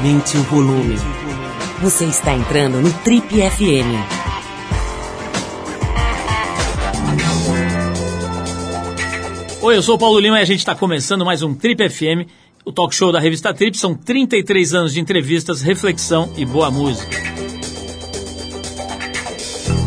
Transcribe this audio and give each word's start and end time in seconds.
Aumente 0.00 0.34
o 0.38 0.42
volume. 0.44 0.96
Você 1.82 2.06
está 2.06 2.32
entrando 2.32 2.80
no 2.80 2.90
Trip 2.90 3.26
FM. 3.28 4.00
Oi, 9.60 9.76
eu 9.76 9.82
sou 9.82 9.96
o 9.96 9.98
Paulo 9.98 10.18
Lima 10.18 10.38
e 10.38 10.42
a 10.42 10.46
gente 10.46 10.60
está 10.60 10.74
começando 10.74 11.22
mais 11.22 11.42
um 11.42 11.54
Trip 11.54 11.86
FM, 11.86 12.26
o 12.64 12.72
talk 12.72 12.94
show 12.94 13.12
da 13.12 13.20
revista 13.20 13.52
Trip. 13.52 13.76
São 13.76 13.94
33 13.94 14.72
anos 14.72 14.94
de 14.94 15.00
entrevistas, 15.00 15.60
reflexão 15.60 16.32
e 16.34 16.46
boa 16.46 16.70
música. 16.70 17.18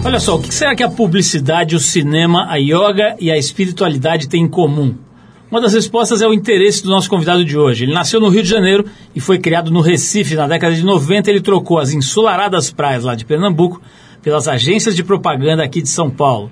Olha 0.05 0.19
só, 0.19 0.35
o 0.35 0.41
que 0.43 0.53
será 0.53 0.75
que 0.75 0.83
a 0.83 0.91
publicidade, 0.91 1.75
o 1.75 1.79
cinema, 1.79 2.45
a 2.51 2.57
yoga 2.57 3.15
e 3.19 3.31
a 3.31 3.37
espiritualidade 3.37 4.29
têm 4.29 4.43
em 4.43 4.47
comum? 4.47 4.95
Uma 5.53 5.61
das 5.61 5.75
respostas 5.75 6.19
é 6.19 6.27
o 6.27 6.33
interesse 6.33 6.81
do 6.81 6.89
nosso 6.89 7.07
convidado 7.07 7.45
de 7.45 7.55
hoje. 7.55 7.85
Ele 7.85 7.93
nasceu 7.93 8.19
no 8.19 8.27
Rio 8.27 8.41
de 8.41 8.49
Janeiro 8.49 8.85
e 9.15 9.19
foi 9.19 9.37
criado 9.37 9.69
no 9.69 9.81
Recife. 9.81 10.33
Na 10.33 10.47
década 10.47 10.73
de 10.73 10.83
90, 10.83 11.29
ele 11.29 11.41
trocou 11.41 11.77
as 11.77 11.93
ensolaradas 11.93 12.71
praias 12.71 13.03
lá 13.03 13.13
de 13.13 13.23
Pernambuco 13.23 13.79
pelas 14.23 14.47
agências 14.47 14.95
de 14.95 15.03
propaganda 15.03 15.63
aqui 15.63 15.79
de 15.79 15.89
São 15.89 16.09
Paulo. 16.09 16.49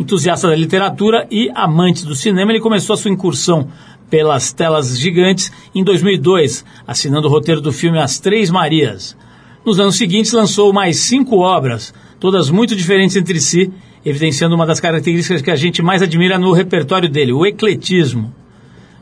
Entusiasta 0.00 0.48
da 0.48 0.56
literatura 0.56 1.28
e 1.30 1.48
amante 1.54 2.04
do 2.04 2.16
cinema, 2.16 2.50
ele 2.50 2.58
começou 2.58 2.94
a 2.94 2.96
sua 2.96 3.12
incursão 3.12 3.68
pelas 4.10 4.52
telas 4.52 4.98
gigantes 4.98 5.52
em 5.72 5.84
2002, 5.84 6.64
assinando 6.84 7.28
o 7.28 7.30
roteiro 7.30 7.60
do 7.60 7.70
filme 7.70 8.00
As 8.00 8.18
Três 8.18 8.50
Marias. 8.50 9.16
Nos 9.64 9.78
anos 9.78 9.94
seguintes, 9.94 10.32
lançou 10.32 10.72
mais 10.72 10.96
cinco 10.96 11.36
obras, 11.38 11.94
todas 12.18 12.50
muito 12.50 12.74
diferentes 12.74 13.14
entre 13.14 13.38
si, 13.38 13.72
evidenciando 14.04 14.56
uma 14.56 14.66
das 14.66 14.80
características 14.80 15.40
que 15.40 15.52
a 15.52 15.56
gente 15.56 15.80
mais 15.82 16.02
admira 16.02 16.36
no 16.36 16.50
repertório 16.50 17.08
dele, 17.08 17.32
o 17.32 17.46
ecletismo 17.46 18.39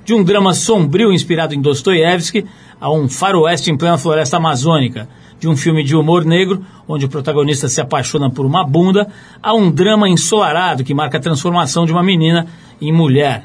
de 0.09 0.15
um 0.15 0.25
drama 0.25 0.55
sombrio 0.55 1.13
inspirado 1.13 1.55
em 1.55 1.61
Dostoiévski 1.61 2.47
a 2.81 2.91
um 2.91 3.11
faroeste 3.11 3.71
em 3.71 3.77
plena 3.77 3.99
floresta 3.99 4.39
amazônica, 4.39 5.07
de 5.39 5.47
um 5.47 5.55
filme 5.55 5.85
de 5.85 5.95
humor 5.95 6.25
negro, 6.25 6.65
onde 6.89 7.05
o 7.05 7.11
protagonista 7.11 7.69
se 7.69 7.79
apaixona 7.79 8.31
por 8.31 8.47
uma 8.47 8.65
bunda, 8.65 9.07
a 9.43 9.53
um 9.53 9.71
drama 9.71 10.09
ensolarado 10.09 10.83
que 10.83 10.95
marca 10.95 11.19
a 11.19 11.21
transformação 11.21 11.85
de 11.85 11.93
uma 11.93 12.03
menina 12.03 12.47
em 12.81 12.91
mulher. 12.91 13.45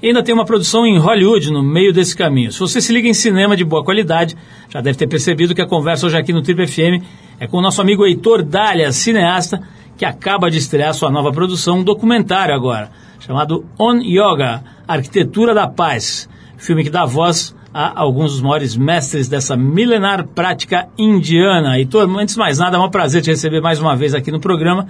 E 0.00 0.06
ainda 0.06 0.22
tem 0.22 0.32
uma 0.32 0.44
produção 0.44 0.86
em 0.86 0.96
Hollywood 0.96 1.50
no 1.50 1.60
meio 1.60 1.92
desse 1.92 2.14
caminho. 2.14 2.52
Se 2.52 2.60
você 2.60 2.80
se 2.80 2.92
liga 2.92 3.08
em 3.08 3.14
cinema 3.14 3.56
de 3.56 3.64
boa 3.64 3.82
qualidade, 3.82 4.36
já 4.68 4.80
deve 4.80 4.96
ter 4.96 5.08
percebido 5.08 5.56
que 5.56 5.62
a 5.62 5.66
conversa 5.66 6.06
hoje 6.06 6.16
aqui 6.16 6.32
no 6.32 6.40
Trip 6.40 6.68
FM 6.68 7.04
é 7.40 7.48
com 7.48 7.56
o 7.56 7.60
nosso 7.60 7.80
amigo 7.80 8.06
Heitor 8.06 8.44
Dália, 8.44 8.92
cineasta, 8.92 9.60
que 9.96 10.04
acaba 10.04 10.52
de 10.52 10.58
estrear 10.58 10.94
sua 10.94 11.10
nova 11.10 11.32
produção, 11.32 11.80
um 11.80 11.82
documentário 11.82 12.54
agora, 12.54 12.92
chamado 13.18 13.64
On 13.76 13.96
Yoga, 13.96 14.62
Arquitetura 14.86 15.52
da 15.52 15.66
Paz, 15.66 16.28
filme 16.56 16.84
que 16.84 16.90
dá 16.90 17.04
voz 17.04 17.54
a 17.74 18.00
alguns 18.00 18.32
dos 18.32 18.40
maiores 18.40 18.76
mestres 18.76 19.28
dessa 19.28 19.56
milenar 19.56 20.26
prática 20.28 20.88
indiana. 20.96 21.78
E, 21.78 21.88
antes 22.18 22.34
de 22.34 22.38
mais 22.38 22.58
nada, 22.58 22.76
é 22.76 22.80
um 22.80 22.88
prazer 22.88 23.20
te 23.20 23.30
receber 23.30 23.60
mais 23.60 23.80
uma 23.80 23.94
vez 23.94 24.14
aqui 24.14 24.30
no 24.30 24.40
programa. 24.40 24.86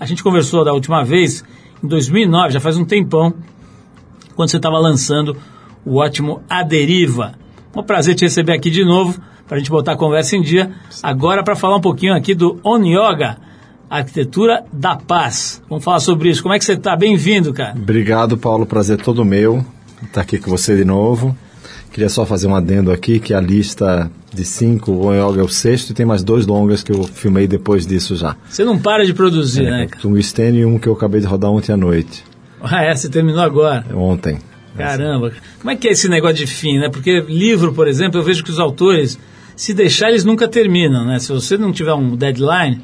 A 0.00 0.06
gente 0.06 0.22
conversou 0.22 0.64
da 0.64 0.72
última 0.72 1.04
vez, 1.04 1.44
em 1.82 1.86
2009, 1.86 2.54
já 2.54 2.60
faz 2.60 2.76
um 2.76 2.84
tempão, 2.84 3.34
quando 4.34 4.50
você 4.50 4.56
estava 4.56 4.78
lançando 4.78 5.36
o 5.84 5.96
ótimo 5.96 6.42
A 6.48 6.62
Deriva. 6.62 7.34
É 7.74 7.78
um 7.78 7.84
prazer 7.84 8.14
te 8.14 8.24
receber 8.24 8.52
aqui 8.52 8.70
de 8.70 8.84
novo, 8.84 9.20
para 9.46 9.56
a 9.56 9.58
gente 9.60 9.70
botar 9.70 9.92
a 9.92 9.96
conversa 9.96 10.36
em 10.36 10.42
dia. 10.42 10.72
Agora, 11.02 11.44
para 11.44 11.54
falar 11.54 11.76
um 11.76 11.80
pouquinho 11.80 12.14
aqui 12.14 12.34
do 12.34 12.58
On 12.64 12.82
Yoga, 12.82 13.36
Arquitetura 13.98 14.64
da 14.72 14.96
Paz. 14.96 15.62
Vamos 15.68 15.84
falar 15.84 16.00
sobre 16.00 16.28
isso. 16.28 16.42
Como 16.42 16.52
é 16.52 16.58
que 16.58 16.64
você 16.64 16.72
está? 16.72 16.96
Bem-vindo, 16.96 17.52
cara. 17.52 17.74
Obrigado, 17.76 18.36
Paulo. 18.36 18.66
Prazer 18.66 18.98
todo 18.98 19.24
meu 19.24 19.64
estar 20.02 20.20
aqui 20.20 20.38
com 20.38 20.50
você 20.50 20.76
de 20.76 20.84
novo. 20.84 21.36
Queria 21.92 22.08
só 22.08 22.26
fazer 22.26 22.48
um 22.48 22.56
adendo 22.56 22.90
aqui, 22.90 23.20
que 23.20 23.32
a 23.32 23.40
lista 23.40 24.10
de 24.32 24.44
cinco, 24.44 24.90
o 24.90 25.14
Yoga 25.14 25.40
é 25.40 25.44
o 25.44 25.48
sexto, 25.48 25.90
e 25.90 25.94
tem 25.94 26.04
mais 26.04 26.24
dois 26.24 26.44
longas 26.44 26.82
que 26.82 26.90
eu 26.90 27.04
filmei 27.04 27.46
depois 27.46 27.86
disso 27.86 28.16
já. 28.16 28.36
Você 28.50 28.64
não 28.64 28.76
para 28.76 29.06
de 29.06 29.14
produzir, 29.14 29.66
é, 29.66 29.70
né? 29.70 29.88
Um 30.04 30.20
Sten 30.20 30.56
e 30.56 30.64
um 30.64 30.76
que 30.76 30.88
eu 30.88 30.92
acabei 30.92 31.20
de 31.20 31.28
rodar 31.28 31.52
ontem 31.52 31.72
à 31.72 31.76
noite. 31.76 32.24
Ah, 32.60 32.82
é? 32.82 32.96
Você 32.96 33.08
terminou 33.08 33.42
agora? 33.42 33.86
Ontem. 33.94 34.38
Caramba. 34.76 35.32
Como 35.60 35.70
é 35.70 35.76
que 35.76 35.86
é 35.86 35.92
esse 35.92 36.08
negócio 36.08 36.34
de 36.34 36.48
fim, 36.48 36.78
né? 36.78 36.88
Porque 36.88 37.20
livro, 37.28 37.72
por 37.72 37.86
exemplo, 37.86 38.18
eu 38.18 38.24
vejo 38.24 38.42
que 38.42 38.50
os 38.50 38.58
autores, 38.58 39.16
se 39.54 39.72
deixar, 39.72 40.08
eles 40.08 40.24
nunca 40.24 40.48
terminam, 40.48 41.06
né? 41.06 41.20
Se 41.20 41.30
você 41.30 41.56
não 41.56 41.70
tiver 41.70 41.94
um 41.94 42.16
deadline, 42.16 42.82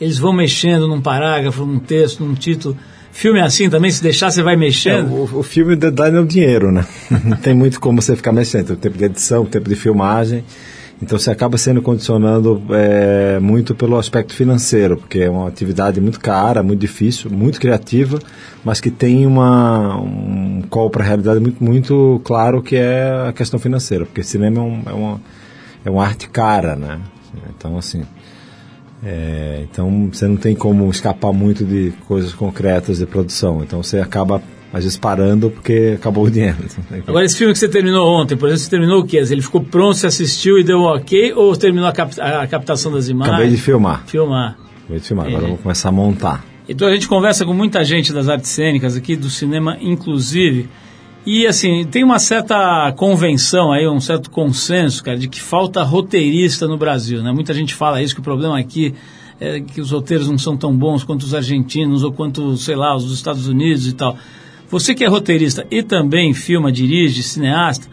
eles 0.00 0.18
vão 0.18 0.32
mexendo 0.32 0.86
num 0.86 1.00
parágrafo, 1.00 1.64
num 1.64 1.78
texto, 1.78 2.24
num 2.24 2.34
título. 2.34 2.76
Filme 3.10 3.40
assim 3.40 3.68
também, 3.68 3.90
se 3.90 4.02
deixar 4.02 4.30
você 4.30 4.42
vai 4.42 4.54
mexendo? 4.54 5.08
É, 5.08 5.10
o, 5.10 5.38
o, 5.38 5.42
filme 5.42 5.74
deadline 5.74 6.18
é 6.18 6.20
o 6.20 6.26
dinheiro, 6.26 6.70
né? 6.70 6.86
Não 7.24 7.36
tem 7.36 7.54
muito 7.54 7.80
como 7.80 8.00
você 8.00 8.14
ficar 8.14 8.32
mexendo. 8.32 8.70
O 8.70 8.76
tempo 8.76 8.96
de 8.96 9.04
edição, 9.04 9.42
o 9.42 9.46
tempo 9.46 9.68
de 9.68 9.74
filmagem. 9.74 10.44
Então 11.00 11.16
você 11.16 11.30
acaba 11.30 11.56
sendo 11.56 11.80
condicionando 11.80 12.60
é, 12.70 13.38
muito 13.38 13.74
pelo 13.74 13.96
aspecto 13.96 14.34
financeiro, 14.34 14.96
porque 14.96 15.20
é 15.20 15.30
uma 15.30 15.46
atividade 15.46 16.00
muito 16.00 16.18
cara, 16.18 16.62
muito 16.62 16.80
difícil, 16.80 17.30
muito 17.30 17.60
criativa, 17.60 18.18
mas 18.64 18.80
que 18.80 18.90
tem 18.90 19.24
uma, 19.24 19.96
um 19.96 20.62
call 20.68 20.90
para 20.90 21.04
a 21.04 21.06
realidade 21.06 21.38
muito, 21.38 21.62
muito 21.62 22.20
claro 22.24 22.60
que 22.60 22.74
é 22.74 23.28
a 23.28 23.32
questão 23.32 23.60
financeira, 23.60 24.04
porque 24.04 24.24
cinema 24.24 24.58
é, 24.58 24.60
um, 24.60 24.82
é, 24.86 24.92
uma, 24.92 25.20
é 25.84 25.90
uma 25.90 26.04
arte 26.04 26.28
cara, 26.28 26.74
né? 26.74 26.98
Então, 27.56 27.78
assim, 27.78 28.02
é, 29.02 29.64
então 29.70 30.08
você 30.12 30.26
não 30.26 30.36
tem 30.36 30.54
como 30.54 30.90
escapar 30.90 31.32
muito 31.32 31.64
de 31.64 31.92
coisas 32.06 32.32
concretas 32.32 32.98
de 32.98 33.06
produção. 33.06 33.62
Então 33.62 33.82
você 33.82 33.98
acaba 34.00 34.42
às 34.72 34.84
vezes 34.84 34.98
parando 34.98 35.50
porque 35.50 35.94
acabou 35.96 36.24
o 36.24 36.30
dinheiro. 36.30 36.56
Agora 37.06 37.24
esse 37.24 37.36
filme 37.36 37.52
que 37.52 37.58
você 37.58 37.68
terminou 37.68 38.06
ontem, 38.08 38.36
por 38.36 38.48
exemplo, 38.48 38.64
você 38.64 38.70
terminou 38.70 39.00
o 39.00 39.06
quê? 39.06 39.18
Ele 39.18 39.40
ficou 39.40 39.62
pronto, 39.62 39.96
você 39.96 40.06
assistiu 40.06 40.58
e 40.58 40.64
deu 40.64 40.78
um 40.78 40.84
ok 40.84 41.32
ou 41.34 41.56
terminou 41.56 41.88
a, 41.88 41.92
cap 41.92 42.20
a 42.20 42.46
captação 42.46 42.92
das 42.92 43.08
imagens? 43.08 43.34
Acabei 43.34 43.50
de 43.50 43.60
filmar. 43.60 44.04
Filmar. 44.06 44.58
Acabei 44.82 45.00
de 45.00 45.06
filmar, 45.06 45.26
agora 45.26 45.44
eu 45.44 45.48
vou 45.48 45.58
começar 45.58 45.88
a 45.88 45.92
montar. 45.92 46.44
Então 46.68 46.86
a 46.86 46.92
gente 46.92 47.08
conversa 47.08 47.46
com 47.46 47.54
muita 47.54 47.82
gente 47.84 48.12
das 48.12 48.28
artes 48.28 48.50
cênicas 48.50 48.94
aqui, 48.94 49.16
do 49.16 49.30
cinema 49.30 49.78
inclusive, 49.80 50.68
e 51.30 51.46
assim, 51.46 51.84
tem 51.84 52.02
uma 52.02 52.18
certa 52.18 52.90
convenção 52.96 53.70
aí, 53.70 53.86
um 53.86 54.00
certo 54.00 54.30
consenso, 54.30 55.04
cara, 55.04 55.18
de 55.18 55.28
que 55.28 55.42
falta 55.42 55.82
roteirista 55.82 56.66
no 56.66 56.78
Brasil, 56.78 57.22
né? 57.22 57.30
Muita 57.30 57.52
gente 57.52 57.74
fala 57.74 58.02
isso, 58.02 58.14
que 58.14 58.20
o 58.20 58.24
problema 58.24 58.58
aqui 58.58 58.94
é 59.38 59.60
que 59.60 59.78
os 59.78 59.90
roteiros 59.90 60.26
não 60.26 60.38
são 60.38 60.56
tão 60.56 60.74
bons 60.74 61.04
quanto 61.04 61.24
os 61.24 61.34
argentinos 61.34 62.02
ou 62.02 62.10
quanto, 62.10 62.56
sei 62.56 62.74
lá, 62.74 62.96
os 62.96 63.04
dos 63.04 63.12
Estados 63.12 63.46
Unidos 63.46 63.86
e 63.86 63.92
tal. 63.92 64.16
Você 64.70 64.94
que 64.94 65.04
é 65.04 65.06
roteirista 65.06 65.66
e 65.70 65.82
também 65.82 66.32
filma, 66.32 66.72
dirige, 66.72 67.22
cineasta, 67.22 67.86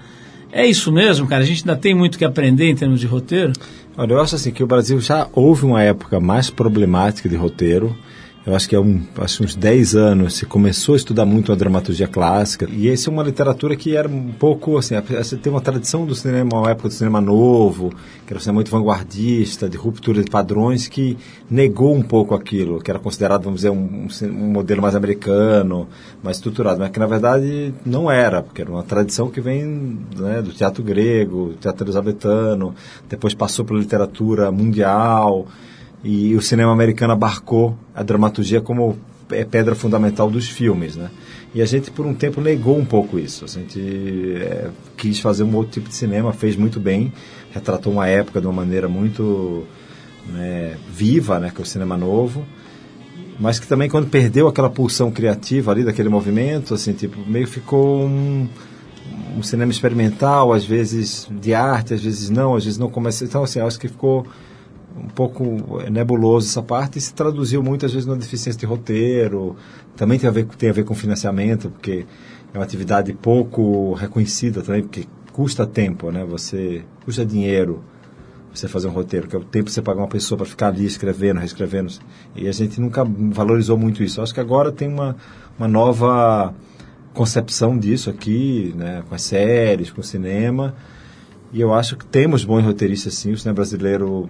é 0.50 0.66
isso 0.66 0.90
mesmo, 0.90 1.28
cara? 1.28 1.44
A 1.44 1.46
gente 1.46 1.68
ainda 1.68 1.76
tem 1.76 1.94
muito 1.94 2.18
que 2.18 2.24
aprender 2.24 2.70
em 2.70 2.76
termos 2.76 3.02
de 3.02 3.06
roteiro? 3.06 3.52
Olha, 3.98 4.14
eu 4.14 4.22
acho 4.22 4.36
assim 4.36 4.52
que 4.52 4.64
o 4.64 4.68
Brasil 4.68 5.02
já 5.02 5.28
houve 5.34 5.66
uma 5.66 5.84
época 5.84 6.22
mais 6.22 6.50
problemática 6.50 7.28
de 7.28 7.36
roteiro 7.36 7.94
eu 8.46 8.56
acho 8.56 8.70
que 8.70 8.76
há 8.76 8.80
um, 8.80 9.02
acho 9.18 9.44
uns 9.44 9.56
10 9.56 9.96
anos 9.96 10.36
se 10.36 10.46
começou 10.46 10.94
a 10.94 10.98
estudar 10.98 11.26
muito 11.26 11.52
a 11.52 11.56
dramaturgia 11.56 12.08
clássica. 12.08 12.70
E 12.72 12.88
essa 12.88 13.10
é 13.10 13.12
uma 13.12 13.24
literatura 13.24 13.76
que 13.76 13.96
era 13.96 14.08
um 14.08 14.32
pouco 14.34 14.78
assim, 14.78 14.94
tem 15.42 15.52
uma 15.52 15.62
tradição 15.62 16.06
do 16.06 16.14
cinema, 16.14 16.60
uma 16.60 16.70
época 16.70 16.90
do 16.90 16.94
cinema 16.94 17.20
novo, 17.20 17.90
que 18.26 18.32
era 18.32 18.38
um 18.38 18.40
cinema 18.40 18.58
muito 18.58 18.70
vanguardista, 18.70 19.68
de 19.68 19.78
ruptura 19.78 20.24
de 20.24 20.30
padrões 20.30 20.88
que 20.88 21.18
negou 21.50 21.96
um 21.96 22.04
pouco 22.04 22.36
aquilo, 22.36 22.80
que 22.80 22.92
era 22.92 23.00
considerado, 23.00 23.44
vamos 23.44 23.62
dizer, 23.62 23.72
um, 23.72 24.08
um 24.24 24.52
modelo 24.52 24.80
mais 24.80 24.96
americano, 24.96 25.88
mais 26.22 26.38
estruturado, 26.38 26.80
mas 26.80 26.92
que 26.92 27.00
na 27.00 27.08
verdade 27.08 27.74
não 27.84 28.12
era, 28.12 28.44
porque 28.44 28.62
era 28.62 28.70
uma 28.70 28.84
tradição 28.84 29.28
que 29.28 29.42
vem 29.42 29.98
né, 30.16 30.44
do 30.44 30.52
teatro 30.54 30.84
grego, 30.84 31.56
teatro 31.60 31.84
elizabetano, 31.84 32.76
depois 33.10 33.34
passou 33.34 33.66
pela 33.66 33.80
literatura 33.80 34.52
mundial, 34.52 35.48
e 36.08 36.36
o 36.36 36.42
cinema 36.42 36.72
americano 36.72 37.14
abarcou 37.14 37.76
a 37.94 38.04
dramaturgia 38.04 38.62
como 38.62 38.96
é 39.32 39.44
pedra 39.44 39.74
fundamental 39.74 40.30
dos 40.30 40.48
filmes, 40.48 40.96
né? 40.96 41.10
E 41.52 41.64
a 41.64 41.66
gente 41.66 41.90
por 41.90 42.06
um 42.06 42.14
tempo 42.14 42.40
negou 42.40 42.78
um 42.78 42.86
pouco 42.86 43.18
isso. 43.18 43.44
A 43.44 43.48
gente 43.48 43.82
é, 44.40 44.70
quis 44.96 45.20
fazer 45.20 45.42
um 45.42 45.56
outro 45.56 45.72
tipo 45.72 45.90
de 45.90 45.96
cinema, 45.96 46.32
fez 46.32 46.56
muito 46.56 46.80
bem, 46.80 47.12
retratou 47.52 47.92
uma 47.92 48.08
época 48.08 48.40
de 48.40 48.46
uma 48.46 48.54
maneira 48.54 48.88
muito 48.88 49.64
né, 50.28 50.78
viva, 50.88 51.40
né, 51.40 51.50
que 51.50 51.60
é 51.60 51.64
o 51.64 51.66
cinema 51.66 51.98
novo, 51.98 52.46
mas 53.40 53.58
que 53.58 53.66
também 53.66 53.90
quando 53.90 54.08
perdeu 54.08 54.48
aquela 54.48 54.70
pulsão 54.70 55.10
criativa 55.10 55.72
ali 55.72 55.84
daquele 55.84 56.10
movimento, 56.10 56.76
assim, 56.76 56.94
tipo, 56.94 57.20
meio 57.28 57.48
ficou 57.48 58.06
um, 58.06 58.48
um 59.36 59.42
cinema 59.42 59.72
experimental, 59.72 60.54
às 60.54 60.64
vezes 60.64 61.28
de 61.32 61.52
arte, 61.56 61.96
às 61.96 62.02
vezes 62.04 62.30
não, 62.30 62.56
às 62.56 62.64
vezes 62.64 62.78
não 62.78 62.92
começa. 62.92 63.24
Então, 63.26 63.44
assim, 63.44 63.60
acho 63.60 63.80
que 63.80 63.88
ficou 63.88 64.28
um 64.98 65.08
pouco 65.08 65.44
nebuloso 65.92 66.48
essa 66.48 66.62
parte 66.62 66.98
e 66.98 67.02
se 67.02 67.14
traduziu 67.14 67.62
muitas 67.62 67.92
vezes 67.92 68.08
na 68.08 68.16
deficiência 68.16 68.60
de 68.60 68.66
roteiro. 68.66 69.56
Também 69.96 70.18
tem 70.18 70.30
a 70.30 70.32
ver, 70.32 70.46
tem 70.46 70.70
a 70.70 70.74
ver 70.74 70.84
com 70.84 70.96
financiamento, 70.96 71.70
porque 71.70 72.06
é 72.54 72.58
uma 72.58 72.64
atividade 72.64 73.14
pouco 73.14 73.94
reconhecida 73.94 74.62
também, 74.62 74.82
porque 74.82 75.06
custa 75.34 75.66
tempo, 75.66 76.12
né? 76.12 76.24
Você 76.24 76.84
custa 77.04 77.26
dinheiro 77.26 77.84
você 78.54 78.68
fazer 78.70 78.88
um 78.88 78.92
roteiro, 78.92 79.28
que 79.28 79.36
é 79.36 79.40
o 79.40 79.44
tempo 79.44 79.66
que 79.66 79.72
você 79.72 79.82
pagar 79.82 80.02
uma 80.02 80.08
pessoa 80.08 80.38
para 80.38 80.48
ficar 80.48 80.68
ali 80.68 80.86
escrevendo, 80.86 81.40
reescrevendo. 81.40 81.92
E 82.36 82.48
a 82.48 82.52
gente 82.52 82.80
nunca 82.80 83.04
valorizou 83.04 83.78
muito 83.78 84.02
isso. 84.02 84.22
Acho 84.22 84.34
que 84.34 84.40
agora 84.40 84.72
tem 84.72 84.88
uma, 84.88 85.18
uma 85.60 85.68
nova 85.68 86.54
concepção 87.14 87.78
disso 87.78 88.10
aqui, 88.10 88.74
né? 88.78 89.04
Com 89.10 89.16
as 89.16 89.24
séries, 89.24 89.90
com 89.90 90.02
o 90.02 90.04
cinema 90.04 90.76
E 91.52 91.62
eu 91.62 91.74
acho 91.74 91.98
que 91.98 92.06
temos 92.06 92.46
bons 92.46 92.64
roteiristas, 92.64 93.14
sim. 93.16 93.34
O 93.34 93.38
cinema 93.38 93.56
brasileiro 93.56 94.30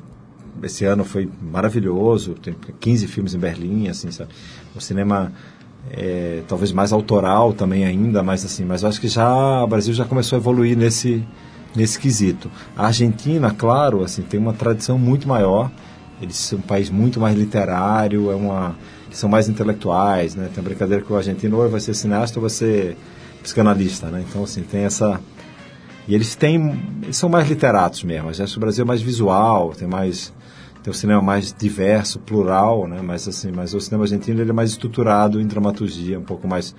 esse 0.64 0.86
ano 0.86 1.04
foi 1.04 1.30
maravilhoso. 1.42 2.34
Tem 2.36 2.56
15 2.80 3.08
filmes 3.08 3.34
em 3.34 3.40
Berlim, 3.40 3.88
assim, 3.88 4.12
sabe? 4.12 4.32
O 4.76 4.82
cinema 4.82 5.32
é, 5.92 6.42
talvez 6.48 6.72
mais 6.72 6.92
autoral 6.92 7.54
também 7.54 7.86
ainda, 7.86 8.24
mas 8.24 8.44
assim, 8.44 8.66
mas 8.66 8.84
eu 8.84 8.90
acho 8.90 9.00
que 9.00 9.08
já 9.08 9.64
o 9.64 9.68
Brasil 9.68 9.94
já 9.94 10.06
começou 10.06 10.38
a 10.38 10.40
evoluir 10.40 10.78
nesse 10.78 11.24
nesse 11.76 12.00
quesito. 12.00 12.50
A 12.76 12.88
Argentina, 12.88 13.52
claro, 13.52 14.04
assim, 14.04 14.22
tem 14.22 14.40
uma 14.40 14.54
tradição 14.54 14.98
muito 14.98 15.28
maior. 15.28 15.70
Eles 16.22 16.38
são 16.38 16.60
um 16.60 16.62
país 16.62 16.90
muito 16.90 17.20
mais 17.20 17.38
literário, 17.38 18.32
é 18.32 18.36
uma 18.36 18.76
são 19.12 19.30
mais 19.30 19.48
intelectuais, 19.48 20.36
né? 20.36 20.50
Tem 20.54 20.62
a 20.62 20.66
brincadeira 20.66 21.04
que 21.04 21.12
o 21.12 21.16
argentino 21.16 21.62
ou 21.62 21.70
vai 21.70 21.80
ser 21.80 21.94
cineasta 21.94 22.38
ou 22.38 22.42
vai 22.42 22.50
ser 22.50 22.98
psicanalista, 23.42 24.08
né? 24.08 24.24
Então 24.28 24.44
assim, 24.44 24.62
tem 24.62 24.82
essa 24.82 25.20
e 26.08 26.14
eles 26.14 26.36
têm 26.36 26.78
eles 27.04 27.18
são 27.18 27.30
mais 27.30 27.48
literatos 27.48 28.04
mesmo. 28.04 28.30
Acho 28.30 28.46
que 28.46 28.58
o 28.58 28.60
Brasil 28.60 28.84
é 28.84 28.88
mais 28.88 29.02
visual, 29.02 29.74
tem 29.74 29.88
mais 29.88 30.34
tem 30.86 30.92
um 30.92 30.94
cinema 30.94 31.20
mais 31.20 31.52
diverso, 31.52 32.20
plural, 32.20 32.88
né? 32.88 33.02
Mas 33.02 33.28
assim, 33.28 33.52
mas 33.52 33.74
o 33.74 33.82
cinema 33.82 34.04
argentino 34.04 34.40
ele 34.40 34.52
é 34.52 34.54
mais 34.54 34.70
estruturado 34.70 35.42
em 35.42 35.48
dramaturgia, 35.48 36.20
um 36.20 36.24
pouco 36.24 36.48
mais 36.48 36.76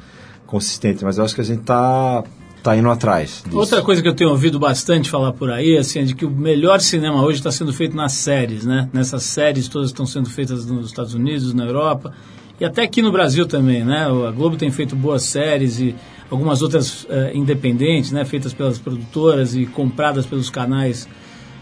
consistente. 0.46 1.04
Mas 1.04 1.18
eu 1.18 1.24
acho 1.24 1.34
que 1.34 1.40
a 1.40 1.44
gente 1.44 1.62
está 1.62 2.22
tá 2.62 2.76
indo 2.76 2.88
atrás. 2.88 3.42
Disso. 3.44 3.58
Outra 3.58 3.82
coisa 3.82 4.00
que 4.00 4.06
eu 4.06 4.14
tenho 4.14 4.30
ouvido 4.30 4.60
bastante 4.60 5.10
falar 5.10 5.32
por 5.32 5.50
aí, 5.50 5.76
assim, 5.76 5.98
é 5.98 6.02
de 6.04 6.14
que 6.14 6.24
o 6.24 6.30
melhor 6.30 6.80
cinema 6.80 7.20
hoje 7.20 7.38
está 7.38 7.50
sendo 7.50 7.72
feito 7.72 7.96
nas 7.96 8.12
séries, 8.12 8.64
né? 8.64 8.88
Nessas 8.92 9.24
séries 9.24 9.66
todas 9.66 9.88
estão 9.88 10.06
sendo 10.06 10.30
feitas 10.30 10.64
nos 10.66 10.86
Estados 10.86 11.12
Unidos, 11.12 11.52
na 11.52 11.64
Europa 11.64 12.12
e 12.60 12.64
até 12.64 12.84
aqui 12.84 13.02
no 13.02 13.10
Brasil 13.10 13.44
também, 13.44 13.84
né? 13.84 14.06
A 14.06 14.30
Globo 14.30 14.56
tem 14.56 14.70
feito 14.70 14.94
boas 14.94 15.24
séries 15.24 15.80
e 15.80 15.96
algumas 16.30 16.62
outras 16.62 17.02
uh, 17.02 17.34
independentes, 17.34 18.12
né? 18.12 18.24
Feitas 18.24 18.54
pelas 18.54 18.78
produtoras 18.78 19.56
e 19.56 19.66
compradas 19.66 20.24
pelos 20.26 20.48
canais 20.48 21.08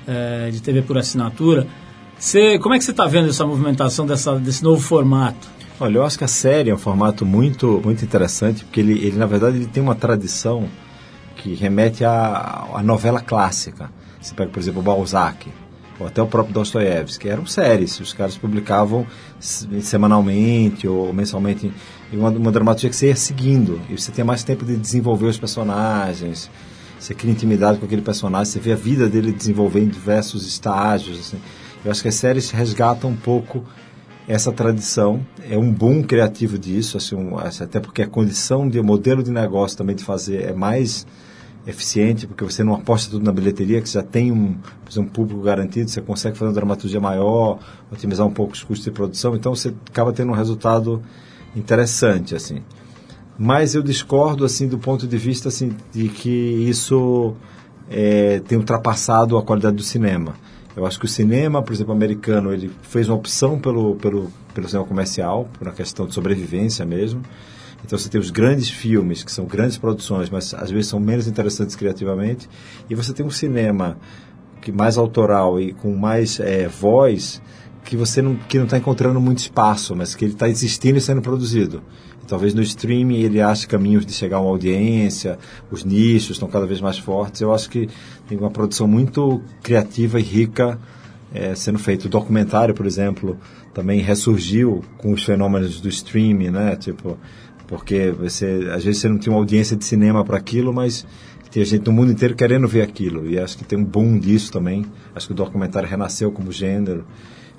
uh, 0.07 0.51
de 0.53 0.61
TV 0.61 0.83
por 0.83 0.99
assinatura. 0.99 1.67
Como 2.61 2.75
é 2.75 2.79
que 2.79 2.85
você 2.85 2.91
está 2.91 3.07
vendo 3.07 3.29
essa 3.29 3.47
movimentação 3.47 4.07
dessa, 4.07 4.37
desse 4.39 4.63
novo 4.63 4.81
formato? 4.81 5.49
Olha, 5.79 5.99
eu 5.99 6.05
acho 6.05 6.17
que 6.17 6.25
a 6.25 6.29
série 6.29 6.71
é 6.71 6.75
um 6.75 6.79
formato 6.79 7.27
muito, 7.27 7.81
muito 7.85 8.05
interessante, 8.05 8.65
porque 8.65 8.81
ele, 8.81 8.93
ele 8.93 9.17
na 9.17 9.27
verdade, 9.27 9.57
ele 9.57 9.67
tem 9.67 9.83
uma 9.83 9.95
tradição 9.95 10.69
que 11.37 11.55
remete 11.55 12.05
à, 12.05 12.69
à 12.75 12.83
novela 12.83 13.21
clássica. 13.21 13.91
Você 14.21 14.35
pega, 14.35 14.51
por 14.51 14.61
exemplo, 14.61 14.81
Balzac, 14.81 15.51
ou 15.99 16.07
até 16.07 16.23
o 16.23 16.27
próprio 16.27 16.55
Dostoiévski, 16.55 17.29
eram 17.29 17.45
séries, 17.45 17.99
os 18.01 18.13
caras 18.13 18.37
publicavam 18.37 19.07
semanalmente 19.39 20.89
ou 20.89 21.13
mensalmente, 21.13 21.73
uma, 22.13 22.31
uma 22.31 22.53
dramaturgia 22.53 22.89
que 22.91 22.97
você 22.97 23.09
ia 23.09 23.17
seguindo, 23.17 23.81
e 23.91 23.99
você 23.99 24.11
tinha 24.11 24.25
mais 24.25 24.43
tempo 24.43 24.65
de 24.65 24.77
desenvolver 24.77 25.27
os 25.27 25.39
personagens, 25.39 26.51
você 26.99 27.15
cria 27.15 27.33
intimidade 27.33 27.79
com 27.79 27.85
aquele 27.85 28.03
personagem, 28.03 28.53
você 28.53 28.61
vê 28.61 28.73
a 28.73 28.77
vida 28.77 29.09
dele 29.09 29.33
desenvolver 29.33 29.81
em 29.81 29.89
diversos 29.89 30.47
estágios, 30.47 31.19
assim. 31.19 31.39
Eu 31.85 31.91
acho 31.91 32.03
que 32.03 32.09
as 32.09 32.15
séries 32.15 32.51
resgatam 32.51 33.11
um 33.11 33.17
pouco 33.17 33.65
essa 34.27 34.51
tradição. 34.51 35.21
É 35.49 35.59
um 35.59 35.71
boom 35.71 36.03
criativo 36.03 36.59
disso, 36.59 36.97
assim, 36.97 37.15
um, 37.15 37.37
até 37.39 37.79
porque 37.79 38.03
a 38.03 38.07
condição 38.07 38.69
de 38.69 38.81
modelo 38.81 39.23
de 39.23 39.31
negócio 39.31 39.77
também 39.77 39.95
de 39.95 40.03
fazer 40.03 40.43
é 40.43 40.53
mais 40.53 41.07
eficiente, 41.67 42.27
porque 42.27 42.45
você 42.45 42.63
não 42.63 42.75
aposta 42.75 43.11
tudo 43.11 43.25
na 43.25 43.33
bilheteria, 43.33 43.81
que 43.81 43.89
já 43.89 44.03
tem 44.03 44.31
um, 44.31 44.57
um 44.97 45.05
público 45.05 45.43
garantido, 45.43 45.91
você 45.91 46.01
consegue 46.01 46.37
fazer 46.37 46.49
uma 46.49 46.55
dramaturgia 46.55 47.01
maior, 47.01 47.59
otimizar 47.91 48.27
um 48.27 48.33
pouco 48.33 48.53
os 48.53 48.63
custos 48.63 48.85
de 48.85 48.91
produção, 48.91 49.35
então 49.35 49.55
você 49.55 49.75
acaba 49.91 50.13
tendo 50.13 50.31
um 50.31 50.35
resultado 50.35 51.03
interessante, 51.57 52.35
assim. 52.35 52.63
Mas 53.39 53.75
eu 53.75 53.83
discordo, 53.83 54.45
assim, 54.45 54.69
do 54.69 54.79
ponto 54.79 55.07
de 55.07 55.17
vista, 55.17 55.49
assim, 55.49 55.75
de 55.91 56.09
que 56.09 56.29
isso 56.29 57.35
é, 57.91 58.41
tem 58.41 58.57
ultrapassado 58.59 59.37
a 59.37 59.43
qualidade 59.43 59.77
do 59.77 59.83
cinema. 59.83 60.35
Eu 60.77 60.85
acho 60.85 60.99
que 60.99 61.05
o 61.05 61.09
cinema, 61.09 61.63
por 61.63 61.73
exemplo, 61.73 61.93
americano, 61.93 62.53
ele 62.53 62.71
fez 62.83 63.09
uma 63.09 63.17
opção 63.17 63.59
pelo, 63.59 63.95
pelo, 63.97 64.31
pelo 64.53 64.69
cinema 64.69 64.87
comercial, 64.87 65.49
por 65.53 65.69
uma 65.69 65.75
questão 65.75 66.07
de 66.07 66.15
sobrevivência 66.15 66.85
mesmo. 66.85 67.23
Então 67.85 67.99
você 67.99 68.09
tem 68.09 68.21
os 68.21 68.31
grandes 68.31 68.69
filmes, 68.69 69.23
que 69.23 69.31
são 69.31 69.45
grandes 69.45 69.77
produções, 69.77 70.31
mas 70.31 70.55
às 70.55 70.71
vezes 70.71 70.89
são 70.89 70.99
menos 70.99 71.29
interessantes 71.29 71.77
criativamente. 71.77 72.49
E 72.89 72.95
você 72.95 73.13
tem 73.13 73.25
um 73.25 73.31
cinema 73.31 73.99
que 74.61 74.73
mais 74.73 74.97
autoral 74.97 75.61
e 75.61 75.75
com 75.75 75.95
mais 75.95 76.41
é, 76.41 76.67
voz, 76.67 77.43
que 77.85 77.97
você 77.97 78.23
não 78.23 78.37
que 78.37 78.57
não 78.57 78.65
está 78.65 78.79
encontrando 78.79 79.21
muito 79.21 79.39
espaço, 79.39 79.95
mas 79.95 80.15
que 80.15 80.25
ele 80.25 80.33
está 80.33 80.49
existindo 80.49 80.97
e 80.97 81.01
sendo 81.01 81.21
produzido. 81.21 81.83
Talvez 82.27 82.55
no 82.55 82.63
streaming 82.63 83.21
ele 83.21 83.41
ache 83.41 83.67
caminhos 83.67 84.05
de 84.05 84.13
chegar 84.13 84.39
a 84.39 84.41
uma 84.41 84.51
audiência, 84.51 85.39
os 85.71 85.85
nichos 85.85 86.33
estão 86.33 86.49
cada 86.49 86.67
vez 86.67 86.81
mais 86.81 86.99
fortes. 86.99 87.41
Eu 87.41 87.53
acho 87.53 87.69
que 87.71 87.89
tem 88.29 88.39
uma 88.39 88.51
produção 88.51 88.87
muito 88.89 89.41
criativa 89.63 90.19
e 90.19 90.23
rica 90.23 90.79
é, 91.33 91.55
sendo 91.55 91.79
feita. 91.79 92.07
O 92.07 92.11
documentário, 92.11 92.75
por 92.75 92.87
exemplo, 92.87 93.39
também 93.73 94.01
ressurgiu 94.01 94.83
com 94.97 95.13
os 95.13 95.25
fenômenos 95.25 95.81
do 95.81 95.89
streaming, 95.89 96.51
né? 96.51 96.77
Tipo, 96.77 97.19
porque 97.67 98.11
você, 98.13 98.69
às 98.73 98.85
vezes 98.85 99.01
você 99.01 99.09
não 99.09 99.19
tinha 99.19 99.33
uma 99.33 99.41
audiência 99.41 99.77
de 99.77 99.85
cinema 99.85 100.25
para 100.25 100.37
aquilo, 100.37 100.73
mas 100.73 101.05
tinha 101.51 101.65
gente 101.65 101.87
no 101.87 101.93
mundo 101.93 102.13
inteiro 102.13 102.35
querendo 102.35 102.67
ver 102.67 102.83
aquilo. 102.83 103.29
E 103.29 103.39
acho 103.39 103.59
que 103.59 103.65
tem 103.65 103.79
um 103.79 103.85
boom 103.85 104.19
disso 104.19 104.53
também. 104.53 104.85
Acho 105.15 105.27
que 105.29 105.33
o 105.33 105.37
documentário 105.37 105.89
renasceu 105.89 106.31
como 106.33 106.51
gênero. 106.51 107.05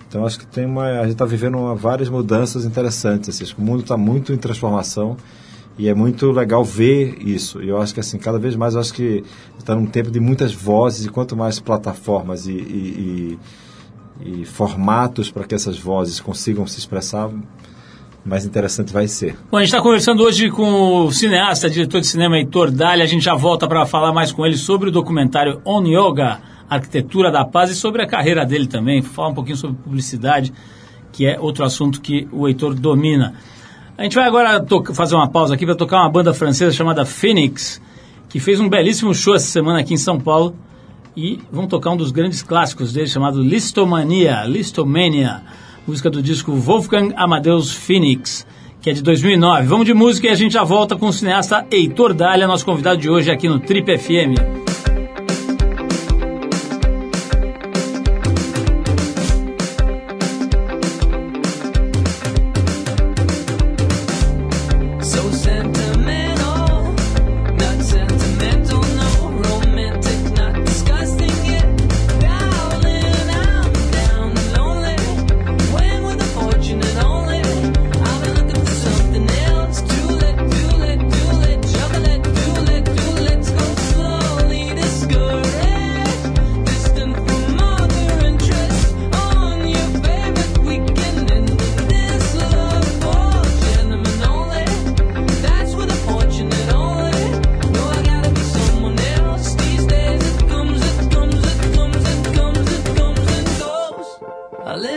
Então 0.07 0.25
acho 0.25 0.40
que 0.40 0.46
tem 0.46 0.66
uma, 0.66 0.86
a 0.86 1.04
gente 1.04 1.13
está 1.13 1.25
vivendo 1.25 1.57
uma, 1.57 1.75
várias 1.75 2.10
mudanças 2.10 2.66
interessantes. 2.66 3.30
Assim, 3.30 3.44
acho 3.44 3.56
que 3.56 3.62
o 3.62 3.63
mundo 3.63 3.81
está 3.81 3.98
muito 3.98 4.31
em 4.34 4.38
transformação 4.38 5.18
e 5.78 5.90
é 5.90 5.94
muito 5.94 6.31
legal 6.31 6.63
ver 6.63 7.18
isso. 7.19 7.62
E 7.62 7.69
eu 7.69 7.81
acho 7.81 7.94
que 7.94 8.00
assim 8.00 8.18
cada 8.18 8.40
vez 8.40 8.56
mais 8.56 8.75
acho 8.75 8.94
que 8.94 9.24
está 9.57 9.75
num 9.75 9.86
tempo 9.86 10.10
de 10.10 10.19
muitas 10.19 10.54
vozes 10.54 11.06
e 11.06 11.10
quanto 11.10 11.36
mais 11.36 11.60
plataformas 11.60 12.48
e, 12.48 12.54
e, 12.54 13.40
e, 14.24 14.42
e 14.42 14.46
formatos 14.46 15.30
para 15.30 15.44
que 15.44 15.54
essas 15.54 15.78
vozes 15.78 16.19
consigam 16.19 16.66
se 16.66 16.80
expressar, 16.80 17.30
mais 18.24 18.46
interessante 18.46 18.94
vai 18.94 19.07
ser. 19.07 19.38
Bom, 19.52 19.57
a 19.57 19.60
gente 19.62 19.69
está 19.69 19.81
conversando 19.81 20.24
hoje 20.24 20.50
com 20.50 21.06
o 21.06 21.12
cineasta, 21.12 21.69
diretor 21.69 22.00
de 22.00 22.07
cinema 22.07 22.38
Heitor 22.38 22.72
Dália. 22.72 23.04
A 23.04 23.07
gente 23.07 23.24
já 23.24 23.36
volta 23.36 23.68
para 23.68 23.86
falar 23.86 24.13
mais 24.13 24.31
com 24.31 24.46
ele 24.46 24.57
sobre 24.57 24.90
o 24.90 24.92
documentário 24.92 25.62
On 25.66 25.84
Yoga 25.86 26.55
arquitetura 26.69 27.31
da 27.31 27.45
paz 27.45 27.69
e 27.69 27.75
sobre 27.75 28.01
a 28.01 28.07
carreira 28.07 28.45
dele 28.45 28.67
também, 28.67 29.01
falar 29.01 29.29
um 29.29 29.33
pouquinho 29.33 29.57
sobre 29.57 29.77
publicidade, 29.77 30.53
que 31.12 31.25
é 31.25 31.39
outro 31.39 31.63
assunto 31.63 32.01
que 32.01 32.27
o 32.31 32.47
Heitor 32.47 32.73
domina. 32.73 33.33
A 33.97 34.04
gente 34.04 34.16
vai 34.16 34.25
agora 34.25 34.66
fazer 34.94 35.16
uma 35.16 35.30
pausa 35.30 35.54
aqui 35.54 35.66
para 35.66 35.75
tocar 35.75 36.01
uma 36.01 36.09
banda 36.09 36.33
francesa 36.33 36.75
chamada 36.75 37.06
Phoenix, 37.06 37.81
que 38.28 38.40
fez 38.40 38.59
um 38.59 38.68
belíssimo 38.68 39.13
show 39.13 39.35
essa 39.35 39.47
semana 39.47 39.80
aqui 39.80 39.94
em 39.94 39.97
São 39.97 40.19
Paulo 40.19 40.56
e 41.16 41.40
vão 41.49 41.68
tocar 41.68 41.92
um 41.92 41.97
dos 41.97 42.11
grandes 42.11 42.44
clássicos 42.44 42.92
dele 42.92 43.07
chamado 43.07 43.42
Listomania, 43.42 44.44
Listomania, 44.44 45.42
música 45.87 46.09
do 46.09 46.21
disco 46.21 46.51
Wolfgang 46.54 47.13
Amadeus 47.16 47.71
Phoenix, 47.71 48.45
que 48.81 48.90
é 48.90 48.94
de 48.94 49.01
2009. 49.01 49.68
Vamos 49.68 49.85
de 49.85 49.94
música 49.94 50.28
e 50.28 50.30
a 50.31 50.35
gente 50.35 50.51
já 50.51 50.63
volta 50.63 50.97
com 50.97 51.07
o 51.07 51.13
cineasta 51.13 51.66
Heitor 51.71 52.13
Dália, 52.13 52.47
nosso 52.47 52.66
convidado 52.66 52.97
de 52.97 53.09
hoje 53.09 53.31
aqui 53.31 53.47
no 53.47 53.59
Trip 53.59 53.97
FM. 53.97 54.65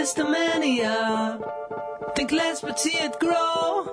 It's 0.09 0.15
the 0.15 0.25
mania. 0.25 1.39
Think 2.17 2.33
less 2.33 2.63
but 2.63 2.81
see 2.81 2.97
it 2.97 3.21
grow. 3.21 3.85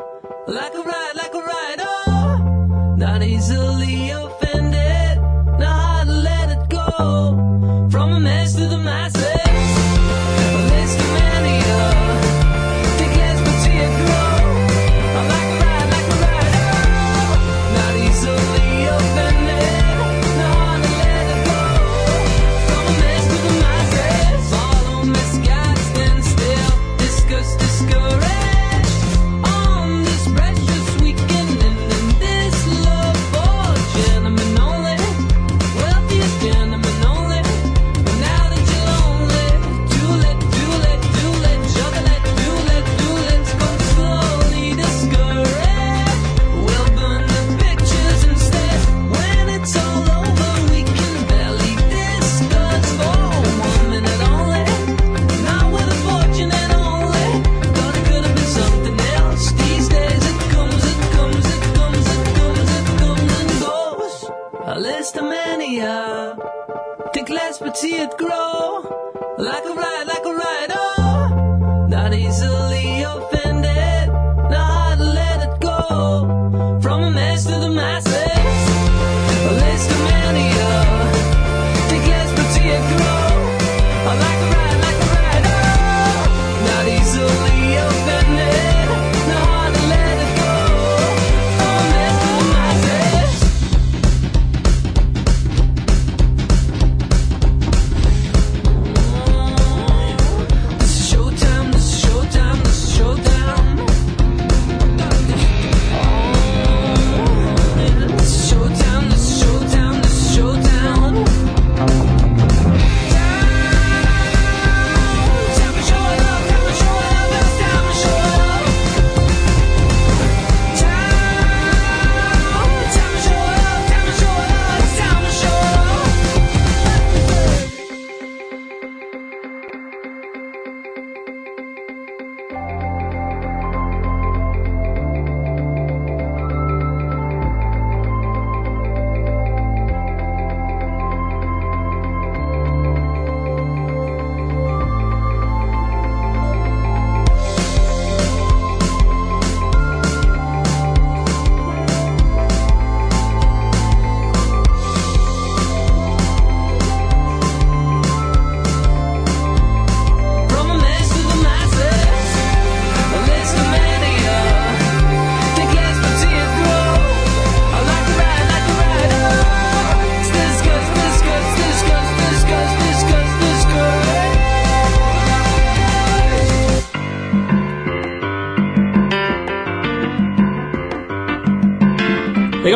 Like 0.48 0.74
a 0.74 0.82
ride, 0.82 1.12
like 1.14 1.34
a 1.34 1.40
ride, 1.40 1.80
oh. 1.82 2.96
Not 2.96 3.22
easily 3.22 4.12
offended. 4.12 4.55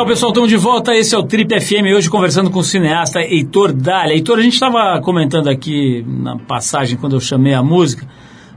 Pessoal, 0.10 0.32
estamos 0.32 0.50
de 0.50 0.58
volta. 0.58 0.96
Esse 0.96 1.14
é 1.14 1.18
o 1.20 1.22
Trip 1.22 1.62
FM, 1.62 1.94
hoje 1.96 2.10
conversando 2.10 2.50
com 2.50 2.58
o 2.58 2.64
cineasta 2.64 3.22
Heitor 3.22 3.72
Dália. 3.72 4.16
Heitor, 4.16 4.40
a 4.40 4.42
gente 4.42 4.54
estava 4.54 5.00
comentando 5.02 5.48
aqui 5.48 6.04
na 6.08 6.36
passagem, 6.36 6.98
quando 6.98 7.16
eu 7.16 7.20
chamei 7.20 7.54
a 7.54 7.62
música, 7.62 8.08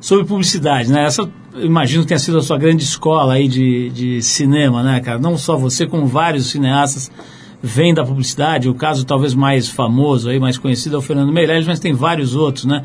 sobre 0.01 0.25
publicidade, 0.25 0.91
né? 0.91 1.05
Essa, 1.05 1.29
imagino 1.57 2.07
tenha 2.07 2.19
sido 2.19 2.39
a 2.39 2.43
sua 2.43 2.57
grande 2.57 2.85
escola 2.85 3.35
aí 3.35 3.49
de, 3.49 3.91
de 3.91 4.23
cinema, 4.23 4.83
né, 4.83 5.01
cara? 5.01 5.19
Não 5.19 5.37
só 5.37 5.55
você, 5.55 5.87
como 5.87 6.07
vários 6.07 6.47
cineastas 6.47 7.13
vêm 7.63 7.93
da 7.93 8.03
publicidade. 8.03 8.67
O 8.71 8.75
caso 8.75 9.05
talvez 9.05 9.35
mais 9.35 9.69
famoso, 9.69 10.31
aí, 10.31 10.41
mais 10.41 10.57
conhecido 10.57 10.97
é 10.97 10.99
o 11.01 11.03
Fernando 11.03 11.31
Meirelles, 11.35 11.67
mas 11.67 11.79
tem 11.79 11.93
vários 11.93 12.35
outros, 12.35 12.65
né? 12.65 12.83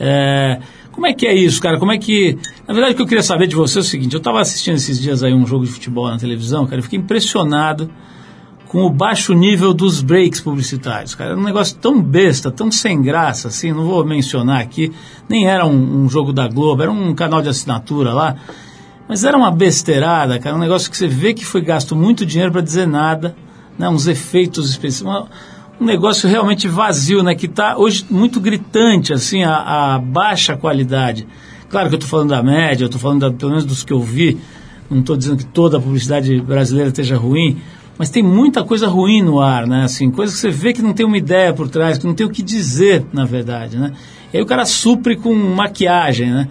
É, 0.00 0.58
como 0.96 1.06
é 1.06 1.12
que 1.12 1.26
é 1.26 1.34
isso, 1.34 1.60
cara? 1.60 1.78
Como 1.78 1.92
é 1.92 1.98
que... 1.98 2.38
Na 2.66 2.72
verdade, 2.72 2.94
o 2.94 2.96
que 2.96 3.02
eu 3.02 3.06
queria 3.06 3.22
saber 3.22 3.46
de 3.46 3.54
você 3.54 3.78
é 3.78 3.80
o 3.82 3.84
seguinte, 3.84 4.14
eu 4.14 4.18
estava 4.18 4.40
assistindo 4.40 4.76
esses 4.76 4.98
dias 4.98 5.22
aí 5.22 5.32
um 5.34 5.46
jogo 5.46 5.66
de 5.66 5.70
futebol 5.70 6.08
na 6.08 6.16
televisão, 6.18 6.64
cara, 6.66 6.78
eu 6.78 6.82
fiquei 6.82 6.98
impressionado 6.98 7.90
com 8.66 8.82
o 8.82 8.90
baixo 8.90 9.34
nível 9.34 9.72
dos 9.74 10.00
breaks 10.00 10.40
publicitários, 10.40 11.14
cara. 11.14 11.30
Era 11.32 11.38
um 11.38 11.44
negócio 11.44 11.76
tão 11.76 12.02
besta, 12.02 12.50
tão 12.50 12.72
sem 12.72 13.00
graça, 13.02 13.48
assim, 13.48 13.72
não 13.72 13.84
vou 13.84 14.04
mencionar 14.04 14.60
aqui, 14.60 14.90
nem 15.28 15.46
era 15.46 15.64
um, 15.66 16.04
um 16.04 16.08
jogo 16.08 16.32
da 16.32 16.48
Globo, 16.48 16.82
era 16.82 16.90
um 16.90 17.14
canal 17.14 17.42
de 17.42 17.48
assinatura 17.50 18.12
lá, 18.14 18.34
mas 19.06 19.22
era 19.22 19.36
uma 19.36 19.50
besteirada, 19.50 20.38
cara, 20.38 20.56
um 20.56 20.58
negócio 20.58 20.90
que 20.90 20.96
você 20.96 21.06
vê 21.06 21.32
que 21.34 21.44
foi 21.44 21.60
gasto 21.60 21.94
muito 21.94 22.24
dinheiro 22.26 22.50
para 22.50 22.62
dizer 22.62 22.88
nada, 22.88 23.36
né, 23.78 23.88
uns 23.88 24.06
efeitos 24.08 24.70
específicos, 24.70 25.12
uma- 25.12 25.28
um 25.80 25.84
negócio 25.84 26.28
realmente 26.28 26.68
vazio, 26.68 27.22
né, 27.22 27.34
que 27.34 27.46
está 27.46 27.76
hoje 27.76 28.04
muito 28.10 28.40
gritante, 28.40 29.12
assim, 29.12 29.42
a, 29.42 29.94
a 29.94 29.98
baixa 29.98 30.56
qualidade. 30.56 31.26
Claro 31.68 31.88
que 31.88 31.94
eu 31.94 31.98
estou 31.98 32.08
falando 32.08 32.30
da 32.30 32.42
média, 32.42 32.84
eu 32.84 32.86
estou 32.86 33.00
falando 33.00 33.20
da, 33.20 33.30
pelo 33.30 33.50
menos 33.50 33.64
dos 33.64 33.82
que 33.82 33.92
eu 33.92 34.00
vi, 34.00 34.38
não 34.90 35.00
estou 35.00 35.16
dizendo 35.16 35.36
que 35.36 35.44
toda 35.44 35.78
a 35.78 35.80
publicidade 35.80 36.40
brasileira 36.40 36.88
esteja 36.88 37.16
ruim, 37.16 37.58
mas 37.98 38.10
tem 38.10 38.22
muita 38.22 38.62
coisa 38.62 38.86
ruim 38.86 39.22
no 39.22 39.40
ar, 39.40 39.66
né? 39.66 39.84
Assim, 39.84 40.10
coisa 40.10 40.32
que 40.32 40.38
você 40.38 40.50
vê 40.50 40.72
que 40.72 40.82
não 40.82 40.92
tem 40.92 41.04
uma 41.04 41.16
ideia 41.16 41.52
por 41.52 41.68
trás, 41.68 41.98
que 41.98 42.06
não 42.06 42.14
tem 42.14 42.26
o 42.26 42.30
que 42.30 42.42
dizer, 42.42 43.04
na 43.12 43.24
verdade, 43.24 43.78
né? 43.78 43.92
E 44.32 44.36
aí 44.36 44.42
o 44.42 44.46
cara 44.46 44.64
supre 44.64 45.16
com 45.16 45.34
maquiagem, 45.34 46.30
né? 46.30 46.48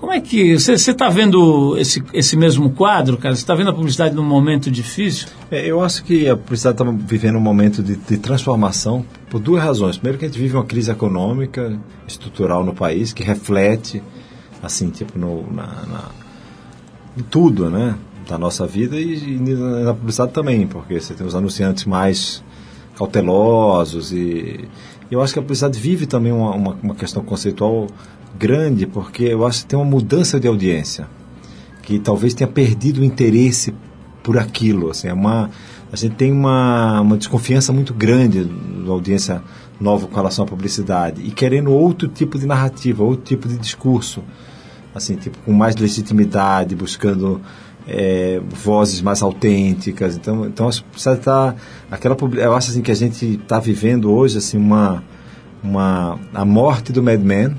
Como 0.00 0.12
é 0.12 0.20
que 0.20 0.58
você 0.58 0.72
está 0.72 1.10
vendo 1.10 1.76
esse, 1.76 2.02
esse 2.14 2.34
mesmo 2.34 2.70
quadro, 2.70 3.18
cara? 3.18 3.34
Você 3.34 3.42
está 3.42 3.54
vendo 3.54 3.68
a 3.68 3.72
publicidade 3.72 4.14
num 4.14 4.24
momento 4.24 4.70
difícil? 4.70 5.28
É, 5.50 5.66
eu 5.66 5.82
acho 5.82 6.02
que 6.04 6.26
a 6.26 6.34
publicidade 6.36 6.82
está 6.82 6.90
vivendo 7.06 7.36
um 7.36 7.40
momento 7.40 7.82
de, 7.82 7.96
de 7.96 8.16
transformação 8.16 9.04
por 9.28 9.38
duas 9.38 9.62
razões. 9.62 9.96
Primeiro 9.98 10.18
que 10.18 10.24
a 10.24 10.28
gente 10.28 10.38
vive 10.40 10.56
uma 10.56 10.64
crise 10.64 10.90
econômica, 10.90 11.78
estrutural 12.08 12.64
no 12.64 12.72
país, 12.74 13.12
que 13.12 13.22
reflete, 13.22 14.02
assim, 14.62 14.88
tipo, 14.88 15.18
no, 15.18 15.42
na, 15.52 15.66
na- 15.66 16.08
em 17.18 17.22
tudo, 17.22 17.68
né? 17.68 17.94
Da 18.26 18.38
nossa 18.38 18.66
vida 18.66 18.96
e, 18.98 19.34
e 19.36 19.38
na 19.84 19.92
publicidade 19.92 20.32
também, 20.32 20.66
porque 20.66 20.98
você 20.98 21.12
tem 21.12 21.26
os 21.26 21.34
anunciantes 21.34 21.84
mais 21.84 22.42
cautelosos 22.96 24.12
e 24.12 24.64
eu 25.10 25.20
acho 25.20 25.32
que 25.32 25.38
a 25.38 25.42
publicidade 25.42 25.78
vive 25.80 26.06
também 26.06 26.30
uma, 26.32 26.54
uma, 26.54 26.76
uma 26.82 26.94
questão 26.94 27.22
conceitual 27.24 27.86
grande, 28.38 28.86
porque 28.86 29.24
eu 29.24 29.46
acho 29.46 29.60
que 29.60 29.66
tem 29.66 29.78
uma 29.78 29.84
mudança 29.84 30.38
de 30.38 30.46
audiência 30.46 31.06
que 31.82 31.98
talvez 31.98 32.34
tenha 32.34 32.48
perdido 32.48 33.00
o 33.00 33.04
interesse 33.04 33.74
por 34.22 34.38
aquilo. 34.38 34.90
Assim, 34.90 35.08
é 35.08 35.12
uma, 35.12 35.50
a 35.92 35.96
gente 35.96 36.14
tem 36.14 36.32
uma, 36.32 37.00
uma 37.00 37.16
desconfiança 37.16 37.72
muito 37.72 37.92
grande 37.92 38.44
da 38.44 38.92
audiência 38.92 39.42
nova 39.80 40.06
com 40.06 40.14
relação 40.14 40.44
à 40.44 40.48
publicidade 40.48 41.22
e 41.24 41.30
querendo 41.30 41.72
outro 41.72 42.06
tipo 42.06 42.38
de 42.38 42.46
narrativa, 42.46 43.02
outro 43.02 43.24
tipo 43.24 43.48
de 43.48 43.56
discurso, 43.56 44.22
assim, 44.94 45.16
tipo 45.16 45.38
com 45.38 45.52
mais 45.52 45.74
legitimidade, 45.76 46.76
buscando 46.76 47.40
é, 47.88 48.40
vozes 48.48 49.00
mais 49.00 49.22
autênticas. 49.22 50.16
Então, 50.16 50.46
então 50.46 50.68
a 50.68 50.72
publicidade 50.72 51.18
está 51.18 51.54
aquela, 51.90 52.16
eu 52.36 52.54
acho 52.54 52.70
assim 52.70 52.82
que 52.82 52.90
a 52.90 52.96
gente 52.96 53.26
está 53.26 53.58
vivendo 53.58 54.12
hoje 54.12 54.38
assim 54.38 54.58
uma 54.58 55.02
uma 55.62 56.18
a 56.32 56.44
morte 56.44 56.92
do 56.92 57.02
Mad 57.02 57.20
Men 57.20 57.56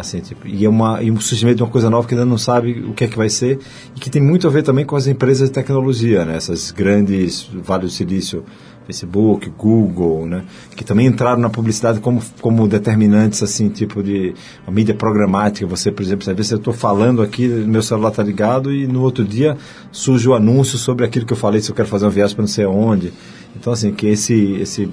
assim 0.00 0.20
tipo 0.20 0.46
e 0.46 0.64
é 0.64 0.68
uma 0.68 1.02
e 1.02 1.10
um 1.10 1.20
surgimento 1.20 1.58
de 1.58 1.62
uma 1.62 1.70
coisa 1.70 1.90
nova 1.90 2.06
que 2.06 2.14
ainda 2.14 2.26
não 2.26 2.38
sabe 2.38 2.84
o 2.88 2.92
que 2.92 3.04
é 3.04 3.08
que 3.08 3.16
vai 3.16 3.28
ser 3.28 3.58
e 3.96 4.00
que 4.00 4.10
tem 4.10 4.20
muito 4.22 4.46
a 4.46 4.50
ver 4.50 4.62
também 4.62 4.84
com 4.84 4.96
as 4.96 5.06
empresas 5.06 5.48
de 5.48 5.54
tecnologia 5.54 6.24
né? 6.24 6.36
Essas 6.36 6.70
grandes 6.70 7.48
Vale 7.52 7.82
do 7.82 7.90
Silício 7.90 8.44
Facebook 8.86 9.50
Google 9.56 10.26
né? 10.26 10.44
Que 10.74 10.84
também 10.84 11.06
entraram 11.06 11.40
na 11.40 11.50
publicidade 11.50 12.00
como 12.00 12.22
como 12.40 12.66
determinantes 12.66 13.42
assim 13.42 13.68
tipo 13.68 14.02
de 14.02 14.34
a 14.66 14.70
mídia 14.70 14.94
programática. 14.94 15.66
Você 15.66 15.92
por 15.92 16.02
exemplo 16.02 16.28
às 16.28 16.36
vezes 16.36 16.52
eu 16.52 16.58
estou 16.58 16.74
falando 16.74 17.22
aqui 17.22 17.46
meu 17.46 17.82
celular 17.82 18.10
está 18.10 18.22
ligado 18.22 18.72
e 18.72 18.86
no 18.86 19.02
outro 19.02 19.24
dia 19.24 19.56
surge 19.92 20.28
o 20.28 20.34
anúncio 20.34 20.78
sobre 20.78 21.04
aquilo 21.04 21.26
que 21.26 21.32
eu 21.32 21.36
falei 21.36 21.60
se 21.60 21.70
eu 21.70 21.74
quero 21.74 21.88
fazer 21.88 22.06
uma 22.06 22.10
viagem 22.10 22.34
para 22.34 22.42
não 22.42 22.48
sei 22.48 22.64
aonde. 22.64 23.12
Então 23.54 23.72
assim 23.72 23.92
que 23.92 24.06
esse 24.06 24.54
esse 24.60 24.88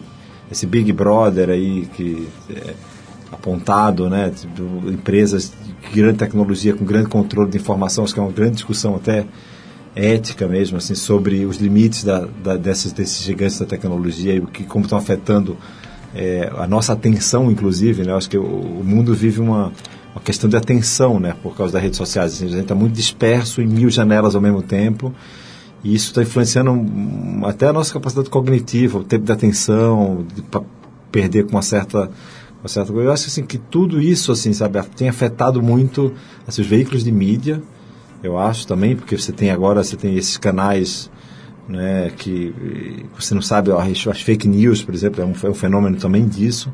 esse 0.51 0.65
Big 0.65 0.91
Brother 0.93 1.49
aí 1.49 1.87
que 1.93 2.27
é, 2.49 2.73
apontado, 3.31 4.09
né, 4.09 4.29
tipo, 4.29 4.61
empresas 4.89 5.51
de 5.51 5.95
grande 5.95 6.17
tecnologia 6.17 6.73
com 6.73 6.85
grande 6.85 7.09
controle 7.09 7.49
de 7.49 7.57
informação, 7.57 8.03
acho 8.03 8.13
que 8.13 8.19
é 8.19 8.23
uma 8.23 8.31
grande 8.31 8.53
discussão 8.55 8.95
até 8.95 9.25
ética 9.95 10.47
mesmo, 10.47 10.77
assim, 10.77 10.95
sobre 10.95 11.45
os 11.45 11.57
limites 11.57 12.03
da, 12.03 12.27
da, 12.43 12.55
desses, 12.55 12.91
desses 12.91 13.21
gigantes 13.23 13.59
da 13.59 13.65
tecnologia 13.65 14.33
e 14.35 14.39
o 14.39 14.47
que 14.47 14.63
como 14.63 14.85
estão 14.85 14.97
afetando 14.97 15.57
é, 16.15 16.51
a 16.57 16.67
nossa 16.67 16.93
atenção, 16.93 17.51
inclusive, 17.51 18.03
né, 18.03 18.13
acho 18.13 18.29
que 18.29 18.37
o, 18.37 18.43
o 18.43 18.83
mundo 18.83 19.13
vive 19.13 19.39
uma 19.41 19.71
uma 20.13 20.21
questão 20.23 20.49
de 20.49 20.57
atenção, 20.57 21.19
né, 21.19 21.35
por 21.43 21.55
causa 21.55 21.73
das 21.73 21.81
redes 21.83 21.95
sociais, 21.95 22.33
assim, 22.33 22.45
a 22.45 22.49
gente 22.49 22.61
está 22.61 22.73
muito 22.73 22.93
disperso 22.93 23.61
em 23.61 23.67
mil 23.67 23.87
janelas 23.87 24.33
ao 24.33 24.41
mesmo 24.41 24.63
tempo 24.63 25.13
e 25.83 25.93
isso 25.93 26.07
está 26.07 26.23
influenciando 26.23 26.71
até 27.45 27.67
a 27.67 27.73
nossa 27.73 27.93
capacidade 27.93 28.27
cognitiva, 28.27 28.97
o 28.97 29.03
tempo 29.03 29.25
de 29.25 29.31
atenção, 29.31 30.25
de 30.33 30.41
pa- 30.41 30.63
perder 31.11 31.43
com 31.45 31.51
uma 31.51 31.61
certa 31.61 32.09
uma 32.67 32.69
certa 32.69 32.91
coisa. 32.91 33.07
Eu 33.07 33.13
acho 33.13 33.27
assim, 33.27 33.43
que 33.43 33.57
tudo 33.57 34.01
isso, 34.01 34.31
assim, 34.31 34.51
sabe, 34.53 34.81
tem 34.95 35.07
afetado 35.07 35.61
muito 35.63 36.13
assim, 36.45 36.61
os 36.61 36.67
veículos 36.67 37.03
de 37.03 37.11
mídia, 37.11 37.61
eu 38.21 38.37
acho 38.37 38.67
também, 38.67 38.95
porque 38.95 39.17
você 39.17 39.31
tem 39.31 39.49
agora, 39.49 39.83
você 39.83 39.95
tem 39.95 40.15
esses 40.15 40.37
canais 40.37 41.09
né, 41.67 42.11
que 42.15 42.53
eh, 42.59 43.05
você 43.17 43.33
não 43.33 43.41
sabe, 43.41 43.71
as 43.71 44.21
fake 44.21 44.47
news, 44.47 44.83
por 44.83 44.93
exemplo, 44.93 45.21
é 45.21 45.25
um, 45.25 45.33
é 45.43 45.49
um 45.49 45.53
fenômeno 45.53 45.97
também 45.97 46.27
disso, 46.27 46.73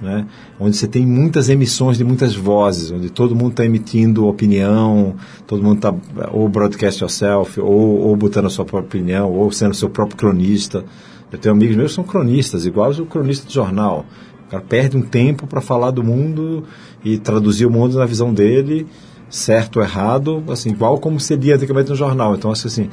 né, 0.00 0.26
onde 0.58 0.76
você 0.76 0.88
tem 0.88 1.06
muitas 1.06 1.48
emissões 1.48 1.98
de 1.98 2.04
muitas 2.04 2.34
vozes, 2.34 2.90
onde 2.90 3.10
todo 3.10 3.36
mundo 3.36 3.50
está 3.50 3.64
emitindo 3.64 4.26
opinião, 4.26 5.14
todo 5.46 5.62
mundo 5.62 5.76
está 5.76 5.94
ou 6.32 6.48
broadcast 6.48 7.02
yourself, 7.02 7.60
ou, 7.60 8.00
ou 8.00 8.16
botando 8.16 8.46
a 8.46 8.50
sua 8.50 8.64
própria 8.64 9.00
opinião, 9.00 9.30
ou 9.30 9.52
sendo 9.52 9.74
seu 9.74 9.90
próprio 9.90 10.16
cronista. 10.16 10.84
Eu 11.30 11.38
tenho 11.38 11.54
amigos 11.54 11.76
meus 11.76 11.92
que 11.92 11.94
são 11.96 12.04
cronistas, 12.04 12.66
igual 12.66 12.90
o 12.90 13.06
cronista 13.06 13.46
de 13.46 13.54
jornal. 13.54 14.04
O 14.50 14.54
cara 14.58 14.64
perde 14.68 14.96
um 14.96 15.02
tempo 15.02 15.46
para 15.46 15.60
falar 15.60 15.92
do 15.92 16.02
mundo 16.02 16.64
e 17.04 17.16
traduzir 17.18 17.66
o 17.66 17.70
mundo 17.70 17.96
na 17.96 18.04
visão 18.04 18.34
dele, 18.34 18.84
certo 19.28 19.76
ou 19.76 19.84
errado, 19.84 20.42
assim, 20.48 20.70
igual 20.70 20.98
como 20.98 21.20
seria 21.20 21.54
antigamente 21.54 21.88
no 21.88 21.94
jornal. 21.94 22.34
Então, 22.34 22.50
acho 22.50 22.66
assim, 22.66 22.90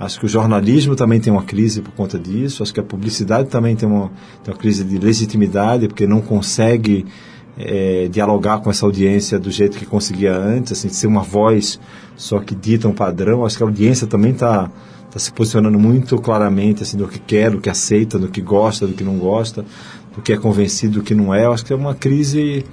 acho 0.00 0.18
que 0.18 0.26
o 0.26 0.28
jornalismo 0.28 0.96
também 0.96 1.20
tem 1.20 1.32
uma 1.32 1.44
crise 1.44 1.80
por 1.80 1.92
conta 1.92 2.18
disso, 2.18 2.60
acho 2.60 2.74
que 2.74 2.80
a 2.80 2.82
publicidade 2.82 3.48
também 3.48 3.76
tem 3.76 3.88
uma, 3.88 4.10
tem 4.42 4.52
uma 4.52 4.58
crise 4.58 4.82
de 4.82 4.98
legitimidade, 4.98 5.86
porque 5.86 6.08
não 6.08 6.20
consegue 6.20 7.06
é, 7.56 8.08
dialogar 8.10 8.58
com 8.58 8.68
essa 8.68 8.84
audiência 8.84 9.38
do 9.38 9.48
jeito 9.48 9.78
que 9.78 9.86
conseguia 9.86 10.36
antes, 10.36 10.72
assim, 10.72 10.88
ser 10.88 11.06
uma 11.06 11.22
voz 11.22 11.78
só 12.16 12.40
que 12.40 12.52
dita 12.52 12.88
um 12.88 12.92
padrão. 12.92 13.46
Acho 13.46 13.58
que 13.58 13.62
a 13.62 13.66
audiência 13.66 14.08
também 14.08 14.32
está 14.32 14.68
tá 15.08 15.18
se 15.20 15.32
posicionando 15.32 15.78
muito 15.78 16.18
claramente 16.18 16.82
assim, 16.82 16.96
do 16.96 17.06
que 17.06 17.18
quer, 17.18 17.50
do 17.50 17.60
que 17.60 17.70
aceita, 17.70 18.18
do 18.18 18.28
que 18.28 18.40
gosta, 18.40 18.86
do 18.86 18.92
que 18.92 19.04
não 19.04 19.18
gosta, 19.18 19.64
do 20.16 20.22
que 20.22 20.32
é 20.32 20.36
convencido, 20.36 21.00
do 21.00 21.04
que 21.04 21.14
não 21.14 21.32
é. 21.32 21.44
Eu 21.44 21.52
acho 21.52 21.64
que 21.64 21.72
é 21.72 21.76
uma 21.76 21.94
crise 21.94 22.64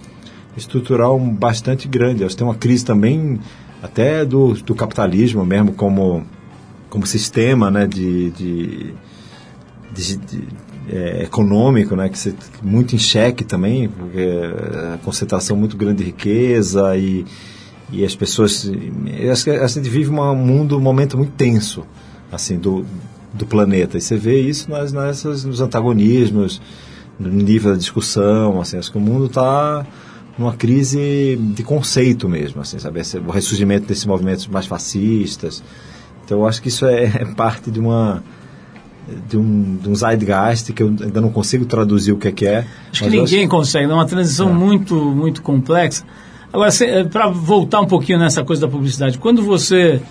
estrutural 0.55 1.19
bastante 1.19 1.87
grande. 1.87 2.21
Eu 2.21 2.27
acho 2.27 2.35
que 2.35 2.39
tem 2.39 2.47
uma 2.47 2.55
crise 2.55 2.85
também 2.85 3.39
até 3.81 4.23
do, 4.23 4.53
do 4.53 4.73
capitalismo 4.73 5.45
mesmo 5.45 5.73
como, 5.73 6.25
como 6.89 7.05
sistema 7.05 7.69
né, 7.69 7.85
de, 7.85 8.31
de, 8.31 8.93
de, 9.93 10.15
de 10.17 10.47
é, 10.89 11.23
econômico, 11.23 11.95
né, 11.95 12.07
que 12.07 12.17
se, 12.17 12.33
muito 12.61 12.95
em 12.95 12.99
xeque 12.99 13.43
também, 13.43 13.89
porque 13.89 14.39
a 14.93 14.97
concentração 14.99 15.57
muito 15.57 15.75
grande 15.75 15.97
de 15.97 16.05
riqueza 16.05 16.95
e, 16.95 17.25
e 17.91 18.05
as 18.05 18.15
pessoas... 18.15 18.71
Acho 19.29 19.43
que 19.43 19.49
a 19.49 19.67
gente 19.67 19.89
vive 19.89 20.09
um 20.09 20.35
mundo, 20.35 20.77
um 20.77 20.81
momento 20.81 21.17
muito 21.17 21.33
tenso 21.33 21.85
assim, 22.31 22.57
do, 22.57 22.85
do 23.33 23.45
planeta. 23.45 23.97
E 23.97 24.01
você 24.01 24.15
vê 24.15 24.39
isso 24.39 24.69
nas, 24.69 24.93
nessas, 24.93 25.43
nos 25.43 25.61
antagonismos, 25.61 26.61
no 27.19 27.29
nível 27.29 27.71
da 27.71 27.77
discussão, 27.77 28.59
assim, 28.59 28.77
acho 28.77 28.91
que 28.91 28.97
o 28.97 29.01
mundo 29.01 29.25
está 29.25 29.85
numa 30.37 30.53
crise 30.53 31.37
de 31.37 31.63
conceito 31.63 32.27
mesmo, 32.27 32.61
assim, 32.61 32.79
sabe? 32.79 33.01
O 33.25 33.31
ressurgimento 33.31 33.87
desses 33.87 34.05
movimentos 34.05 34.47
mais 34.47 34.65
fascistas. 34.65 35.63
Então, 36.25 36.39
eu 36.39 36.47
acho 36.47 36.61
que 36.61 36.69
isso 36.69 36.85
é, 36.85 37.03
é 37.21 37.25
parte 37.25 37.69
de 37.69 37.79
uma 37.79 38.23
de 39.27 39.37
um, 39.37 39.75
de 39.75 39.89
um 39.89 39.95
zeitgeist 39.95 40.71
que 40.71 40.81
eu 40.81 40.87
ainda 40.87 41.19
não 41.19 41.29
consigo 41.29 41.65
traduzir 41.65 42.13
o 42.13 42.17
que 42.17 42.29
é 42.29 42.31
que 42.31 42.45
é. 42.45 42.65
Acho 42.91 43.03
que 43.03 43.09
ninguém 43.09 43.41
acho... 43.41 43.49
consegue, 43.49 43.91
é 43.91 43.93
uma 43.93 44.05
transição 44.05 44.49
é. 44.49 44.53
muito, 44.53 44.95
muito 44.95 45.41
complexa. 45.41 46.05
Agora, 46.51 46.71
para 47.11 47.29
voltar 47.29 47.81
um 47.81 47.85
pouquinho 47.85 48.19
nessa 48.19 48.43
coisa 48.43 48.61
da 48.61 48.67
publicidade, 48.67 49.17
quando 49.17 49.41
você 49.41 50.01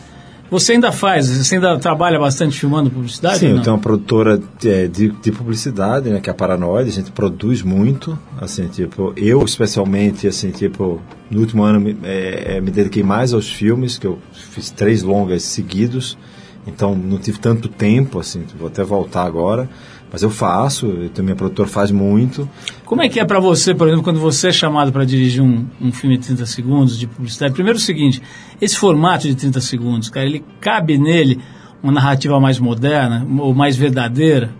você 0.52 0.72
ainda 0.72 0.92
faz, 0.92 1.30
você 1.30 1.54
ainda 1.54 1.78
trabalha 1.78 2.18
bastante 2.18 2.60
filmando 2.60 2.90
publicidade? 2.90 3.38
Sim, 3.38 3.52
eu 3.52 3.62
tenho 3.62 3.74
uma 3.74 3.80
produtora 3.80 4.38
de, 4.60 4.86
de, 4.86 5.08
de, 5.08 5.32
publicidade, 5.32 6.10
né, 6.10 6.20
que 6.20 6.28
é 6.28 6.32
a 6.32 6.34
Paranoide, 6.34 6.90
a 6.90 6.92
gente 6.92 7.10
produz 7.10 7.62
muito, 7.62 8.18
assim, 8.38 8.68
tipo, 8.68 9.14
eu 9.16 9.42
especialmente, 9.42 10.28
assim, 10.28 10.50
tipo, 10.50 11.00
no 11.30 11.40
último 11.40 11.62
ano 11.62 11.80
me, 11.80 11.96
é, 12.02 12.60
me 12.60 12.70
dediquei 12.70 13.02
mais 13.02 13.32
aos 13.32 13.50
filmes, 13.50 13.96
que 13.96 14.06
eu 14.06 14.18
fiz 14.30 14.70
três 14.70 15.02
longas 15.02 15.42
seguidos, 15.42 16.18
então 16.66 16.94
não 16.94 17.16
tive 17.16 17.38
tanto 17.38 17.66
tempo, 17.66 18.20
assim, 18.20 18.44
vou 18.58 18.68
até 18.68 18.84
voltar 18.84 19.24
agora, 19.24 19.70
mas 20.12 20.22
eu 20.22 20.28
faço, 20.28 20.86
eu, 21.16 21.24
minha 21.24 21.34
produtora 21.34 21.66
faz 21.66 21.90
muito. 21.90 22.46
Como 22.84 23.00
é 23.00 23.08
que 23.08 23.18
é 23.18 23.24
para 23.24 23.40
você, 23.40 23.74
por 23.74 23.88
exemplo, 23.88 24.04
quando 24.04 24.20
você 24.20 24.48
é 24.48 24.52
chamado 24.52 24.92
para 24.92 25.06
dirigir 25.06 25.42
um, 25.42 25.66
um 25.80 25.90
filme 25.90 26.18
de 26.18 26.26
30 26.26 26.44
segundos 26.44 26.98
de 26.98 27.06
publicidade? 27.06 27.54
Primeiro 27.54 27.78
o 27.78 27.80
seguinte, 27.80 28.20
esse 28.60 28.76
formato 28.76 29.26
de 29.26 29.34
30 29.34 29.58
segundos, 29.62 30.10
cara, 30.10 30.26
ele 30.26 30.44
cabe 30.60 30.98
nele 30.98 31.40
uma 31.82 31.92
narrativa 31.92 32.38
mais 32.38 32.58
moderna 32.58 33.26
ou 33.38 33.54
mais 33.54 33.74
verdadeira? 33.74 34.54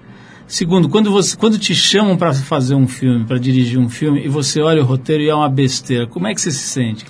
Segundo, 0.46 0.88
quando, 0.88 1.10
você, 1.10 1.36
quando 1.36 1.58
te 1.58 1.74
chamam 1.74 2.16
para 2.16 2.32
fazer 2.32 2.74
um 2.74 2.88
filme, 2.88 3.24
para 3.26 3.38
dirigir 3.38 3.78
um 3.78 3.90
filme, 3.90 4.24
e 4.24 4.28
você 4.28 4.60
olha 4.62 4.82
o 4.82 4.86
roteiro 4.86 5.22
e 5.22 5.28
é 5.28 5.34
uma 5.34 5.50
besteira, 5.50 6.06
como 6.06 6.26
é 6.26 6.34
que 6.34 6.40
você 6.40 6.50
se 6.50 6.66
sente? 6.66 7.04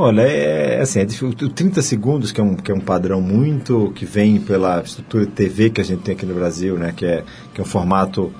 Olha, 0.00 0.22
é 0.22 0.80
assim, 0.80 1.00
é, 1.00 1.04
o 1.24 1.48
30 1.48 1.82
segundos, 1.82 2.30
que 2.30 2.40
é, 2.40 2.44
um, 2.44 2.54
que 2.54 2.70
é 2.70 2.74
um 2.74 2.78
padrão 2.80 3.20
muito 3.20 3.92
que 3.96 4.06
vem 4.06 4.38
pela 4.38 4.80
estrutura 4.80 5.26
de 5.26 5.32
TV 5.32 5.70
que 5.70 5.80
a 5.80 5.84
gente 5.84 6.02
tem 6.02 6.14
aqui 6.14 6.24
no 6.24 6.34
Brasil, 6.34 6.78
né? 6.78 6.92
Que 6.96 7.04
é, 7.04 7.24
que 7.52 7.60
é 7.60 7.64
um 7.64 7.66
formato 7.66 8.32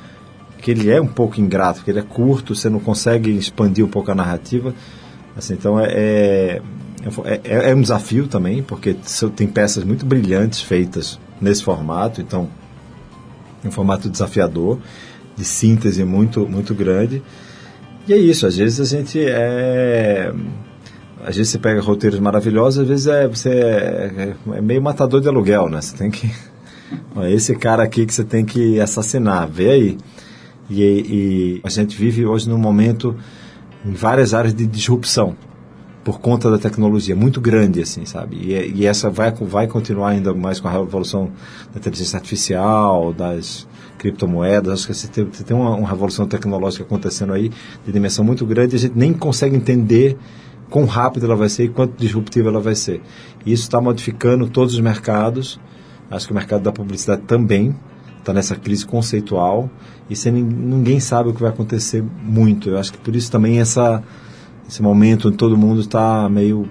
que 0.62 0.71
ele 0.71 0.88
é 0.88 1.01
um 1.01 1.07
pouco 1.09 1.40
ingrato, 1.40 1.81
porque 1.81 1.90
ele 1.90 1.99
é 1.99 2.03
curto, 2.03 2.55
você 2.55 2.71
não 2.71 2.79
consegue 2.79 3.37
expandir 3.37 3.85
um 3.85 3.88
pouco 3.88 4.09
a 4.09 4.14
narrativa. 4.14 4.73
Assim, 5.37 5.55
então 5.55 5.81
é, 5.81 5.90
é, 5.90 6.61
é, 7.42 7.71
é 7.71 7.75
um 7.75 7.81
desafio 7.81 8.29
também, 8.29 8.62
porque 8.62 8.97
tem 9.35 9.49
peças 9.49 9.83
muito 9.83 10.07
brilhantes 10.07 10.61
feitas 10.61 11.18
nesse 11.40 11.64
formato, 11.64 12.21
então 12.21 12.49
é 13.64 13.68
um 13.68 13.73
formato 13.73 14.09
desafiador, 14.09 14.79
de 15.37 15.44
síntese 15.44 16.05
muito, 16.05 16.49
muito 16.49 16.73
grande. 16.73 17.21
E 18.07 18.12
é 18.12 18.16
isso, 18.16 18.47
às 18.47 18.57
vezes 18.57 18.81
a 18.81 18.97
gente 18.97 19.18
é 19.21 20.33
às 21.25 21.37
vezes 21.37 21.53
você 21.53 21.59
pega 21.59 21.81
roteiros 21.81 22.19
maravilhosos, 22.19 22.83
às 22.83 22.89
vezes 22.89 23.07
é, 23.07 23.27
você 23.27 23.51
é, 23.51 24.35
é 24.55 24.61
meio 24.61 24.83
matador 24.83 25.21
de 25.21 25.29
aluguel, 25.29 25.69
né? 25.69 25.81
Você 25.81 25.97
tem 25.97 26.11
que. 26.11 26.31
Esse 27.31 27.55
cara 27.55 27.83
aqui 27.83 28.07
que 28.07 28.15
você 28.15 28.25
tem 28.25 28.45
que 28.45 28.81
assassinar, 28.81 29.49
vê 29.49 29.71
aí. 29.71 29.99
E, 30.71 30.83
e 30.83 31.61
a 31.65 31.69
gente 31.69 31.97
vive 31.97 32.25
hoje 32.27 32.49
num 32.49 32.59
momento 32.59 33.17
em 33.85 33.93
várias 33.93 34.35
áreas 34.35 34.55
de 34.55 34.67
disrupção 34.67 35.37
por 36.05 36.21
conta 36.21 36.51
da 36.51 36.59
tecnologia, 36.59 37.15
muito 37.15 37.41
grande, 37.41 37.83
assim, 37.83 38.07
sabe? 38.07 38.37
E, 38.37 38.81
e, 38.81 38.87
essa 38.87 39.11
vai, 39.11 39.31
vai 39.31 39.67
continuar 39.67 40.11
ainda 40.11 40.33
mais 40.33 40.59
com 40.59 40.69
a 40.69 40.71
revolução 40.71 41.31
da 41.73 41.79
inteligência 41.79 42.17
artificial, 42.17 43.13
das 43.13 43.69
criptomoedas. 43.99 44.73
Acho 44.73 44.87
que 44.87 44.95
você 44.95 45.09
tem, 45.09 45.25
você 45.25 45.45
tem 45.45 45.55
uma, 45.55 45.75
uma 45.75 45.89
revolução 45.89 46.27
tecnológica 46.27 46.85
acontecendo 46.85 47.35
aí 47.35 47.51
de 47.85 47.93
dimensão 47.93 48.25
muito 48.25 48.47
grande 48.47 48.75
e 48.75 48.77
a 48.77 48.79
gente 48.79 48.97
nem 48.97 49.13
consegue 49.13 49.55
entender 49.55 50.17
quão 50.71 50.85
rápida 50.85 51.27
ela 51.27 51.37
vai 51.37 51.49
ser 51.49 51.65
e 51.65 51.69
quanto 51.69 51.99
disruptiva 51.99 52.49
ela 52.49 52.61
vai 52.61 52.75
ser. 52.75 53.01
E 53.45 53.53
isso 53.53 53.63
está 53.63 53.81
modificando 53.81 54.49
todos 54.49 54.75
os 54.75 54.81
mercados. 54.81 55.59
Acho 56.11 56.27
que 56.27 56.33
o 56.33 56.35
mercado 56.35 56.63
da 56.63 56.73
publicidade 56.73 57.23
também 57.23 57.75
está 58.19 58.33
nessa 58.33 58.57
crise 58.57 58.85
conceitual 58.85 59.71
e 60.09 60.17
sem, 60.17 60.33
ninguém 60.33 61.01
sabe 61.01 61.31
o 61.31 61.35
que 61.35 61.41
vai 61.41 61.51
acontecer 61.51 62.05
muito. 62.23 62.71
Eu 62.71 62.79
acho 62.79 62.93
que 62.93 62.99
por 62.99 63.15
isso 63.15 63.31
também 63.31 63.61
essa, 63.61 64.03
esse 64.69 64.83
momento 64.83 65.29
onde 65.29 65.37
todo 65.37 65.57
mundo 65.57 65.81
está 65.81 66.29
meio 66.29 66.69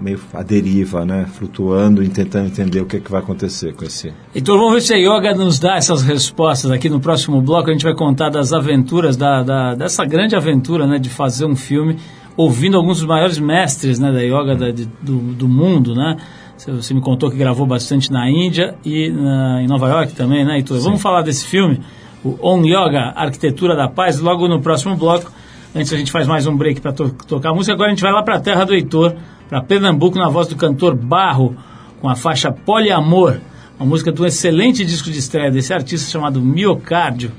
meio 0.00 0.18
à 0.32 0.42
deriva, 0.42 1.04
né? 1.04 1.26
Flutuando 1.26 2.02
e 2.02 2.08
tentando 2.08 2.46
entender 2.46 2.80
o 2.80 2.86
que, 2.86 2.96
é 2.96 3.00
que 3.00 3.10
vai 3.10 3.20
acontecer 3.20 3.74
com 3.74 3.84
esse. 3.84 4.12
Então 4.34 4.56
vamos 4.56 4.72
ver 4.72 4.80
se 4.80 4.94
a 4.94 4.96
yoga 4.96 5.34
nos 5.34 5.58
dá 5.58 5.76
essas 5.76 6.02
respostas 6.02 6.70
aqui 6.70 6.88
no 6.88 7.00
próximo 7.00 7.42
bloco. 7.42 7.68
A 7.68 7.72
gente 7.72 7.84
vai 7.84 7.94
contar 7.94 8.30
das 8.30 8.52
aventuras, 8.52 9.16
da, 9.16 9.42
da 9.42 9.74
dessa 9.74 10.04
grande 10.04 10.34
aventura 10.34 10.86
né, 10.86 10.98
de 10.98 11.10
fazer 11.10 11.44
um 11.44 11.54
filme 11.54 11.96
ouvindo 12.40 12.76
alguns 12.76 12.98
dos 12.98 13.06
maiores 13.06 13.38
mestres 13.38 13.98
né, 13.98 14.10
da 14.10 14.20
yoga 14.20 14.56
da, 14.56 14.70
de, 14.70 14.86
do, 15.02 15.18
do 15.34 15.48
mundo, 15.48 15.94
né? 15.94 16.16
Você 16.56 16.92
me 16.92 17.00
contou 17.00 17.30
que 17.30 17.36
gravou 17.36 17.66
bastante 17.66 18.10
na 18.10 18.28
Índia 18.30 18.74
e 18.84 19.10
na, 19.10 19.62
em 19.62 19.66
Nova 19.66 19.88
York 19.88 20.14
também, 20.14 20.44
né, 20.44 20.56
Heitor? 20.56 20.78
Vamos 20.80 21.00
falar 21.00 21.22
desse 21.22 21.46
filme, 21.46 21.80
o 22.22 22.36
On 22.42 22.62
Yoga, 22.64 23.12
Arquitetura 23.16 23.74
da 23.74 23.88
Paz, 23.88 24.20
logo 24.20 24.46
no 24.46 24.60
próximo 24.60 24.94
bloco. 24.96 25.30
Antes 25.74 25.92
a 25.92 25.96
gente 25.96 26.12
faz 26.12 26.26
mais 26.26 26.46
um 26.46 26.56
break 26.56 26.80
para 26.80 26.92
to 26.92 27.10
tocar 27.26 27.50
a 27.50 27.54
música. 27.54 27.72
Agora 27.72 27.88
a 27.88 27.90
gente 27.90 28.02
vai 28.02 28.12
lá 28.12 28.22
para 28.22 28.36
a 28.36 28.40
terra 28.40 28.64
do 28.64 28.74
Heitor, 28.74 29.14
para 29.48 29.62
Pernambuco, 29.62 30.18
na 30.18 30.28
voz 30.28 30.48
do 30.48 30.56
cantor 30.56 30.94
Barro, 30.94 31.56
com 32.00 32.08
a 32.08 32.16
faixa 32.16 32.52
Poliamor, 32.52 33.38
uma 33.78 33.86
música 33.86 34.12
do 34.12 34.26
excelente 34.26 34.84
disco 34.84 35.10
de 35.10 35.18
estreia 35.18 35.50
desse 35.50 35.72
artista 35.72 36.10
chamado 36.10 36.42
Miocárdio 36.42 37.32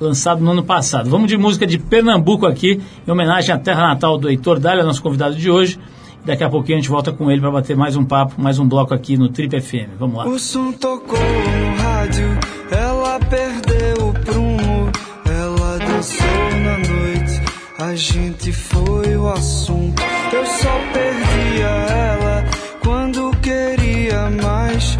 lançado 0.00 0.42
no 0.42 0.50
ano 0.50 0.62
passado. 0.62 1.08
Vamos 1.10 1.28
de 1.28 1.36
música 1.36 1.66
de 1.66 1.78
Pernambuco 1.78 2.46
aqui, 2.46 2.80
em 3.06 3.10
homenagem 3.10 3.54
à 3.54 3.58
terra 3.58 3.88
natal 3.88 4.18
do 4.18 4.28
Heitor 4.28 4.58
Dália, 4.58 4.84
nosso 4.84 5.02
convidado 5.02 5.34
de 5.34 5.50
hoje. 5.50 5.78
Daqui 6.24 6.44
a 6.44 6.50
pouquinho 6.50 6.78
a 6.78 6.80
gente 6.80 6.90
volta 6.90 7.12
com 7.12 7.30
ele 7.30 7.40
para 7.40 7.50
bater 7.50 7.76
mais 7.76 7.96
um 7.96 8.04
papo, 8.04 8.40
mais 8.40 8.58
um 8.58 8.68
bloco 8.68 8.92
aqui 8.92 9.16
no 9.16 9.28
Trip 9.28 9.60
FM. 9.60 9.96
Vamos 9.98 10.18
lá. 10.18 10.26
O 10.26 10.38
som 10.38 10.72
tocou 10.72 11.18
no 11.18 11.82
rádio, 11.82 12.38
ela 12.70 13.18
perdeu 13.20 14.08
o 14.08 14.12
prumo, 14.12 14.90
ela 15.24 15.78
dançou 15.78 16.26
na 16.62 16.78
noite, 16.78 17.40
a 17.78 17.94
gente 17.94 18.52
foi 18.52 19.16
o 19.16 19.28
assunto. 19.28 20.02
Eu 20.32 20.44
só 20.44 20.78
perdia 20.92 21.66
ela 21.66 22.44
quando 22.82 23.30
queria 23.40 24.30
mais, 24.42 24.98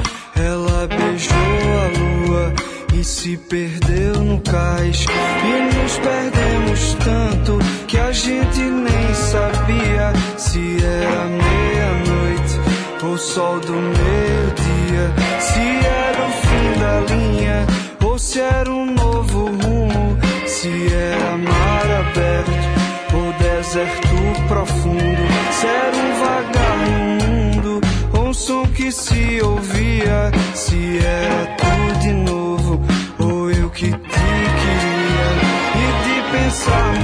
se 3.08 3.38
perdeu 3.38 4.22
no 4.22 4.38
cais. 4.40 5.06
E 5.06 5.74
nos 5.74 5.98
perdemos 5.98 6.94
tanto 7.02 7.58
que 7.86 7.96
a 7.96 8.12
gente 8.12 8.60
nem 8.60 9.14
sabia 9.14 10.12
se 10.36 10.76
era 10.84 11.24
meia-noite 11.24 12.60
ou 13.02 13.16
sol 13.16 13.58
do 13.60 13.72
meio-dia. 13.72 15.14
Se 15.40 15.86
era 15.86 16.26
o 16.26 16.30
fim 16.30 16.80
da 16.80 17.14
linha 17.14 17.66
ou 18.04 18.18
se 18.18 18.40
era 18.40 18.70
um 18.70 18.94
novo 18.94 19.46
rumo. 19.46 20.18
Se 20.46 20.68
era 20.92 21.36
mar 21.38 21.90
aberto 22.00 23.14
ou 23.14 23.32
deserto 23.32 24.16
profundo. 24.48 25.22
Se 25.50 25.66
era 25.66 25.96
um 25.96 26.12
vagar 26.20 26.76
no 26.76 27.24
mundo 27.24 27.80
ou 28.12 28.28
um 28.28 28.34
som 28.34 28.66
que 28.66 28.92
se 28.92 29.40
ouvia. 29.42 30.30
Se 30.54 30.98
era 30.98 31.57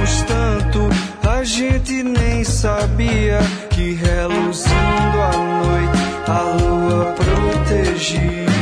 pensarmos 0.05 0.21
tanto, 0.23 0.89
a 1.27 1.43
gente 1.43 2.03
nem 2.03 2.43
sabia 2.43 3.39
que 3.71 3.93
reluzindo 3.93 5.21
à 5.21 5.37
noite 5.37 5.95
a 6.27 6.41
lua 6.61 7.13
protegia. 7.13 8.54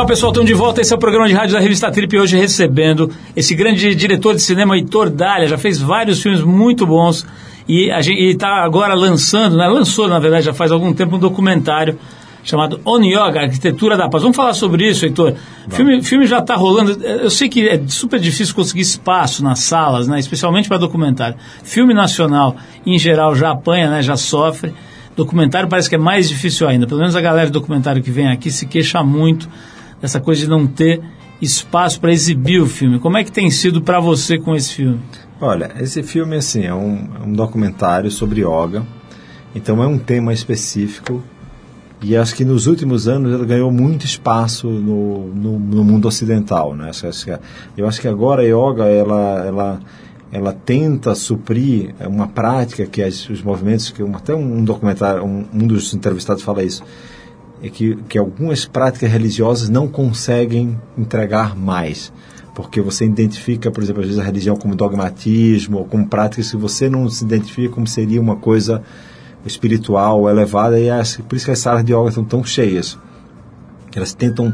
Legal, 0.00 0.08
pessoal, 0.08 0.32
estamos 0.32 0.48
de 0.48 0.54
volta. 0.54 0.80
Esse 0.80 0.94
é 0.94 0.96
o 0.96 0.98
programa 0.98 1.28
de 1.28 1.34
rádio 1.34 1.52
da 1.52 1.60
revista 1.60 1.90
Trip. 1.90 2.18
Hoje 2.18 2.34
recebendo 2.34 3.10
esse 3.36 3.54
grande 3.54 3.94
diretor 3.94 4.34
de 4.34 4.40
cinema, 4.40 4.74
Heitor 4.74 5.10
Dália. 5.10 5.46
Já 5.46 5.58
fez 5.58 5.78
vários 5.78 6.22
filmes 6.22 6.40
muito 6.40 6.86
bons 6.86 7.26
e 7.68 7.90
está 8.30 8.64
agora 8.64 8.94
lançando, 8.94 9.58
né? 9.58 9.68
lançou 9.68 10.08
na 10.08 10.18
verdade 10.18 10.46
já 10.46 10.54
faz 10.54 10.72
algum 10.72 10.94
tempo 10.94 11.16
um 11.16 11.18
documentário 11.18 11.98
chamado 12.42 12.80
On 12.86 13.02
Yoga, 13.02 13.42
Arquitetura 13.42 13.94
da 13.94 14.08
Paz. 14.08 14.22
Vamos 14.22 14.38
falar 14.38 14.54
sobre 14.54 14.88
isso, 14.88 15.04
Heitor. 15.04 15.34
O 15.66 15.70
filme, 15.70 16.02
filme 16.02 16.26
já 16.26 16.38
está 16.38 16.54
rolando. 16.54 16.92
Eu 17.04 17.28
sei 17.28 17.50
que 17.50 17.68
é 17.68 17.82
super 17.86 18.18
difícil 18.18 18.54
conseguir 18.54 18.80
espaço 18.80 19.44
nas 19.44 19.58
salas, 19.58 20.08
né? 20.08 20.18
especialmente 20.18 20.66
para 20.66 20.78
documentário. 20.78 21.36
Filme 21.62 21.92
nacional, 21.92 22.56
em 22.86 22.98
geral, 22.98 23.34
já 23.34 23.50
apanha, 23.50 23.90
né? 23.90 24.02
já 24.02 24.16
sofre. 24.16 24.72
Documentário 25.14 25.68
parece 25.68 25.90
que 25.90 25.96
é 25.96 25.98
mais 25.98 26.26
difícil 26.26 26.66
ainda. 26.66 26.86
Pelo 26.86 27.00
menos 27.00 27.14
a 27.14 27.20
galera 27.20 27.48
de 27.48 27.52
documentário 27.52 28.02
que 28.02 28.10
vem 28.10 28.28
aqui 28.28 28.50
se 28.50 28.64
queixa 28.64 29.02
muito 29.02 29.46
dessa 30.00 30.20
coisa 30.20 30.42
de 30.42 30.48
não 30.48 30.66
ter 30.66 31.02
espaço 31.40 32.00
para 32.00 32.12
exibir 32.12 32.60
o 32.60 32.66
filme. 32.66 32.98
Como 32.98 33.16
é 33.16 33.24
que 33.24 33.32
tem 33.32 33.50
sido 33.50 33.80
para 33.80 34.00
você 34.00 34.38
com 34.38 34.54
esse 34.54 34.74
filme? 34.74 35.00
Olha, 35.40 35.72
esse 35.80 36.02
filme 36.02 36.36
assim 36.36 36.64
é 36.64 36.74
um, 36.74 37.08
é 37.18 37.26
um 37.26 37.32
documentário 37.32 38.10
sobre 38.10 38.42
yoga, 38.42 38.84
então 39.54 39.82
é 39.82 39.86
um 39.86 39.98
tema 39.98 40.32
específico 40.32 41.22
e 42.02 42.16
acho 42.16 42.34
que 42.34 42.44
nos 42.44 42.66
últimos 42.66 43.08
anos 43.08 43.32
ele 43.34 43.46
ganhou 43.46 43.70
muito 43.70 44.04
espaço 44.04 44.68
no, 44.68 45.28
no, 45.28 45.58
no 45.58 45.84
mundo 45.84 46.08
ocidental, 46.08 46.74
né? 46.74 46.90
Acho, 46.90 47.06
acho 47.06 47.24
que, 47.24 47.38
eu 47.76 47.86
acho 47.86 48.00
que 48.00 48.08
agora 48.08 48.42
a 48.42 48.44
yoga 48.44 48.84
ela 48.84 49.44
ela 49.46 49.80
ela 50.32 50.52
tenta 50.52 51.14
suprir 51.14 51.94
uma 52.06 52.28
prática 52.28 52.86
que 52.86 53.02
as, 53.02 53.28
os 53.28 53.42
movimentos 53.42 53.90
que 53.90 54.02
até 54.02 54.34
um 54.34 54.62
documentário 54.62 55.24
um, 55.24 55.44
um 55.52 55.66
dos 55.66 55.92
entrevistados 55.92 56.42
fala 56.42 56.62
isso 56.62 56.84
que, 57.68 57.96
que 58.08 58.16
algumas 58.16 58.64
práticas 58.64 59.10
religiosas 59.10 59.68
não 59.68 59.86
conseguem 59.86 60.80
entregar 60.96 61.54
mais 61.54 62.12
porque 62.54 62.80
você 62.80 63.06
identifica, 63.06 63.70
por 63.70 63.82
exemplo, 63.82 64.02
às 64.02 64.08
vezes 64.08 64.20
a 64.20 64.24
religião 64.24 64.56
como 64.56 64.74
dogmatismo, 64.74 65.78
ou 65.78 65.84
como 65.84 66.06
práticas 66.06 66.50
que 66.50 66.56
você 66.56 66.90
não 66.90 67.08
se 67.08 67.24
identifica 67.24 67.72
como 67.72 67.86
seria 67.86 68.20
uma 68.20 68.36
coisa 68.36 68.82
espiritual, 69.46 70.28
elevada, 70.28 70.78
e 70.78 70.90
as, 70.90 71.16
por 71.16 71.36
isso 71.36 71.46
que 71.46 71.52
as 71.52 71.58
salas 71.58 71.84
de 71.84 71.94
yoga 71.94 72.08
estão 72.08 72.24
tão 72.24 72.44
cheias. 72.44 72.98
Elas 73.94 74.12
tentam 74.12 74.52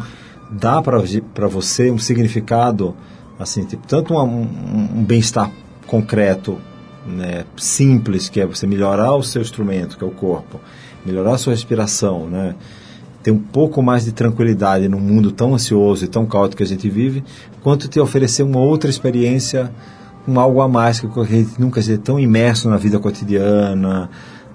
dar 0.51 0.83
para 0.83 1.49
você 1.49 1.91
um 1.91 1.99
significado, 1.99 2.95
assim, 3.39 3.65
tipo, 3.65 3.87
tanto 3.87 4.15
uma, 4.15 4.23
um, 4.23 4.99
um 4.99 5.05
bem-estar 5.05 5.51
concreto, 5.87 6.59
né, 7.07 7.45
simples, 7.57 8.29
que 8.29 8.41
é 8.41 8.47
você 8.47 8.67
melhorar 8.67 9.15
o 9.15 9.23
seu 9.23 9.43
instrumento, 9.43 9.99
que 9.99 10.05
é 10.05 10.07
o 10.07 10.11
corpo, 10.11 10.61
melhorar 11.05 11.35
a 11.35 11.39
sua 11.39 11.53
respiração, 11.53 12.29
né, 12.29 12.55
ter 13.27 13.33
um 13.33 13.39
pouco 13.39 13.83
mais 13.83 14.05
de 14.05 14.13
tranquilidade 14.13 14.89
num 14.89 15.01
mundo 15.01 15.33
tão 15.33 15.53
ansioso 15.53 16.05
e 16.05 16.07
tão 16.07 16.25
caótico 16.27 16.59
que 16.59 16.63
a 16.63 16.67
gente 16.67 16.89
vive, 16.89 17.25
quanto 17.61 17.89
te 17.89 17.99
oferecer 17.99 18.45
uma 18.45 18.61
outra 18.61 18.89
experiência, 18.89 19.69
um 20.29 20.39
algo 20.39 20.61
a 20.61 20.69
mais 20.69 21.01
que 21.01 21.09
a 21.09 21.25
gente 21.25 21.61
nunca 21.61 21.83
seja 21.83 21.99
tão 21.99 22.21
imerso 22.21 22.71
na 22.71 22.77
vida 22.77 23.01
cotidiana, 23.01 24.09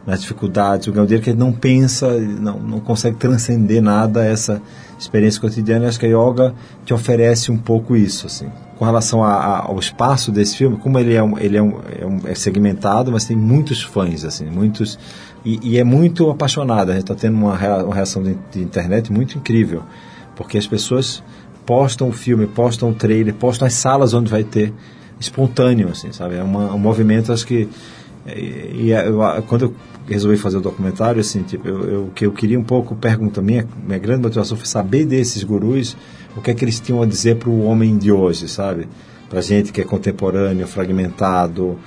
nas 0.08 0.22
dificuldades, 0.22 0.88
o 0.88 0.92
dinheiro 0.94 1.22
que 1.22 1.32
ele 1.32 1.38
não 1.38 1.52
pensa, 1.52 2.18
não, 2.18 2.60
não 2.60 2.80
consegue 2.80 3.18
transcender 3.18 3.82
nada 3.82 4.24
essa 4.24 4.62
experiência 4.98 5.42
cotidiana. 5.42 5.84
Eu 5.84 5.90
acho 5.90 6.00
que 6.00 6.06
a 6.06 6.10
yoga 6.10 6.56
te 6.86 6.94
oferece 6.94 7.52
um 7.52 7.58
pouco 7.58 7.94
isso, 7.94 8.26
assim. 8.26 8.48
Com 8.80 8.86
relação 8.86 9.22
a, 9.22 9.34
a, 9.34 9.66
ao 9.66 9.80
espaço 9.80 10.32
desse 10.32 10.56
filme, 10.56 10.78
como 10.78 10.98
ele 10.98 11.14
é, 11.14 11.22
um, 11.22 11.38
ele 11.38 11.58
é, 11.58 11.62
um, 11.62 11.74
é, 12.00 12.06
um, 12.06 12.20
é 12.24 12.36
segmentado, 12.36 13.12
mas 13.12 13.26
tem 13.26 13.36
muitos 13.36 13.84
fãs, 13.84 14.24
assim, 14.24 14.46
muitos 14.46 14.98
e, 15.44 15.72
e 15.72 15.78
é 15.78 15.84
muito 15.84 16.30
apaixonado. 16.30 16.90
A 16.90 16.94
gente 16.94 17.04
está 17.04 17.16
tendo 17.16 17.36
uma, 17.36 17.56
rea, 17.56 17.84
uma 17.84 17.96
reação 17.96 18.24
de, 18.24 18.62
internet 18.62 19.12
muito 19.12 19.38
incrível, 19.38 19.84
porque 20.36 20.58
as 20.58 20.68
pessoas 20.68 21.24
postam 21.66 22.10
o 22.10 22.12
filme, 22.12 22.48
postam 22.48 22.90
o 22.90 22.94
trailer, 22.94 23.34
postam 23.34 23.68
as 23.68 23.74
salas 23.74 24.14
onde 24.14 24.30
vai 24.30 24.44
ter 24.44 24.74
espontâneo, 25.20 25.90
assim, 25.90 26.12
sabe? 26.12 26.36
É 26.36 26.44
uma, 26.44 26.74
um 26.74 26.80
movimento, 26.80 27.32
acho 27.32 27.46
que 27.46 27.70
e, 28.26 28.86
e 28.86 28.92
eu, 28.92 29.20
quando 29.48 29.66
eu 29.66 29.76
resolvi 30.08 30.38
fazer 30.38 30.58
o 30.58 30.62
documentário, 30.62 31.20
assim, 31.20 31.42
tipo, 31.44 31.68
eu, 31.68 31.84
eu, 31.84 32.12
que 32.14 32.26
eu 32.26 32.32
queria 32.32 32.60
um 32.60 32.64
pouco 32.64 32.96
pergunta 32.96 33.42
minha, 33.42 33.68
minha 33.86 34.00
grande 34.00 34.22
motivação 34.22 34.58
foi 34.58 34.66
saber 34.66 35.06
desses 35.06 35.44
gurus 35.44 35.96
o 36.36 36.42
que 36.42 36.52
é 36.52 36.54
que 36.54 36.64
eles 36.64 36.80
tinham 36.80 37.02
a 37.02 37.06
dizer 37.06 37.38
para 37.38 37.50
o 37.50 37.64
homem 37.64 37.98
de 37.98 38.12
hoje, 38.12 38.48
sabe? 38.48 38.88
Para 39.30 39.42
gente 39.42 39.72
que 39.72 39.82
é 39.82 39.84
contemporâneo, 39.84 40.68
fragmentado, 40.68 41.78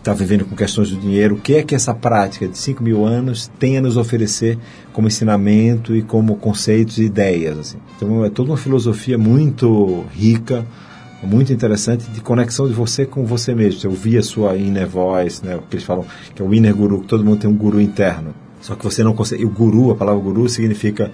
está 0.00 0.14
vivendo 0.14 0.46
com 0.46 0.56
questões 0.56 0.90
do 0.90 0.96
dinheiro, 0.96 1.36
o 1.36 1.38
que 1.38 1.54
é 1.54 1.62
que 1.62 1.74
essa 1.74 1.94
prática 1.94 2.48
de 2.48 2.56
5 2.56 2.82
mil 2.82 3.04
anos 3.04 3.50
tem 3.58 3.76
a 3.76 3.82
nos 3.82 3.98
oferecer 3.98 4.58
como 4.92 5.06
ensinamento 5.06 5.94
e 5.94 6.02
como 6.02 6.36
conceitos 6.36 6.98
e 6.98 7.04
ideias. 7.04 7.58
Assim. 7.58 7.78
Então 7.96 8.24
é 8.24 8.30
toda 8.30 8.50
uma 8.50 8.56
filosofia 8.56 9.18
muito 9.18 10.04
rica, 10.12 10.64
muito 11.22 11.52
interessante 11.52 12.10
de 12.10 12.20
conexão 12.22 12.66
de 12.66 12.72
você 12.72 13.04
com 13.04 13.26
você 13.26 13.54
mesmo. 13.54 13.78
Você 13.78 13.88
ouvir 13.88 14.16
a 14.16 14.22
sua 14.22 14.56
inner 14.56 14.88
voice, 14.88 15.44
né, 15.44 15.54
o 15.56 15.60
que 15.60 15.76
eles 15.76 15.84
falam 15.84 16.06
que 16.34 16.40
é 16.40 16.44
o 16.44 16.54
inner 16.54 16.74
guru, 16.74 17.02
que 17.02 17.06
todo 17.06 17.22
mundo 17.22 17.38
tem 17.38 17.50
um 17.50 17.56
guru 17.56 17.78
interno. 17.78 18.34
Só 18.62 18.74
que 18.74 18.84
você 18.84 19.04
não 19.04 19.14
consegue. 19.14 19.44
O 19.44 19.50
guru, 19.50 19.90
a 19.90 19.94
palavra 19.94 20.20
guru 20.22 20.48
significa 20.48 21.10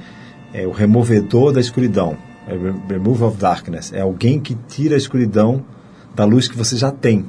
é, 0.55 0.65
o 0.65 0.71
removedor 0.71 1.53
da 1.53 1.61
escuridão, 1.61 2.17
é, 2.47 2.57
remove 2.89 3.25
of 3.25 3.37
darkness. 3.37 3.93
É 3.93 4.01
alguém 4.01 4.39
que 4.39 4.57
tira 4.69 4.95
a 4.95 4.99
escuridão 4.99 5.65
da 6.15 6.25
luz 6.25 6.47
que 6.47 6.57
você 6.57 6.77
já 6.77 6.93
tem. 6.93 7.25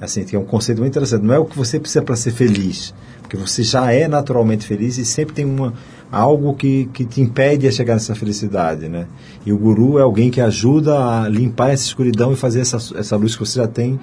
Assim, 0.00 0.24
que 0.24 0.36
é 0.36 0.38
um 0.38 0.44
conceito 0.44 0.78
muito 0.78 0.92
interessante. 0.92 1.24
Não 1.24 1.34
é 1.34 1.38
o 1.38 1.44
que 1.44 1.56
você 1.56 1.80
precisa 1.80 2.02
para 2.02 2.14
ser 2.14 2.30
feliz, 2.30 2.94
porque 3.20 3.36
você 3.36 3.62
já 3.62 3.92
é 3.92 4.06
naturalmente 4.06 4.64
feliz 4.64 4.96
e 4.96 5.04
sempre 5.04 5.34
tem 5.34 5.44
uma 5.44 5.74
algo 6.10 6.54
que, 6.54 6.86
que 6.92 7.04
te 7.04 7.20
impede 7.20 7.66
a 7.68 7.70
chegar 7.70 7.94
nessa 7.94 8.14
felicidade, 8.14 8.88
né? 8.88 9.06
E 9.44 9.52
o 9.52 9.58
guru 9.58 9.98
é 9.98 10.02
alguém 10.02 10.30
que 10.30 10.40
ajuda 10.40 10.98
a 10.98 11.28
limpar 11.28 11.70
essa 11.70 11.84
escuridão 11.84 12.32
e 12.32 12.36
fazer 12.36 12.60
essa, 12.60 12.78
essa 12.98 13.16
luz 13.16 13.36
que 13.36 13.40
você 13.40 13.58
já 13.58 13.66
tem 13.66 14.00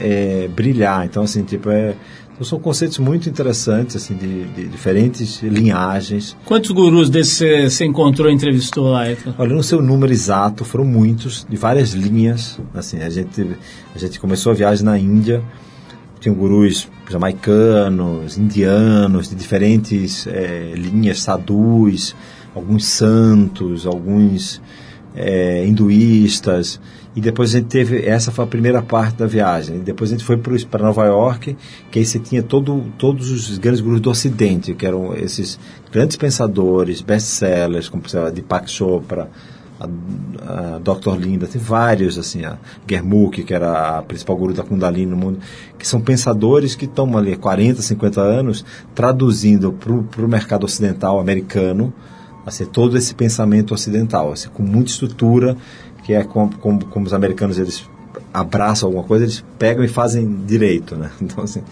é, 0.00 0.48
brilhar. 0.48 1.04
Então, 1.04 1.22
assim, 1.22 1.42
tipo, 1.42 1.70
é, 1.70 1.94
então 2.36 2.44
são 2.44 2.60
conceitos 2.60 2.98
muito 2.98 3.30
interessantes, 3.30 3.96
assim, 3.96 4.14
de, 4.14 4.44
de 4.44 4.68
diferentes 4.68 5.42
linhagens. 5.42 6.36
Quantos 6.44 6.70
gurus 6.70 7.08
desses 7.08 7.72
você 7.72 7.86
encontrou 7.86 8.30
entrevistou 8.30 8.90
lá, 8.90 9.10
Eto? 9.10 9.34
Olha, 9.38 9.54
não 9.54 9.62
sei 9.62 9.78
o 9.78 9.82
número 9.82 10.12
exato, 10.12 10.62
foram 10.62 10.84
muitos, 10.84 11.46
de 11.48 11.56
várias 11.56 11.94
linhas. 11.94 12.60
Assim, 12.74 12.98
a 12.98 13.08
gente, 13.08 13.56
a 13.94 13.98
gente 13.98 14.20
começou 14.20 14.52
a 14.52 14.54
viagem 14.54 14.84
na 14.84 14.98
Índia, 14.98 15.42
tinham 16.20 16.36
gurus 16.36 16.86
jamaicanos, 17.08 18.36
indianos, 18.36 19.30
de 19.30 19.34
diferentes 19.34 20.26
é, 20.26 20.74
linhas, 20.76 21.22
sadhus, 21.22 22.14
alguns 22.54 22.84
santos, 22.84 23.86
alguns 23.86 24.60
é, 25.14 25.66
hinduístas. 25.66 26.78
E 27.16 27.20
depois 27.20 27.54
a 27.54 27.58
gente 27.58 27.68
teve, 27.68 28.06
essa 28.06 28.30
foi 28.30 28.44
a 28.44 28.46
primeira 28.46 28.82
parte 28.82 29.16
da 29.16 29.26
viagem. 29.26 29.78
Depois 29.78 30.10
a 30.10 30.14
gente 30.14 30.24
foi 30.24 30.36
para 30.36 30.82
Nova 30.82 31.06
York, 31.06 31.56
que 31.90 31.98
aí 31.98 32.04
você 32.04 32.18
tinha 32.18 32.42
todo, 32.42 32.92
todos 32.98 33.30
os 33.30 33.56
grandes 33.56 33.80
gurus 33.80 34.02
do 34.02 34.10
Ocidente, 34.10 34.74
que 34.74 34.84
eram 34.84 35.14
esses 35.14 35.58
grandes 35.90 36.18
pensadores, 36.18 37.00
best-sellers, 37.00 37.88
como 37.88 38.06
sei 38.06 38.20
lá, 38.20 38.28
Deepak 38.28 38.70
Chopra, 38.70 39.30
a, 39.80 39.84
a 39.84 40.78
Dr. 40.78 41.16
Linda, 41.18 41.46
tem 41.46 41.60
vários, 41.60 42.18
assim, 42.18 42.44
a 42.44 42.58
Germuk, 42.86 43.42
que 43.44 43.54
era 43.54 43.98
a 43.98 44.02
principal 44.02 44.36
guru 44.36 44.52
da 44.52 44.62
Kundalini 44.62 45.10
no 45.10 45.16
mundo, 45.16 45.38
que 45.78 45.88
são 45.88 46.02
pensadores 46.02 46.74
que 46.74 46.84
estão 46.84 47.16
ali 47.16 47.32
há 47.32 47.38
40, 47.38 47.80
50 47.80 48.20
anos 48.20 48.62
traduzindo 48.94 49.72
para 49.72 50.22
o 50.22 50.28
mercado 50.28 50.64
ocidental 50.64 51.18
americano, 51.18 51.94
assim, 52.44 52.66
todo 52.66 52.96
esse 52.98 53.14
pensamento 53.14 53.72
ocidental, 53.72 54.32
assim, 54.32 54.48
com 54.50 54.62
muita 54.62 54.90
estrutura, 54.90 55.56
que 56.06 56.14
é 56.14 56.22
como, 56.22 56.56
como, 56.58 56.84
como 56.86 57.04
os 57.04 57.12
americanos 57.12 57.58
eles 57.58 57.84
abraçam 58.32 58.88
alguma 58.88 59.02
coisa, 59.02 59.24
eles 59.24 59.44
pegam 59.58 59.84
e 59.84 59.88
fazem 59.88 60.44
direito, 60.46 60.94
né? 60.94 61.10
Então, 61.20 61.42
assim, 61.42 61.62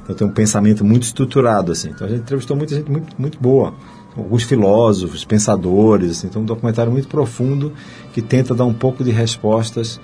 então 0.00 0.14
tem 0.14 0.26
um 0.28 0.30
pensamento 0.30 0.84
muito 0.84 1.02
estruturado, 1.02 1.72
assim. 1.72 1.88
Então 1.90 2.06
a 2.06 2.10
gente 2.10 2.20
entrevistou 2.20 2.56
muita 2.56 2.76
gente 2.76 2.88
muito, 2.88 3.20
muito 3.20 3.38
boa 3.40 3.74
alguns 4.16 4.42
filósofos, 4.44 5.24
pensadores, 5.24 6.10
assim, 6.10 6.26
então 6.28 6.42
um 6.42 6.44
documentário 6.44 6.90
muito 6.90 7.08
profundo 7.08 7.72
que 8.12 8.20
tenta 8.20 8.54
dar 8.54 8.64
um 8.64 8.74
pouco 8.74 9.04
de 9.04 9.10
respostas 9.10 10.00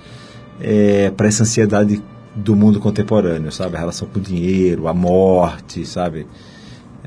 é, 0.59 1.09
para 1.11 1.27
essa 1.27 1.43
ansiedade 1.43 2.01
do 2.35 2.55
mundo 2.55 2.79
contemporâneo, 2.79 3.51
sabe, 3.51 3.75
a 3.75 3.79
relação 3.79 4.07
com 4.07 4.19
o 4.19 4.21
dinheiro, 4.21 4.87
a 4.87 4.93
morte, 4.93 5.85
sabe, 5.85 6.27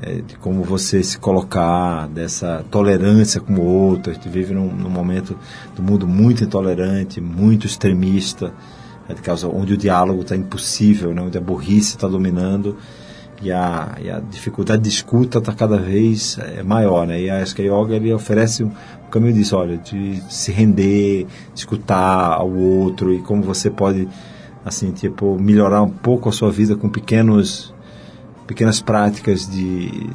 é, 0.01 0.15
de 0.15 0.35
como 0.37 0.63
você 0.63 1.03
se 1.03 1.17
colocar, 1.17 2.07
dessa 2.07 2.65
tolerância 2.71 3.39
com 3.39 3.53
o 3.53 3.61
outro, 3.61 4.11
a 4.11 4.15
gente 4.15 4.27
vive 4.27 4.53
num, 4.53 4.73
num 4.73 4.89
momento 4.89 5.37
do 5.75 5.83
mundo 5.83 6.07
muito 6.07 6.43
intolerante, 6.43 7.21
muito 7.21 7.67
extremista, 7.67 8.53
é, 9.07 9.13
de 9.13 9.21
causa 9.21 9.47
onde 9.47 9.73
o 9.73 9.77
diálogo 9.77 10.21
está 10.21 10.35
impossível, 10.35 11.13
né, 11.13 11.21
onde 11.21 11.37
a 11.37 11.41
burrice 11.41 11.95
está 11.95 12.07
dominando 12.07 12.77
e 13.41 13.51
a, 13.51 13.97
e 13.99 14.09
a 14.09 14.19
dificuldade 14.19 14.83
de 14.83 14.89
escuta 14.89 15.39
está 15.39 15.51
cada 15.51 15.77
vez 15.77 16.37
é, 16.39 16.61
maior, 16.61 17.07
né? 17.07 17.19
E 17.19 17.29
a 17.29 17.39
yoga 17.39 17.95
ele 17.95 18.13
oferece 18.13 18.63
um, 18.63 18.67
um 18.67 19.09
caminho 19.09 19.33
disso, 19.33 19.57
olha, 19.57 19.77
de 19.77 20.21
se 20.29 20.51
render, 20.51 21.25
de 21.53 21.59
escutar 21.59 22.33
ao 22.33 22.51
outro 22.51 23.11
e 23.11 23.19
como 23.19 23.41
você 23.41 23.69
pode, 23.69 24.07
assim, 24.63 24.91
tipo, 24.91 25.39
melhorar 25.39 25.81
um 25.81 25.89
pouco 25.89 26.29
a 26.29 26.31
sua 26.31 26.51
vida 26.51 26.75
com 26.75 26.87
pequenos, 26.87 27.70
pequenas 28.51 28.81
práticas 28.81 29.49
de, 29.49 30.09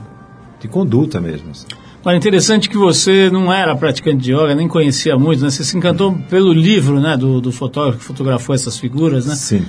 de 0.61 0.69
conduta 0.69 1.21
mesmo. 1.21 1.51
Assim. 1.51 1.67
Olha, 2.05 2.17
interessante 2.17 2.69
que 2.69 2.77
você 2.77 3.31
não 3.31 3.53
era 3.53 3.75
praticante 3.75 4.19
de 4.19 4.33
yoga, 4.33 4.55
nem 4.55 4.69
conhecia 4.69 5.17
muito, 5.19 5.43
né? 5.43 5.51
Você 5.51 5.65
se 5.65 5.77
encantou 5.77 6.13
pelo 6.29 6.53
livro, 6.53 7.01
né, 7.01 7.17
do, 7.17 7.41
do 7.41 7.51
fotógrafo 7.51 7.99
que 7.99 8.05
fotografou 8.05 8.55
essas 8.55 8.79
figuras, 8.79 9.27
né? 9.27 9.35
Sim. 9.35 9.65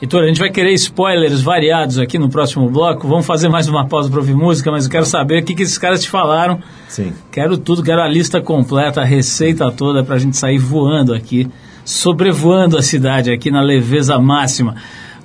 Heitor, 0.00 0.24
a 0.24 0.26
gente 0.26 0.40
vai 0.40 0.50
querer 0.50 0.72
spoilers 0.74 1.40
variados 1.42 1.98
aqui 1.98 2.18
no 2.18 2.28
próximo 2.28 2.68
bloco. 2.68 3.06
Vamos 3.06 3.24
fazer 3.24 3.48
mais 3.48 3.68
uma 3.68 3.86
pausa 3.86 4.10
para 4.10 4.18
ouvir 4.18 4.34
música, 4.34 4.70
mas 4.70 4.84
eu 4.84 4.90
quero 4.90 5.06
saber 5.06 5.42
o 5.42 5.44
que, 5.44 5.54
que 5.54 5.62
esses 5.62 5.78
caras 5.78 6.02
te 6.02 6.10
falaram. 6.10 6.58
Sim. 6.88 7.12
Quero 7.30 7.56
tudo, 7.56 7.82
quero 7.82 8.02
a 8.02 8.08
lista 8.08 8.40
completa, 8.40 9.02
a 9.02 9.04
receita 9.04 9.70
toda 9.70 10.02
para 10.02 10.16
a 10.16 10.18
gente 10.18 10.36
sair 10.36 10.58
voando 10.58 11.14
aqui, 11.14 11.48
sobrevoando 11.84 12.76
a 12.76 12.82
cidade 12.82 13.30
aqui 13.30 13.50
na 13.50 13.60
leveza 13.60 14.18
máxima. 14.18 14.74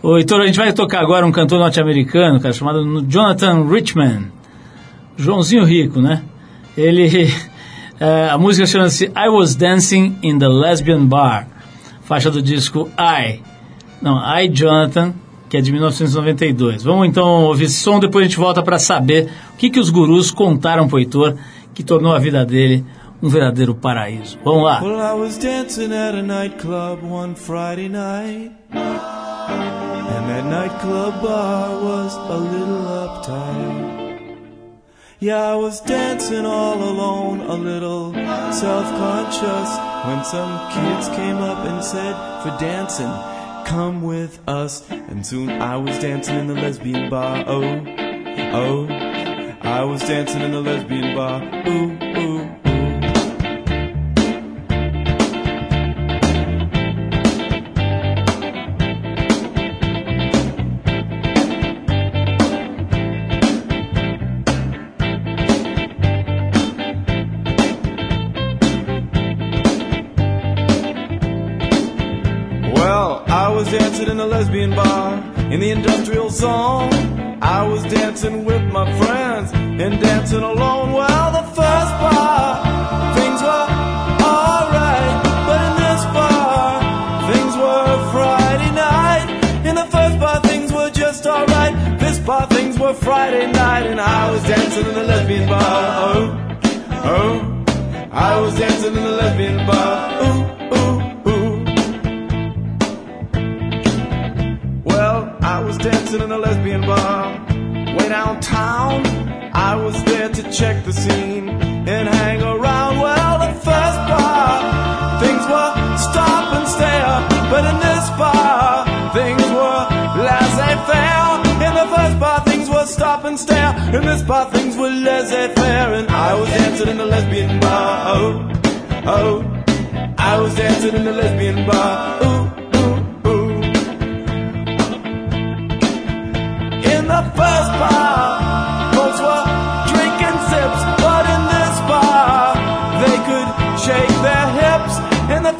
Ô, 0.03 0.17
Heitor, 0.17 0.41
a 0.41 0.47
gente 0.47 0.57
vai 0.57 0.73
tocar 0.73 0.99
agora 0.99 1.25
um 1.25 1.31
cantor 1.31 1.59
norte-americano, 1.59 2.39
cara, 2.39 2.53
chamado 2.53 3.05
Jonathan 3.07 3.67
Richman. 3.67 4.31
Joãozinho 5.15 5.63
Rico, 5.63 6.01
né? 6.01 6.23
Ele. 6.75 7.31
é, 7.99 8.29
a 8.33 8.37
música 8.37 8.65
chama-se 8.65 9.11
I 9.15 9.29
Was 9.29 9.53
Dancing 9.53 10.17
in 10.23 10.39
the 10.39 10.47
Lesbian 10.47 11.05
Bar, 11.05 11.47
faixa 12.01 12.31
do 12.31 12.41
disco 12.41 12.89
I. 12.97 13.41
Não, 14.01 14.17
I, 14.17 14.49
Jonathan, 14.49 15.13
que 15.47 15.57
é 15.57 15.61
de 15.61 15.71
1992. 15.71 16.83
Vamos 16.83 17.07
então 17.07 17.43
ouvir 17.43 17.65
esse 17.65 17.79
som, 17.79 17.99
depois 17.99 18.25
a 18.25 18.27
gente 18.27 18.39
volta 18.39 18.63
para 18.63 18.79
saber 18.79 19.29
o 19.53 19.57
que, 19.57 19.69
que 19.69 19.79
os 19.79 19.91
gurus 19.91 20.31
contaram 20.31 20.87
pro 20.87 20.97
Heitor 20.97 21.35
que 21.75 21.83
tornou 21.83 22.11
a 22.11 22.17
vida 22.17 22.43
dele 22.43 22.83
um 23.21 23.29
verdadeiro 23.29 23.75
paraíso. 23.75 24.39
Vamos 24.43 24.63
lá. 24.63 24.81
Well, 24.81 24.99
I 24.99 25.13
was 25.13 25.37
dancing 25.37 25.93
at 25.93 26.15
a 26.15 26.23
nightclub 26.23 27.03
one 27.03 27.35
Friday 27.35 27.87
night. 27.87 28.51
And 30.13 30.29
that 30.29 30.45
nightclub 30.45 31.21
bar 31.21 31.81
was 31.81 32.15
a 32.15 32.37
little 32.37 32.85
uptight. 33.03 34.01
Yeah, 35.19 35.53
I 35.53 35.55
was 35.55 35.79
dancing 35.81 36.45
all 36.45 36.81
alone, 36.83 37.41
a 37.41 37.53
little 37.53 38.11
self-conscious 38.13 39.69
When 40.07 40.23
some 40.25 40.53
kids 40.71 41.07
came 41.15 41.37
up 41.37 41.65
and 41.65 41.83
said, 41.83 42.15
for 42.43 42.49
dancing, 42.59 43.13
come 43.65 44.01
with 44.01 44.39
us. 44.47 44.89
And 44.89 45.25
soon 45.25 45.49
I 45.49 45.77
was 45.77 45.97
dancing 45.99 46.39
in 46.39 46.47
the 46.47 46.55
lesbian 46.55 47.09
bar, 47.09 47.43
oh, 47.47 47.83
oh. 48.53 48.87
I 49.61 49.83
was 49.83 50.01
dancing 50.01 50.41
in 50.41 50.51
the 50.51 50.61
lesbian 50.61 51.15
bar, 51.15 51.41
ooh, 51.67 52.17
ooh 52.17 52.60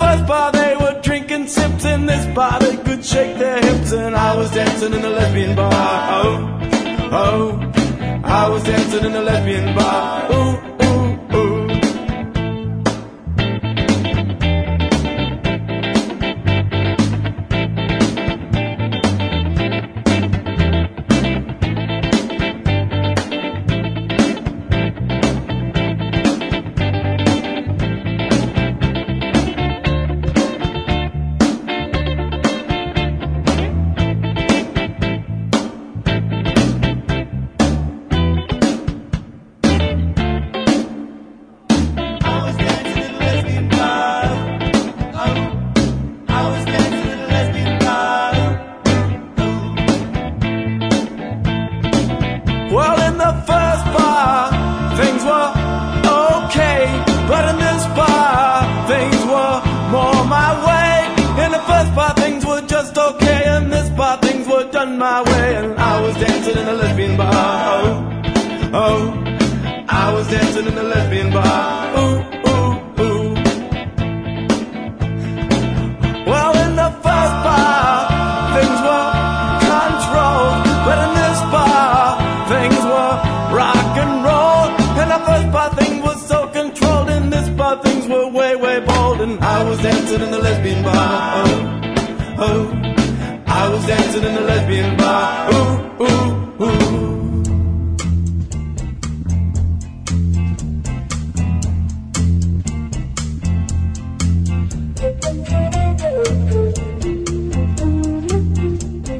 first 0.01 0.25
bar, 0.27 0.51
they 0.51 0.75
were 0.81 0.99
drinking 1.01 1.47
sips. 1.47 1.85
In 1.85 2.05
this 2.05 2.25
bar, 2.35 2.59
they 2.59 2.77
could 2.77 3.03
shake 3.05 3.37
their 3.37 3.59
hips, 3.67 3.91
and 3.91 4.15
I 4.15 4.35
was 4.35 4.49
dancing 4.51 4.93
in 4.93 5.03
a 5.03 5.09
lesbian 5.09 5.55
bar. 5.55 5.71
Oh, 6.23 6.35
oh, 7.21 7.43
I 8.23 8.49
was 8.49 8.63
dancing 8.63 9.05
in 9.05 9.13
a 9.15 9.21
lesbian 9.21 9.75
bar. 9.75 10.31
Ooh, 10.33 10.70
was 93.71 93.85
dancing 93.87 94.23
in 94.23 94.45
lesbian 94.45 94.97
bar. 94.97 95.49
Ooh, 95.53 96.03
ooh, 96.03 96.63
ooh. 96.63 96.91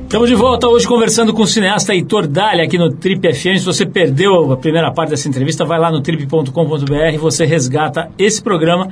Estamos 0.04 0.30
de 0.30 0.36
volta 0.36 0.68
hoje 0.68 0.86
conversando 0.86 1.34
com 1.34 1.44
o 1.44 1.48
cineasta 1.48 1.94
Heitor 1.94 2.28
Dália 2.28 2.66
aqui 2.66 2.78
no 2.78 2.92
Trip 2.92 3.34
FM. 3.34 3.58
Se 3.58 3.66
você 3.66 3.86
perdeu 3.86 4.52
a 4.52 4.58
primeira 4.58 4.92
parte 4.92 5.12
dessa 5.12 5.30
entrevista, 5.30 5.64
vai 5.64 5.80
lá 5.80 5.90
no 5.90 6.02
trip.com.br, 6.02 7.18
você 7.18 7.46
resgata 7.46 8.12
esse 8.18 8.44
programa 8.44 8.90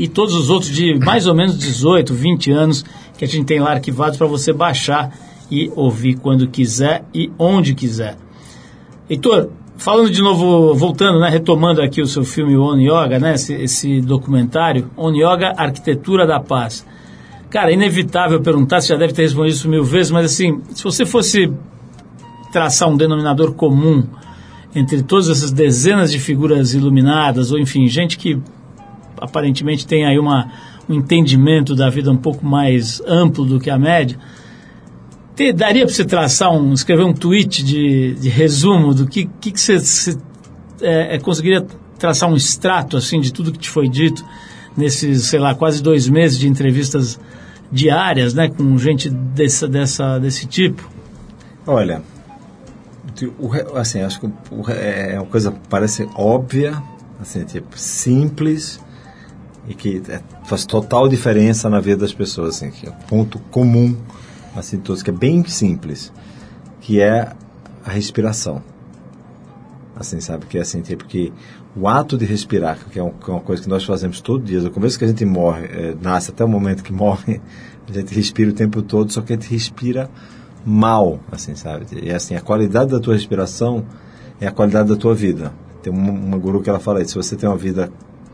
e 0.00 0.08
todos 0.08 0.34
os 0.34 0.48
outros 0.48 0.72
de 0.72 0.98
mais 0.98 1.26
ou 1.26 1.34
menos 1.34 1.58
18, 1.58 2.14
20 2.14 2.50
anos 2.50 2.84
que 3.18 3.24
a 3.26 3.28
gente 3.28 3.44
tem 3.44 3.60
lá 3.60 3.72
arquivados 3.72 4.16
para 4.16 4.26
você 4.26 4.50
baixar 4.50 5.12
e 5.50 5.70
ouvir 5.76 6.14
quando 6.14 6.48
quiser 6.48 7.04
e 7.12 7.30
onde 7.38 7.74
quiser. 7.74 8.16
Heitor, 9.10 9.50
falando 9.76 10.10
de 10.10 10.22
novo, 10.22 10.74
voltando, 10.74 11.20
né, 11.20 11.28
retomando 11.28 11.82
aqui 11.82 12.00
o 12.00 12.06
seu 12.06 12.24
filme 12.24 12.56
On 12.56 12.78
Yoga, 12.78 13.18
né, 13.18 13.34
esse, 13.34 13.52
esse 13.52 14.00
documentário, 14.00 14.90
On 14.96 15.12
Yoga, 15.12 15.52
Arquitetura 15.54 16.26
da 16.26 16.40
Paz. 16.40 16.86
Cara, 17.50 17.70
é 17.70 17.74
inevitável 17.74 18.40
perguntar, 18.40 18.80
você 18.80 18.94
já 18.94 18.96
deve 18.96 19.12
ter 19.12 19.20
respondido 19.20 19.54
isso 19.54 19.68
mil 19.68 19.84
vezes, 19.84 20.10
mas 20.10 20.24
assim, 20.24 20.62
se 20.70 20.82
você 20.82 21.04
fosse 21.04 21.52
traçar 22.50 22.88
um 22.88 22.96
denominador 22.96 23.52
comum 23.52 24.02
entre 24.74 25.02
todas 25.02 25.28
essas 25.28 25.52
dezenas 25.52 26.10
de 26.10 26.18
figuras 26.18 26.72
iluminadas, 26.72 27.52
ou 27.52 27.58
enfim, 27.58 27.86
gente 27.86 28.16
que 28.16 28.40
aparentemente 29.20 29.86
tem 29.86 30.04
aí 30.04 30.18
uma, 30.18 30.50
um 30.88 30.94
entendimento 30.94 31.74
da 31.74 31.88
vida 31.88 32.10
um 32.10 32.16
pouco 32.16 32.44
mais 32.44 33.00
amplo 33.06 33.44
do 33.44 33.60
que 33.60 33.70
a 33.70 33.78
média, 33.78 34.18
te- 35.36 35.52
daria 35.52 35.84
para 35.86 35.94
você 35.94 36.04
traçar 36.04 36.52
um, 36.52 36.72
escrever 36.72 37.04
um 37.04 37.12
tweet 37.12 37.62
de, 37.62 38.14
de 38.14 38.28
resumo 38.28 38.94
do 38.94 39.06
que, 39.06 39.28
que, 39.40 39.52
que 39.52 39.60
você, 39.60 39.78
você, 39.78 40.18
é, 40.80 41.16
é, 41.16 41.18
conseguiria 41.18 41.66
traçar 41.98 42.28
um 42.30 42.36
extrato 42.36 42.96
assim 42.96 43.20
de 43.20 43.32
tudo 43.32 43.52
que 43.52 43.58
te 43.58 43.68
foi 43.68 43.88
dito 43.88 44.24
nesses, 44.76 45.24
sei 45.24 45.38
lá, 45.38 45.54
quase 45.54 45.82
dois 45.82 46.08
meses 46.08 46.38
de 46.38 46.48
entrevistas 46.48 47.20
diárias, 47.70 48.34
né, 48.34 48.48
com 48.48 48.76
gente 48.78 49.08
dessa, 49.08 49.68
dessa, 49.68 50.18
desse 50.18 50.46
tipo? 50.46 50.88
Olha, 51.66 52.02
o 53.38 53.76
assim, 53.76 54.00
acho 54.00 54.20
que 54.20 54.26
o 54.26 54.70
é 54.70 55.14
uma 55.16 55.26
coisa 55.26 55.52
parece 55.68 56.08
óbvia, 56.16 56.82
assim, 57.20 57.44
tipo, 57.44 57.78
simples 57.78 58.80
e 59.70 59.74
que 59.74 60.02
é- 60.08 60.20
faz 60.44 60.66
total 60.66 61.08
diferença 61.08 61.70
na 61.70 61.78
vida 61.78 61.98
das 62.00 62.12
pessoas, 62.12 62.56
assim, 62.56 62.70
que 62.72 62.88
é 62.88 62.90
um 62.90 62.94
ponto 63.08 63.38
comum, 63.52 63.96
assim, 64.56 64.78
de 64.78 64.82
todos, 64.82 65.00
que 65.00 65.10
é 65.10 65.12
bem 65.12 65.44
simples, 65.46 66.12
que 66.80 67.00
é 67.00 67.32
a 67.86 67.90
respiração. 67.90 68.60
Assim, 69.94 70.20
sabe, 70.20 70.46
que 70.46 70.58
é 70.58 70.60
assim, 70.62 70.80
tipo, 70.80 71.04
que 71.04 71.32
o 71.76 71.86
ato 71.86 72.18
de 72.18 72.24
respirar, 72.24 72.78
que 72.90 72.98
é, 72.98 73.02
um- 73.02 73.10
que 73.10 73.30
é 73.30 73.32
uma 73.32 73.40
coisa 73.42 73.62
que 73.62 73.68
nós 73.68 73.84
fazemos 73.84 74.20
todo 74.20 74.42
dia, 74.42 74.60
do 74.60 74.70
começo 74.72 74.98
que 74.98 75.04
a 75.04 75.08
gente 75.08 75.24
morre, 75.24 75.66
eh, 75.66 75.94
nasce 76.02 76.30
até 76.30 76.44
o 76.44 76.48
momento 76.48 76.82
que 76.82 76.92
morre, 76.92 77.40
a 77.88 77.92
gente 77.92 78.12
respira 78.14 78.50
o 78.50 78.52
tempo 78.52 78.82
todo, 78.82 79.12
só 79.12 79.20
que 79.20 79.32
a 79.32 79.36
gente 79.36 79.48
respira 79.50 80.10
mal, 80.66 81.20
assim, 81.30 81.54
sabe? 81.54 81.86
E 82.02 82.10
assim, 82.10 82.34
a 82.34 82.40
qualidade 82.40 82.90
da 82.90 82.98
tua 82.98 83.14
respiração 83.14 83.84
é 84.40 84.46
a 84.48 84.50
qualidade 84.50 84.88
da 84.88 84.96
tua 84.96 85.14
vida. 85.14 85.52
Tem 85.82 85.92
uma, 85.92 86.10
uma 86.12 86.38
guru 86.38 86.60
que 86.60 86.68
ela 86.70 86.80
fala 86.80 87.00
isso, 87.02 87.10
se 87.12 87.16
você 87.16 87.36
tem 87.36 87.48
uma 87.48 87.56
vida, 87.56 87.90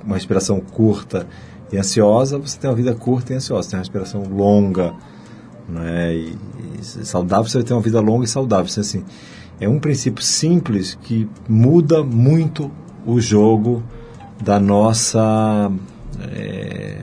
uma 0.07 0.14
respiração 0.14 0.61
curta 0.61 1.26
e 1.72 1.76
ansiosa, 1.76 2.38
você 2.38 2.59
tem 2.59 2.70
uma 2.70 2.76
vida 2.76 2.94
curta 2.94 3.32
e 3.32 3.36
ansiosa. 3.36 3.68
Tem 3.68 3.76
uma 3.76 3.82
respiração 3.82 4.22
longa, 4.22 4.94
né? 5.68 6.14
E, 6.14 6.38
e 6.78 6.84
saudável, 7.04 7.44
você 7.44 7.59
vai 7.59 7.66
ter 7.66 7.74
uma 7.74 7.82
vida 7.82 8.00
longa 8.00 8.24
e 8.24 8.28
saudável. 8.28 8.66
Então, 8.70 8.80
assim, 8.80 9.04
é 9.61 9.68
um 9.68 9.80
princípio 9.80 10.22
simples 10.22 10.96
que 11.02 11.28
muda 11.48 12.04
muito 12.04 12.70
o 13.04 13.20
jogo 13.20 13.82
da 14.42 14.61
nossa 14.61 15.70
é, 16.32 17.02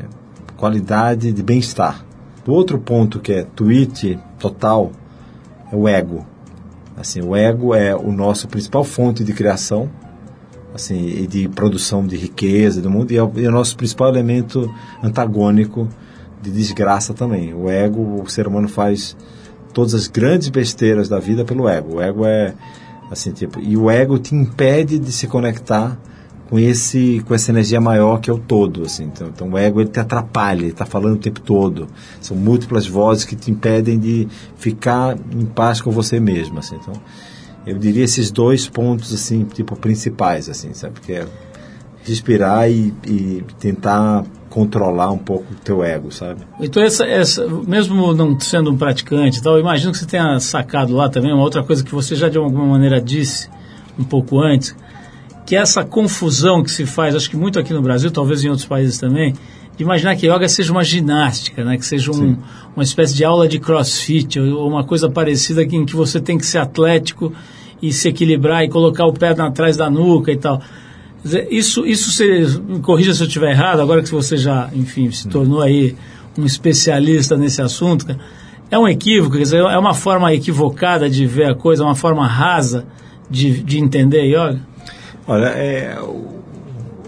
qualidade 0.56 1.34
de 1.34 1.43
bem-estar. 1.43 2.06
O 2.45 2.51
outro 2.51 2.78
ponto 2.80 3.20
que 3.20 3.34
é 3.34 3.43
tweet 3.43 4.20
total 4.39 4.91
é 5.72 5.76
o 5.76 5.88
ego. 5.88 6.26
Assim, 6.95 7.22
o 7.22 7.36
ego 7.36 7.74
é 7.74 7.95
o 7.95 8.12
nosso 8.12 8.47
principal 8.47 8.84
fonte 8.84 9.24
de 9.24 9.34
criação, 9.34 9.89
assim, 10.74 11.28
de 11.28 11.47
produção 11.47 12.05
de 12.05 12.17
riqueza 12.17 12.82
do 12.82 12.89
mundo 12.89 13.11
e 13.11 13.17
é, 13.17 13.24
o, 13.24 13.32
é 13.38 13.47
o 13.47 13.51
nosso 13.51 13.78
principal 13.78 14.09
elemento 14.09 14.74
antagônico 15.01 15.88
de 16.41 16.51
desgraça 16.51 17.13
também. 17.13 17.53
O 17.53 17.69
ego, 17.69 18.21
o 18.21 18.30
ser 18.30 18.47
humano 18.47 18.67
faz 18.67 19.15
todas 19.74 19.93
as 19.93 20.07
grandes 20.07 20.49
besteiras 20.49 21.07
da 21.07 21.19
vida 21.19 21.45
pelo 21.45 21.67
ego. 21.69 21.95
O 21.95 22.01
ego 22.01 22.26
é 22.26 22.53
assim, 23.09 23.32
tipo, 23.32 23.59
e 23.59 23.78
o 23.78 23.89
ego 23.89 24.17
te 24.17 24.36
impede 24.36 24.97
de 24.97 25.11
se 25.11 25.28
conectar 25.28 25.97
com 26.49 26.59
esse 26.59 27.24
com 27.26 27.34
essa 27.34 27.51
energia 27.51 27.80
maior 27.80 28.19
que 28.19 28.30
é 28.30 28.34
o 28.34 28.38
todo, 28.38 28.84
assim. 28.84 29.05
Então, 29.05 29.28
então 29.28 29.49
o 29.49 29.57
ego 29.57 29.82
ele 29.82 29.89
te 29.89 29.99
atrapalha, 29.99 30.61
ele 30.61 30.69
está 30.69 30.86
falando 30.86 31.15
o 31.15 31.19
tempo 31.19 31.39
todo. 31.39 31.88
São 32.19 32.36
múltiplas 32.36 32.86
vozes 32.86 33.26
que 33.26 33.36
te 33.36 33.51
impedem 33.51 33.97
de 33.97 34.28
ficar 34.55 35.17
em 35.32 35.45
paz 35.45 35.82
com 35.82 35.91
você 35.91 36.19
mesmo, 36.19 36.59
assim. 36.59 36.76
Então, 36.76 36.93
eu 37.66 37.78
diria 37.78 38.03
esses 38.03 38.32
dois 38.32 38.68
pontos 38.68 39.14
assim, 39.14 39.45
tipo 39.45 39.76
principais, 39.76 40.49
assim, 40.49 40.74
sabe? 40.74 40.99
Que 40.99 41.14
é 41.14 41.28
respirar 42.05 42.70
e, 42.70 42.93
e 43.07 43.43
tentar 43.59 44.26
controlar 44.49 45.11
um 45.11 45.18
pouco 45.18 45.45
o 45.51 45.55
teu 45.55 45.84
ego, 45.84 46.11
sabe? 46.11 46.41
Então, 46.59 46.84
essa, 46.84 47.05
essa, 47.05 47.47
mesmo 47.47 48.14
não 48.14 48.39
sendo 48.39 48.72
um 48.72 48.78
praticante 48.78 49.41
tal, 49.41 49.59
imagino 49.59 49.91
que 49.91 49.97
você 49.97 50.05
tenha 50.05 50.39
sacado 50.39 50.93
lá 50.93 51.09
também 51.09 51.34
uma 51.34 51.41
outra 51.41 51.64
coisa 51.64 51.84
que 51.84 51.93
você 51.93 52.16
já 52.16 52.30
de 52.30 52.38
alguma 52.38 52.66
maneira 52.66 53.01
disse 53.01 53.49
um 53.97 54.03
pouco 54.03 54.39
antes, 54.39 54.76
que 55.45 55.55
é 55.55 55.59
essa 55.59 55.84
confusão 55.84 56.61
que 56.61 56.70
se 56.70 56.86
faz, 56.86 57.16
acho 57.16 57.30
que 57.30 57.38
muito 57.38 57.57
aqui 57.57 57.74
no 57.74 57.82
Brasil, 57.82 58.11
talvez 58.11 58.43
em 58.43 58.49
outros 58.49 58.68
países 58.68 58.97
também, 58.97 59.34
de 59.76 59.84
imaginar 59.84 60.15
que 60.15 60.28
yoga 60.28 60.47
seja 60.47 60.71
uma 60.71 60.84
ginástica, 60.84 61.63
né? 61.63 61.78
que 61.78 61.86
seja 61.86 62.11
um, 62.11 62.38
uma 62.76 62.84
espécie 62.84 63.15
de 63.15 63.24
aula 63.26 63.47
de 63.47 63.59
crossfit, 63.59 64.39
ou 64.39 64.67
uma 64.67 64.84
coisa 64.84 65.09
parecida 65.09 65.63
em 65.63 65.86
que 65.86 65.95
você 65.95 66.19
tem 66.21 66.38
que 66.38 66.45
ser 66.45 66.59
atlético 66.59 67.34
e 67.82 67.91
se 67.91 68.07
equilibrar 68.07 68.63
e 68.63 68.69
colocar 68.69 69.05
o 69.05 69.13
pé 69.13 69.30
atrás 69.30 69.76
da 69.76 69.89
nuca 69.89 70.32
e 70.32 70.38
tal. 70.38 70.61
Isso, 71.49 71.86
isso 71.86 72.11
se, 72.11 72.59
me 72.67 72.80
corrija 72.80 73.13
se 73.13 73.24
eu 73.24 73.28
estiver 73.28 73.51
errado, 73.51 73.80
agora 73.80 74.03
que 74.03 74.11
você 74.11 74.36
já, 74.38 74.69
enfim, 74.74 75.09
se 75.09 75.28
tornou 75.28 75.61
aí 75.61 75.95
um 76.38 76.45
especialista 76.45 77.38
nesse 77.38 77.61
assunto, 77.61 78.05
é 78.69 78.78
um 78.78 78.88
equívoco, 78.88 79.38
quer 79.38 79.43
dizer, 79.43 79.57
é 79.57 79.78
uma 79.78 79.93
forma 79.93 80.34
equivocada 80.34 81.09
de 81.09 81.26
ver 81.26 81.45
a 81.51 81.55
coisa, 81.55 81.84
uma 81.84 81.95
forma 81.95 82.28
rasa 82.28 82.86
de, 83.30 83.63
de 83.63 83.80
entender 83.80 84.24
yoga? 84.26 84.59
Olha, 85.28 85.45
é, 85.45 85.97
o- 86.01 86.43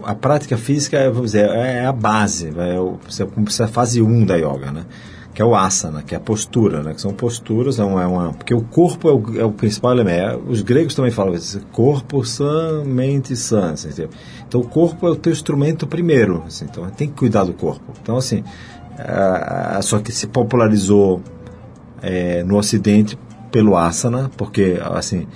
a 0.06 0.16
prática 0.16 0.56
física, 0.58 0.97
é, 0.97 1.10
vamos 1.10 1.32
dizer, 1.32 1.49
é 1.49 1.86
a 1.86 1.91
base, 1.91 2.53
é 2.58 2.80
o, 2.80 2.99
começa 3.34 3.66
a 3.66 3.68
fase 3.68 4.01
1 4.01 4.26
da 4.26 4.36
yoga, 4.36 4.72
né? 4.72 4.86
Que 5.34 5.41
é 5.41 5.45
o 5.45 5.53
asana, 5.53 6.01
que 6.01 6.14
é 6.16 6.18
a 6.18 6.22
postura, 6.22 6.82
né? 6.82 6.93
Que 6.93 7.01
são 7.01 7.12
posturas, 7.12 7.78
é 7.80 7.84
uma, 7.84 8.03
é 8.03 8.08
uma- 8.08 8.34
porque 8.34 8.53
o 8.53 8.62
corpo 8.62 9.10
é 9.10 9.14
o, 9.14 9.41
é 9.41 9.43
o 9.43 9.51
principal 9.51 9.91
elemento. 9.91 10.22
É, 10.22 10.38
os 10.49 10.62
gregos 10.62 10.95
também 10.95 11.12
falam 11.12 11.34
isso, 11.34 11.60
corpo 11.74 12.24
sã, 12.24 12.84
mente 12.86 13.36
sã, 13.36 13.72
assim? 13.74 13.89
Então 14.47 14.62
o 14.62 14.68
corpo 14.68 15.06
é 15.08 15.10
o 15.10 15.16
teu 15.16 15.34
instrumento 15.34 15.86
primeiro, 15.88 16.43
assim, 16.47 16.66
então 16.70 16.89
tem 16.91 17.10
que 17.10 17.16
cuidar 17.16 17.43
do 17.43 17.53
corpo. 17.53 17.84
Então 18.01 18.16
assim, 18.16 18.43
ah, 18.97 19.80
só 19.82 19.99
que 19.99 20.12
se 20.12 20.28
popularizou 20.28 21.22
é, 22.01 22.43
no 22.43 22.58
Ocidente 22.58 23.18
pelo 23.51 23.76
asana, 23.76 24.30
porque 24.38 24.80
assim 24.93 25.28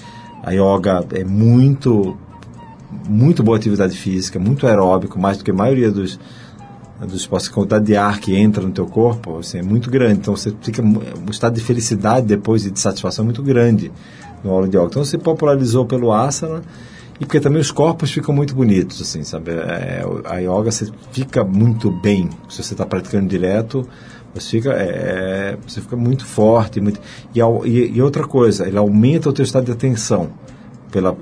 a 0.43 0.51
yoga 0.51 1.05
é 1.13 1.23
muito 1.23 2.17
muito 3.07 3.43
boa 3.43 3.57
atividade 3.57 3.97
física, 3.97 4.39
muito 4.39 4.65
aeróbico, 4.67 5.19
mais 5.19 5.37
do 5.37 5.43
que 5.43 5.51
a 5.51 5.53
maioria 5.53 5.91
dos 5.91 6.19
dos 7.01 7.21
esportes, 7.21 7.47
a 7.47 7.53
quantidade 7.53 7.85
de 7.85 7.95
ar 7.95 8.19
que 8.19 8.35
entra 8.35 8.61
no 8.61 8.71
teu 8.71 8.85
corpo 8.85 9.37
assim, 9.39 9.59
é 9.59 9.63
muito 9.63 9.89
grande. 9.89 10.19
Então 10.19 10.35
você 10.35 10.53
fica 10.61 10.81
mu- 10.81 11.01
um 11.25 11.31
estado 11.31 11.55
de 11.55 11.61
felicidade 11.61 12.27
depois 12.27 12.65
e 12.65 12.71
de 12.71 12.77
satisfação 12.77 13.23
muito 13.23 13.41
grande 13.41 13.89
no 14.43 14.51
aula 14.51 14.67
de 14.67 14.75
yoga. 14.75 14.87
Então 14.87 15.05
se 15.05 15.17
popularizou 15.17 15.85
pelo 15.85 16.11
asana 16.11 16.61
e 17.17 17.25
porque 17.25 17.39
também 17.39 17.61
os 17.61 17.71
corpos 17.71 18.11
ficam 18.11 18.35
muito 18.35 18.53
bonitos, 18.53 19.01
assim, 19.01 19.23
sabe? 19.23 19.51
É, 19.51 20.03
a 20.25 20.39
yoga 20.39 20.71
você 20.71 20.89
fica 21.13 21.41
muito 21.41 21.89
bem 21.89 22.29
se 22.49 22.61
você 22.61 22.73
está 22.73 22.85
praticando 22.85 23.27
direto. 23.29 23.87
Você 24.33 24.57
fica, 24.57 24.73
é, 24.73 25.57
você 25.65 25.79
fica 25.79 25.95
muito 25.95 26.25
forte, 26.25 26.81
muito 26.81 26.99
e, 27.33 27.39
e, 27.39 27.91
e 27.95 28.01
outra 28.01 28.27
coisa, 28.27 28.67
ele 28.67 28.77
aumenta 28.77 29.29
o 29.29 29.33
teu 29.33 29.43
estado 29.43 29.65
de 29.65 29.71
atenção 29.71 30.31
pela 30.91 31.15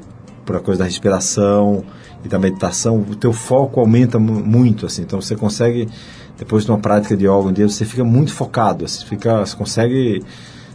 por 0.47 0.55
a 0.55 0.59
coisa 0.59 0.79
da 0.79 0.85
respiração 0.85 1.83
e 2.25 2.27
da 2.27 2.39
meditação, 2.39 2.99
o 3.01 3.15
teu 3.15 3.31
foco 3.33 3.79
aumenta 3.79 4.17
mu- 4.17 4.43
muito, 4.43 4.85
assim. 4.87 5.03
Então 5.03 5.21
você 5.21 5.35
consegue 5.35 5.87
depois 6.37 6.63
de 6.63 6.71
uma 6.71 6.77
prática 6.79 7.15
de 7.17 7.25
yoga 7.25 7.49
um 7.49 7.53
dia 7.53 7.67
você 7.67 7.83
fica 7.85 8.03
muito 8.03 8.33
focado, 8.33 8.87
você 8.87 9.05
fica, 9.05 9.39
você 9.45 9.55
consegue 9.55 10.23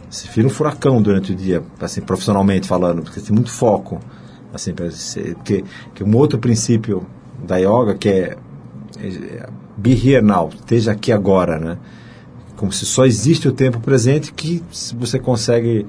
você 0.09 0.27
vira 0.29 0.47
um 0.47 0.49
furacão 0.49 1.01
durante 1.01 1.31
o 1.31 1.35
dia, 1.35 1.63
assim, 1.81 1.99
profissionalmente 1.99 2.67
falando, 2.67 3.01
porque 3.01 3.19
tem 3.19 3.33
muito 3.33 3.49
foco, 3.49 3.99
assim, 4.53 4.71
porque 4.73 5.63
que 5.95 6.03
um 6.03 6.15
outro 6.15 6.37
princípio 6.37 7.05
da 7.43 7.57
yoga 7.57 7.95
que 7.95 8.09
é, 8.09 8.37
é 9.01 9.49
be 9.75 9.91
here 9.93 10.21
now, 10.23 10.49
esteja 10.53 10.91
aqui 10.91 11.11
agora, 11.11 11.57
né? 11.57 11.77
Como 12.55 12.71
se 12.71 12.85
só 12.85 13.05
existe 13.05 13.47
o 13.47 13.51
tempo 13.51 13.79
presente 13.79 14.31
que 14.31 14.63
você 14.99 15.17
consegue 15.17 15.87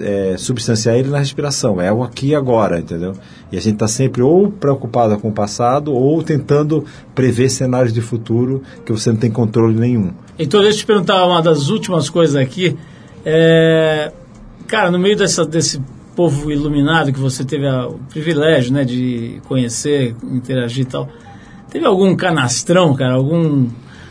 é, 0.00 0.36
substanciar 0.36 0.96
ele 0.96 1.08
na 1.08 1.18
respiração. 1.18 1.80
É 1.80 1.92
o 1.92 2.02
aqui 2.02 2.28
e 2.28 2.34
agora, 2.34 2.78
entendeu? 2.78 3.12
E 3.50 3.56
a 3.56 3.60
gente 3.60 3.74
está 3.74 3.88
sempre 3.88 4.22
ou 4.22 4.50
preocupado 4.50 5.18
com 5.18 5.28
o 5.28 5.32
passado 5.32 5.92
ou 5.92 6.22
tentando 6.22 6.84
prever 7.14 7.48
cenários 7.50 7.92
de 7.92 8.00
futuro 8.00 8.62
que 8.84 8.92
você 8.92 9.10
não 9.10 9.16
tem 9.18 9.30
controle 9.30 9.74
nenhum. 9.78 10.10
Então, 10.38 10.60
deixa 10.60 10.76
eu 10.76 10.80
te 10.80 10.86
perguntar 10.86 11.26
uma 11.26 11.40
das 11.42 11.68
últimas 11.68 12.08
coisas 12.08 12.36
aqui. 12.36 12.76
É, 13.24 14.12
cara, 14.66 14.90
no 14.90 14.98
meio 14.98 15.16
dessa, 15.16 15.44
desse 15.44 15.80
povo 16.16 16.50
iluminado 16.50 17.12
que 17.12 17.18
você 17.20 17.44
teve 17.44 17.66
a- 17.66 17.86
o 17.86 17.98
privilégio 18.10 18.72
né, 18.72 18.84
de 18.84 19.40
conhecer, 19.48 20.14
interagir 20.22 20.82
e 20.84 20.88
tal, 20.88 21.08
teve 21.70 21.84
algum 21.86 22.14
canastrão, 22.16 22.94
cara? 22.94 23.14
Algum, 23.14 23.66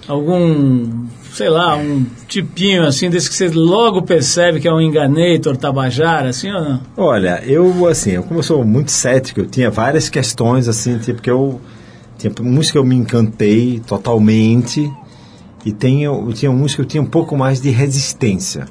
algum, 0.07 1.05
sei 1.39 1.49
lá, 1.49 1.77
um 1.77 2.05
tipinho 2.27 2.85
assim, 2.85 3.09
desse 3.09 3.29
que 3.29 3.35
você 3.35 3.47
logo 3.47 4.01
percebe 4.01 4.59
que 4.59 4.67
é 4.67 4.73
um 4.73 4.81
enganator, 4.81 5.55
tabajara, 5.55 6.27
assim 6.27 6.51
ou 6.51 6.61
não? 6.61 6.81
Olha, 6.97 7.41
eu, 7.45 7.87
assim, 7.87 8.21
como 8.23 8.39
eu 8.39 8.43
sou 8.43 8.65
muito 8.65 8.91
cético, 8.91 9.39
eu 9.39 9.45
tinha 9.45 9.71
várias 9.71 10.09
questões, 10.09 10.67
assim, 10.67 10.97
tipo, 10.97 11.21
que 11.21 11.31
eu. 11.31 11.61
Tinha 12.17 12.33
uns 12.41 12.69
que 12.69 12.77
eu 12.77 12.83
me 12.83 12.93
encantei 12.93 13.81
totalmente, 13.87 14.91
e 15.65 15.73
eu 16.03 16.33
tinha 16.33 16.51
uns 16.51 16.75
que 16.75 16.81
eu 16.81 16.85
tinha 16.85 17.01
um 17.01 17.05
pouco 17.05 17.37
mais 17.37 17.61
de 17.61 17.69
resistência. 17.69 18.65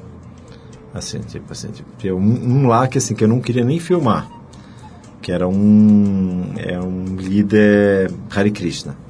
Assim, 0.93 1.17
tipo, 1.21 1.51
assim, 1.51 1.69
tipo, 1.69 1.89
tinha 1.97 2.15
um, 2.15 2.19
um 2.19 2.67
lá 2.67 2.87
que, 2.87 2.99
assim, 2.99 3.15
que 3.15 3.23
eu 3.23 3.27
não 3.27 3.41
queria 3.41 3.65
nem 3.65 3.79
filmar, 3.79 4.29
que 5.23 5.31
era 5.31 5.47
um, 5.47 6.53
é 6.55 6.79
um 6.79 7.15
líder 7.15 8.11
Hare 8.29 8.51
Krishna 8.51 9.08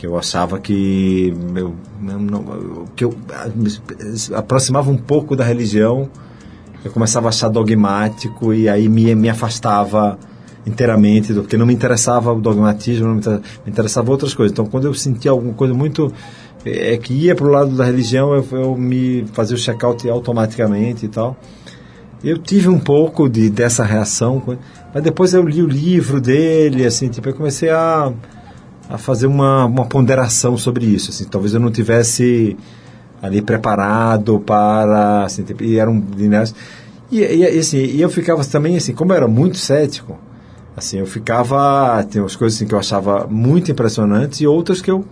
que 0.00 0.06
eu 0.06 0.18
achava 0.18 0.58
que 0.58 1.34
eu, 1.54 1.74
eu 2.08 2.18
não- 2.18 2.86
que 2.96 3.04
eu 3.04 3.14
ah, 3.32 4.38
aproximava 4.38 4.90
um 4.90 4.96
pouco 4.96 5.36
da 5.36 5.44
religião 5.44 6.08
eu 6.84 6.90
começava 6.90 7.28
a 7.28 7.30
achar 7.30 7.48
dogmático 7.48 8.54
e 8.54 8.68
aí 8.68 8.88
me, 8.88 9.14
me 9.14 9.28
afastava 9.28 10.18
inteiramente, 10.66 11.32
do, 11.32 11.42
porque 11.42 11.56
não 11.56 11.66
me 11.66 11.74
interessava 11.74 12.32
o 12.32 12.40
dogmatismo, 12.40 13.06
não 13.08 13.14
me, 13.16 13.22
me 13.22 13.70
interessava 13.70 14.10
outras 14.10 14.32
coisas. 14.34 14.52
Então, 14.52 14.64
quando 14.66 14.86
eu 14.86 14.94
sentia 14.94 15.30
alguma 15.30 15.52
coisa 15.52 15.74
muito 15.74 16.12
é, 16.64 16.96
que 16.96 17.12
ia 17.12 17.34
para 17.34 17.46
o 17.46 17.50
lado 17.50 17.76
da 17.76 17.84
religião, 17.84 18.34
eu, 18.34 18.46
eu 18.52 18.76
me 18.76 19.26
fazia 19.32 19.56
o 19.56 19.58
check-out 19.58 20.08
automaticamente 20.08 21.06
e 21.06 21.08
tal. 21.08 21.36
Eu 22.24 22.38
tive 22.38 22.68
um 22.68 22.78
pouco 22.78 23.28
de, 23.28 23.50
dessa 23.50 23.84
reação, 23.84 24.42
mas 24.92 25.02
depois 25.02 25.32
eu 25.34 25.42
li 25.42 25.62
o 25.62 25.66
livro 25.66 26.20
dele, 26.20 26.84
assim, 26.86 27.08
tipo, 27.08 27.28
eu 27.28 27.34
comecei 27.34 27.70
a, 27.70 28.12
a 28.90 28.98
fazer 28.98 29.28
uma, 29.28 29.66
uma 29.66 29.86
ponderação 29.86 30.58
sobre 30.58 30.84
isso, 30.84 31.10
assim, 31.10 31.24
talvez 31.24 31.54
eu 31.54 31.60
não 31.60 31.70
tivesse 31.70 32.56
ali 33.22 33.40
preparado 33.40 34.40
para, 34.40 35.24
assim, 35.24 35.44
tipo, 35.44 35.62
e 35.62 35.78
eram 35.78 36.02
lineares. 36.16 36.52
E, 37.10 37.20
e, 37.20 37.56
e, 37.56 37.58
assim, 37.58 37.78
e 37.78 38.00
eu 38.00 38.10
ficava 38.10 38.44
também, 38.44 38.76
assim, 38.76 38.92
como 38.92 39.12
eu 39.12 39.16
era 39.16 39.28
muito 39.28 39.58
cético, 39.58 40.18
assim, 40.76 40.98
eu 40.98 41.06
ficava, 41.06 42.02
tem 42.10 42.20
umas 42.20 42.34
coisas 42.34 42.56
assim, 42.56 42.66
que 42.66 42.74
eu 42.74 42.78
achava 42.78 43.28
muito 43.30 43.70
impressionantes 43.70 44.40
e 44.40 44.46
outras 44.46 44.82
que 44.82 44.90
eu 44.90 45.04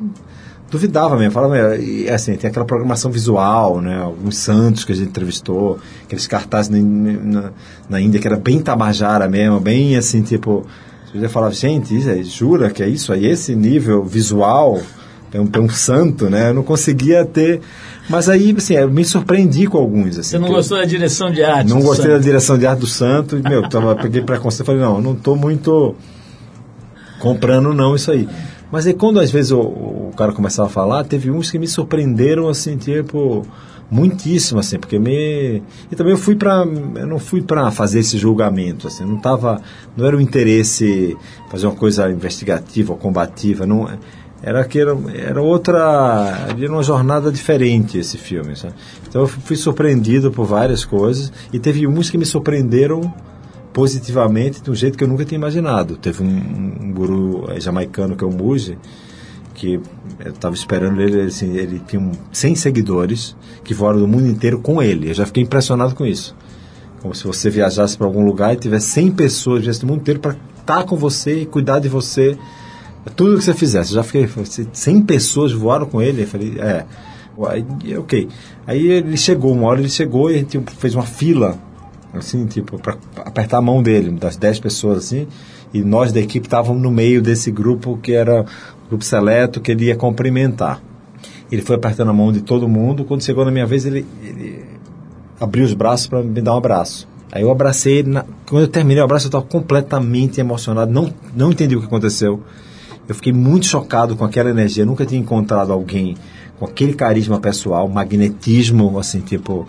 duvidava 0.68 1.16
mesmo, 1.16 1.32
falava, 1.32 1.76
e 1.76 2.10
assim, 2.10 2.34
tem 2.36 2.50
aquela 2.50 2.66
programação 2.66 3.12
visual, 3.12 3.80
né, 3.80 4.00
alguns 4.02 4.36
santos 4.38 4.84
que 4.84 4.92
a 4.92 4.94
gente 4.94 5.08
entrevistou, 5.08 5.78
aqueles 6.02 6.26
cartazes 6.26 6.68
na, 6.68 6.78
na, 6.80 7.50
na 7.88 8.00
Índia 8.00 8.20
que 8.20 8.26
era 8.26 8.36
bem 8.36 8.60
tabajara 8.60 9.28
mesmo, 9.28 9.60
bem 9.60 9.96
assim, 9.96 10.20
tipo, 10.20 10.66
você 11.12 11.20
já 11.20 11.28
falava, 11.28 11.54
gente, 11.54 11.96
é- 12.08 12.22
jura 12.22 12.70
que 12.70 12.82
é 12.82 12.88
isso 12.88 13.12
aí, 13.12 13.26
esse 13.26 13.54
nível 13.54 14.04
visual, 14.04 14.80
tem 15.30 15.40
um, 15.40 15.50
um 15.60 15.68
santo, 15.68 16.28
né, 16.28 16.50
eu 16.50 16.54
não 16.54 16.62
conseguia 16.62 17.24
ter, 17.24 17.60
mas 18.08 18.28
aí, 18.28 18.54
assim, 18.56 18.74
eu 18.74 18.90
me 18.90 19.04
surpreendi 19.04 19.66
com 19.66 19.76
alguns, 19.76 20.18
assim. 20.18 20.30
Você 20.30 20.38
não 20.38 20.48
gostou 20.48 20.78
da 20.78 20.84
direção 20.84 21.30
de 21.30 21.42
arte? 21.44 21.68
não 21.68 21.82
gostei 21.82 22.06
da 22.06 22.14
santo? 22.14 22.22
direção 22.24 22.58
de 22.58 22.66
arte 22.66 22.80
do 22.80 22.86
santo. 22.86 23.36
E, 23.36 23.42
meu, 23.42 23.68
tava, 23.68 23.94
peguei 23.96 24.22
preconceito 24.22 24.62
e 24.62 24.66
falei, 24.66 24.80
não, 24.80 24.96
eu 24.96 25.02
não 25.02 25.12
estou 25.12 25.36
muito 25.36 25.94
comprando 27.18 27.74
não 27.74 27.94
isso 27.94 28.10
aí. 28.10 28.26
Mas 28.70 28.86
aí 28.86 28.94
quando 28.94 29.20
às 29.20 29.30
vezes 29.30 29.52
o, 29.52 29.60
o 29.60 30.12
cara 30.16 30.32
começava 30.32 30.68
a 30.68 30.72
falar, 30.72 31.04
teve 31.04 31.30
uns 31.30 31.50
que 31.50 31.58
me 31.58 31.66
surpreenderam 31.66 32.48
assim, 32.48 32.76
tipo, 32.76 33.46
muitíssimo 33.90 34.60
assim, 34.60 34.78
porque 34.78 34.98
me 34.98 35.62
e 35.90 35.96
também 35.96 36.12
eu 36.12 36.18
fui 36.18 36.36
para 36.36 36.64
eu 36.96 37.06
não 37.06 37.18
fui 37.18 37.40
para 37.40 37.70
fazer 37.70 38.00
esse 38.00 38.18
julgamento 38.18 38.86
assim, 38.86 39.04
não 39.04 39.16
tava, 39.16 39.60
não 39.96 40.06
era 40.06 40.16
o 40.16 40.20
interesse 40.20 41.16
fazer 41.50 41.66
uma 41.66 41.76
coisa 41.76 42.10
investigativa 42.10 42.92
ou 42.92 42.98
combativa, 42.98 43.66
não 43.66 43.88
era 44.42 44.64
que 44.64 44.78
era, 44.78 44.96
era 45.14 45.42
outra, 45.42 46.46
era 46.56 46.72
uma 46.72 46.82
jornada 46.82 47.32
diferente 47.32 47.98
esse 47.98 48.16
filme, 48.16 48.54
sabe? 48.54 48.74
Então 49.08 49.22
eu 49.22 49.26
fui 49.26 49.56
surpreendido 49.56 50.30
por 50.30 50.46
várias 50.46 50.84
coisas 50.84 51.32
e 51.52 51.58
teve 51.58 51.86
uns 51.86 52.08
que 52.08 52.16
me 52.16 52.24
surpreenderam 52.24 53.12
positivamente 53.78 54.60
de 54.60 54.68
um 54.72 54.74
jeito 54.74 54.98
que 54.98 55.04
eu 55.04 55.06
nunca 55.06 55.24
tinha 55.24 55.38
imaginado. 55.38 55.96
Teve 55.96 56.24
um, 56.24 56.26
um 56.26 56.92
guru 56.92 57.44
eh, 57.48 57.60
jamaicano 57.60 58.16
que 58.16 58.24
é 58.24 58.26
o 58.26 58.30
Muji, 58.32 58.76
que 59.54 59.80
eu 60.18 60.32
estava 60.32 60.52
esperando 60.52 61.00
ele, 61.00 61.20
assim, 61.20 61.56
ele 61.56 61.80
tinha 61.86 62.02
um, 62.02 62.10
100 62.32 62.56
seguidores 62.56 63.36
que 63.62 63.72
voaram 63.72 64.00
do 64.00 64.08
mundo 64.08 64.26
inteiro 64.26 64.58
com 64.58 64.82
ele. 64.82 65.10
Eu 65.10 65.14
já 65.14 65.24
fiquei 65.24 65.44
impressionado 65.44 65.94
com 65.94 66.04
isso. 66.04 66.34
Como 67.00 67.14
se 67.14 67.24
você 67.24 67.48
viajasse 67.50 67.96
para 67.96 68.04
algum 68.04 68.24
lugar 68.24 68.52
e 68.52 68.56
tivesse 68.56 68.88
100 68.88 69.12
pessoas 69.12 69.78
do 69.78 69.86
mundo 69.86 70.00
inteiro 70.00 70.18
para 70.18 70.34
estar 70.58 70.82
com 70.82 70.96
você 70.96 71.42
e 71.42 71.46
cuidar 71.46 71.78
de 71.78 71.88
você. 71.88 72.36
Tudo 73.14 73.38
que 73.38 73.44
você 73.44 73.54
fizesse. 73.54 73.92
Eu 73.92 74.02
já 74.02 74.02
fiquei, 74.02 74.28
100 74.72 75.02
pessoas 75.02 75.52
voaram 75.52 75.86
com 75.86 76.02
ele. 76.02 76.22
Eu 76.22 76.26
falei, 76.26 76.58
é. 76.58 76.84
Ok. 77.96 78.28
Aí 78.66 78.88
ele 78.88 79.16
chegou, 79.16 79.52
uma 79.52 79.68
hora 79.68 79.78
ele 79.78 79.88
chegou 79.88 80.32
e 80.32 80.34
a 80.34 80.38
gente 80.38 80.60
fez 80.80 80.96
uma 80.96 81.04
fila, 81.04 81.56
assim, 82.18 82.46
tipo, 82.46 82.78
para 82.78 82.96
apertar 83.24 83.58
a 83.58 83.62
mão 83.62 83.82
dele, 83.82 84.10
das 84.12 84.36
10 84.36 84.60
pessoas, 84.60 84.98
assim. 84.98 85.26
E 85.72 85.82
nós 85.82 86.12
da 86.12 86.20
equipe 86.20 86.46
estávamos 86.46 86.82
no 86.82 86.90
meio 86.90 87.20
desse 87.20 87.50
grupo 87.50 87.98
que 88.02 88.12
era 88.12 88.42
um 88.42 88.88
grupo 88.88 89.04
seleto 89.04 89.60
que 89.60 89.72
ele 89.72 89.86
ia 89.86 89.96
cumprimentar. 89.96 90.80
Ele 91.50 91.62
foi 91.62 91.76
apertando 91.76 92.10
a 92.10 92.12
mão 92.12 92.32
de 92.32 92.42
todo 92.42 92.68
mundo. 92.68 93.04
Quando 93.04 93.22
chegou 93.22 93.44
na 93.44 93.50
minha 93.50 93.66
vez, 93.66 93.84
ele, 93.86 94.04
ele 94.22 94.64
abriu 95.40 95.64
os 95.64 95.74
braços 95.74 96.06
para 96.06 96.22
me 96.22 96.40
dar 96.40 96.54
um 96.54 96.58
abraço. 96.58 97.08
Aí 97.32 97.42
eu 97.42 97.50
abracei 97.50 97.98
ele. 97.98 98.10
Na... 98.10 98.24
Quando 98.46 98.62
eu 98.62 98.68
terminei 98.68 99.00
o 99.00 99.04
abraço, 99.04 99.26
eu 99.26 99.28
estava 99.28 99.44
completamente 99.44 100.40
emocionado. 100.40 100.92
Não, 100.92 101.12
não 101.34 101.50
entendi 101.50 101.76
o 101.76 101.80
que 101.80 101.86
aconteceu. 101.86 102.42
Eu 103.06 103.14
fiquei 103.14 103.32
muito 103.32 103.66
chocado 103.66 104.16
com 104.16 104.24
aquela 104.24 104.50
energia. 104.50 104.82
Eu 104.82 104.86
nunca 104.86 105.06
tinha 105.06 105.20
encontrado 105.20 105.72
alguém 105.72 106.16
com 106.58 106.64
aquele 106.66 106.92
carisma 106.92 107.40
pessoal, 107.40 107.88
magnetismo, 107.88 108.98
assim, 108.98 109.20
tipo. 109.20 109.66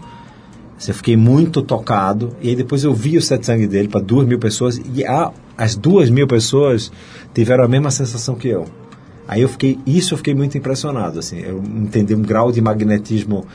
Assim, 0.80 0.92
eu 0.92 0.96
fiquei 0.96 1.18
muito 1.18 1.62
tocado. 1.62 2.36
E 2.42 2.48
aí 2.48 2.56
depois 2.56 2.86
eu 2.86 2.94
vi 2.94 3.18
o 3.18 3.22
satsang 3.22 3.68
dele 3.68 3.90
para 3.90 4.00
duas 4.00 4.26
mil 4.26 4.40
pessoas. 4.40 4.82
E 4.96 5.06
a, 5.06 5.32
as 5.58 5.76
duas 5.76 6.10
mil 6.10 6.26
pessoas 6.26 6.90
tiveram 7.34 7.66
a 7.66 7.68
mesma 7.68 7.92
sensação 7.92 8.36
que 8.36 8.48
eu. 8.48 8.66
Aí 9.28 9.42
eu 9.42 9.50
fiquei, 9.50 9.78
isso 9.86 10.16
eu 10.16 10.18
fiquei 10.18 10.34
muito 10.34 10.58
impressionado, 10.58 11.20
assim, 11.20 11.38
eu 11.38 11.62
entendi 11.62 12.16
um 12.16 12.22
grau 12.24 12.52
de 12.52 12.60
magnetismo 12.62 13.46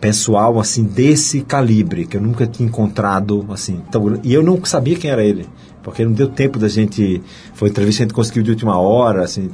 pessoal, 0.00 0.58
assim, 0.58 0.82
desse 0.82 1.42
calibre, 1.42 2.06
que 2.06 2.16
eu 2.16 2.22
nunca 2.22 2.46
tinha 2.46 2.66
encontrado, 2.66 3.44
assim, 3.50 3.82
tão, 3.90 4.18
e 4.24 4.32
eu 4.32 4.42
não 4.42 4.64
sabia 4.64 4.96
quem 4.96 5.10
era 5.10 5.22
ele, 5.22 5.46
porque 5.82 6.06
não 6.06 6.12
deu 6.12 6.26
tempo 6.26 6.58
da 6.58 6.68
gente, 6.68 7.20
foi 7.52 7.68
entrevista 7.68 8.02
a 8.02 8.04
gente 8.04 8.14
conseguiu 8.14 8.42
de 8.42 8.50
última 8.50 8.78
hora, 8.78 9.22
assim, 9.22 9.50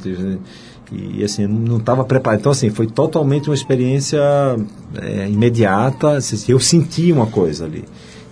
e 0.93 1.25
assim, 1.25 1.47
não 1.47 1.79
estava 1.79 2.05
preparado. 2.05 2.41
Então, 2.41 2.53
assim, 2.53 2.71
foi 2.71 2.87
totalmente 2.87 3.49
uma 3.49 3.55
experiência 3.55 4.21
é, 5.01 5.29
imediata, 5.29 6.17
assim, 6.17 6.37
eu 6.49 6.61
senti 6.61 7.13
uma 7.13 7.27
coisa 7.27 7.65
ali. 7.65 7.85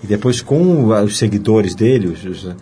E 0.03 0.07
depois 0.07 0.41
com 0.41 0.89
os 0.89 1.17
seguidores 1.17 1.75
dele, 1.75 2.09
os, 2.09 2.25
os 2.25 2.55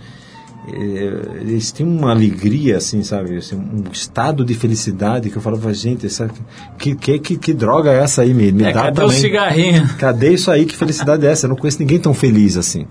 eh, 0.68 1.40
eles 1.40 1.72
tinham 1.72 1.90
uma 1.90 2.12
alegria, 2.12 2.76
assim, 2.76 3.02
sabe? 3.02 3.36
Assim, 3.36 3.56
um 3.56 3.90
estado 3.90 4.44
de 4.44 4.54
felicidade 4.54 5.28
que 5.28 5.36
eu 5.36 5.42
falava, 5.42 5.74
gente, 5.74 6.06
essa, 6.06 6.30
que, 6.78 6.94
que, 6.94 7.18
que, 7.18 7.36
que 7.36 7.52
droga 7.52 7.90
é 7.90 7.98
essa 7.98 8.22
aí? 8.22 8.32
Me, 8.32 8.52
me 8.52 8.62
É, 8.62 8.72
dá 8.72 8.82
cadê 8.84 9.00
também. 9.00 9.16
o 9.16 9.20
cigarrinho? 9.20 9.88
Cadê 9.98 10.34
isso 10.34 10.50
aí? 10.50 10.64
Que 10.64 10.76
felicidade 10.76 11.26
é 11.26 11.30
essa? 11.32 11.46
Eu 11.46 11.50
não 11.50 11.56
conheço 11.56 11.80
ninguém 11.80 11.98
tão 11.98 12.14
feliz 12.14 12.56
assim. 12.56 12.86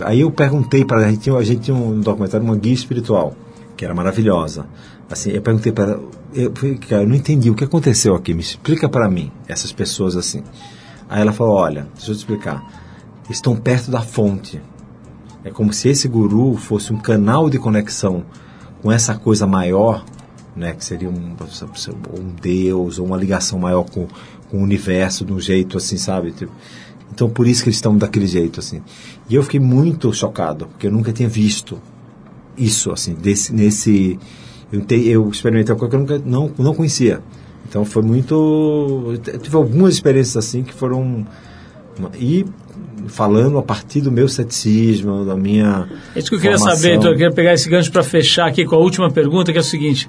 Aí 0.00 0.20
eu 0.20 0.30
perguntei 0.30 0.84
para 0.84 1.06
a 1.06 1.10
gente, 1.10 1.28
a 1.30 1.42
gente 1.42 1.60
tinha 1.62 1.76
um 1.76 2.00
documentário, 2.00 2.44
uma 2.44 2.56
guia 2.56 2.74
espiritual, 2.74 3.34
que 3.76 3.84
era 3.84 3.94
maravilhosa. 3.94 4.66
Assim, 5.10 5.30
eu 5.30 5.42
perguntei 5.42 5.70
para 5.70 5.92
ela, 5.92 6.02
eu, 6.34 6.52
eu 6.90 7.06
não 7.06 7.14
entendi 7.14 7.50
o 7.50 7.54
que 7.54 7.64
aconteceu 7.64 8.14
aqui, 8.14 8.34
me 8.34 8.40
explica 8.40 8.88
para 8.88 9.08
mim, 9.08 9.30
essas 9.46 9.72
pessoas 9.72 10.16
assim. 10.16 10.42
Aí 11.08 11.20
ela 11.20 11.32
falou, 11.32 11.54
olha, 11.54 11.86
deixa 11.94 12.10
eu 12.10 12.14
te 12.14 12.18
explicar, 12.18 12.64
estão 13.30 13.54
perto 13.54 13.90
da 13.90 14.00
fonte. 14.00 14.60
É 15.44 15.50
como 15.50 15.72
se 15.72 15.88
esse 15.88 16.08
guru 16.08 16.56
fosse 16.56 16.92
um 16.92 16.98
canal 16.98 17.48
de 17.48 17.58
conexão 17.58 18.24
com 18.82 18.90
essa 18.90 19.14
coisa 19.14 19.46
maior, 19.46 20.04
né, 20.56 20.72
que 20.72 20.84
seria 20.84 21.08
um, 21.08 21.36
um 22.18 22.28
Deus 22.40 22.98
ou 22.98 23.06
uma 23.06 23.16
ligação 23.16 23.58
maior 23.58 23.84
com, 23.84 24.08
com 24.50 24.58
o 24.58 24.62
universo 24.62 25.24
de 25.24 25.32
um 25.32 25.38
jeito 25.38 25.76
assim, 25.76 25.96
sabe? 25.96 26.32
Tipo, 26.32 26.50
então 27.12 27.30
por 27.30 27.46
isso 27.46 27.62
que 27.62 27.68
eles 27.68 27.76
estão 27.76 27.96
daquele 27.96 28.26
jeito 28.26 28.58
assim. 28.58 28.82
E 29.28 29.34
eu 29.34 29.42
fiquei 29.42 29.60
muito 29.60 30.12
chocado, 30.12 30.66
porque 30.66 30.88
eu 30.88 30.92
nunca 30.92 31.12
tinha 31.12 31.28
visto 31.28 31.80
isso 32.56 32.90
assim, 32.90 33.14
desse 33.14 33.54
nesse 33.54 34.18
eu, 34.72 34.80
te, 34.80 35.08
eu 35.08 35.28
experimentei 35.28 35.74
uma 35.74 35.78
coisa 35.78 35.90
que 35.90 35.96
eu 35.96 36.00
nunca 36.00 36.22
não, 36.24 36.50
não 36.58 36.74
conhecia. 36.74 37.20
Então 37.68 37.84
foi 37.84 38.02
muito 38.02 39.12
eu 39.26 39.38
tive 39.38 39.56
algumas 39.56 39.94
experiências 39.94 40.36
assim 40.36 40.62
que 40.62 40.72
foram 40.72 41.26
e 42.18 42.44
falando 43.08 43.58
a 43.58 43.62
partir 43.62 44.00
do 44.00 44.10
meu 44.10 44.28
ceticismo, 44.28 45.24
da 45.24 45.36
minha 45.36 45.88
É 46.14 46.18
isso 46.18 46.28
que 46.28 46.36
eu 46.36 46.40
queria 46.40 46.58
formação. 46.58 46.82
saber, 46.82 46.96
então 46.96 47.10
eu 47.10 47.16
queria 47.16 47.32
pegar 47.32 47.52
esse 47.52 47.68
gancho 47.68 47.90
para 47.90 48.02
fechar 48.02 48.46
aqui 48.46 48.64
com 48.64 48.74
a 48.74 48.78
última 48.78 49.10
pergunta, 49.10 49.52
que 49.52 49.58
é 49.58 49.60
o 49.60 49.64
seguinte, 49.64 50.08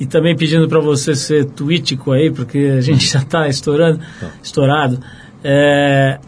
e 0.00 0.06
também 0.06 0.36
pedindo 0.36 0.68
para 0.68 0.80
você 0.80 1.14
ser 1.14 1.44
tuítico 1.44 2.12
aí, 2.12 2.30
porque 2.30 2.58
a 2.76 2.80
gente 2.80 3.06
já 3.06 3.20
está 3.20 3.46
estourando, 3.48 4.00
estourado. 4.42 4.98
É, 5.44 6.18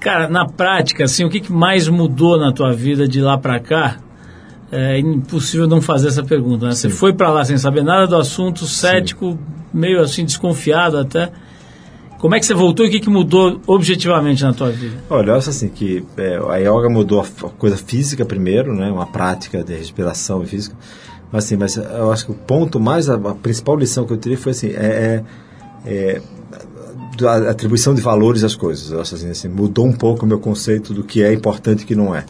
cara, 0.00 0.28
na 0.28 0.46
prática, 0.46 1.04
assim, 1.04 1.24
o 1.24 1.30
que, 1.30 1.40
que 1.40 1.52
mais 1.52 1.88
mudou 1.88 2.38
na 2.38 2.52
tua 2.52 2.72
vida 2.72 3.08
de 3.08 3.20
lá 3.20 3.38
para 3.38 3.58
cá? 3.58 3.98
É 4.70 4.98
impossível 4.98 5.68
não 5.68 5.80
fazer 5.80 6.08
essa 6.08 6.24
pergunta, 6.24 6.66
né? 6.66 6.74
Você 6.74 6.88
foi 6.88 7.12
para 7.12 7.30
lá 7.30 7.44
sem 7.44 7.56
saber 7.56 7.84
nada 7.84 8.06
do 8.06 8.16
assunto, 8.16 8.66
cético, 8.66 9.38
meio 9.72 10.00
assim 10.00 10.24
desconfiado 10.24 10.98
até. 10.98 11.30
Como 12.18 12.34
é 12.34 12.40
que 12.40 12.46
você 12.46 12.54
voltou 12.54 12.84
e 12.84 12.88
o 12.88 12.90
que, 12.90 13.00
que 13.00 13.10
mudou 13.10 13.60
objetivamente 13.66 14.42
na 14.42 14.52
tua 14.52 14.70
vida? 14.70 14.96
Olha, 15.08 15.30
eu 15.30 15.34
acho 15.36 15.50
assim 15.50 15.68
que 15.68 16.04
é, 16.16 16.40
a 16.48 16.56
yoga 16.56 16.88
mudou 16.88 17.20
a, 17.20 17.50
coisa 17.50 17.76
física 17.76 18.24
primeiro, 18.24 18.74
né? 18.74 18.90
Uma 18.90 19.06
prática 19.06 19.62
de 19.62 19.74
respiração 19.74 20.42
e 20.42 20.46
física. 20.46 20.74
Mas 21.30 21.44
assim, 21.44 21.56
mas 21.56 21.76
eu 21.76 22.10
acho 22.10 22.26
que 22.26 22.32
o 22.32 22.34
ponto 22.34 22.80
mais, 22.80 23.10
a, 23.10 23.14
a 23.14 23.34
principal 23.34 23.76
lição 23.76 24.06
que 24.06 24.12
eu 24.12 24.16
tirei 24.16 24.36
foi 24.36 24.52
assim, 24.52 24.68
é, 24.68 25.22
é, 25.84 25.92
é 25.92 26.22
a 27.24 27.50
atribuição 27.50 27.94
de 27.94 28.00
valores 28.00 28.42
às 28.42 28.54
coisas. 28.54 28.90
Eu 28.90 29.00
acho 29.00 29.14
assim, 29.14 29.30
assim, 29.30 29.48
mudou 29.48 29.86
um 29.86 29.92
pouco 29.92 30.24
o 30.24 30.28
meu 30.28 30.38
conceito 30.38 30.94
do 30.94 31.04
que 31.04 31.22
é 31.22 31.32
importante 31.32 31.80
e 31.80 31.84
o 31.84 31.86
que 31.86 31.94
não 31.94 32.14
é. 32.14 32.24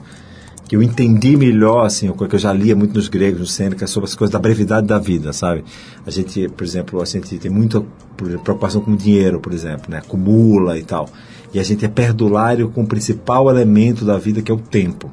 Que 0.68 0.74
eu 0.74 0.82
entendi 0.82 1.36
melhor, 1.36 1.86
assim, 1.86 2.08
coisa 2.08 2.28
que 2.28 2.34
eu 2.34 2.40
já 2.40 2.52
lia 2.52 2.74
muito 2.74 2.94
nos 2.94 3.08
gregos, 3.08 3.40
no 3.40 3.46
Sêneca, 3.46 3.86
sobre 3.86 4.08
as 4.08 4.14
coisas 4.14 4.32
da 4.32 4.38
brevidade 4.38 4.86
da 4.86 4.98
vida, 4.98 5.32
sabe? 5.32 5.64
A 6.04 6.10
gente, 6.10 6.48
por 6.48 6.64
exemplo, 6.64 7.00
a 7.00 7.04
gente 7.04 7.38
tem 7.38 7.50
muita 7.50 7.82
preocupação 8.16 8.80
com 8.80 8.92
o 8.92 8.96
dinheiro, 8.96 9.38
por 9.38 9.52
exemplo, 9.52 9.90
né? 9.90 9.98
Acumula 9.98 10.76
e 10.76 10.82
tal. 10.82 11.08
E 11.54 11.60
a 11.60 11.62
gente 11.62 11.84
é 11.84 11.88
perdulário 11.88 12.68
com 12.68 12.82
o 12.82 12.86
principal 12.86 13.48
elemento 13.48 14.04
da 14.04 14.18
vida, 14.18 14.42
que 14.42 14.50
é 14.50 14.54
o 14.54 14.58
tempo. 14.58 15.10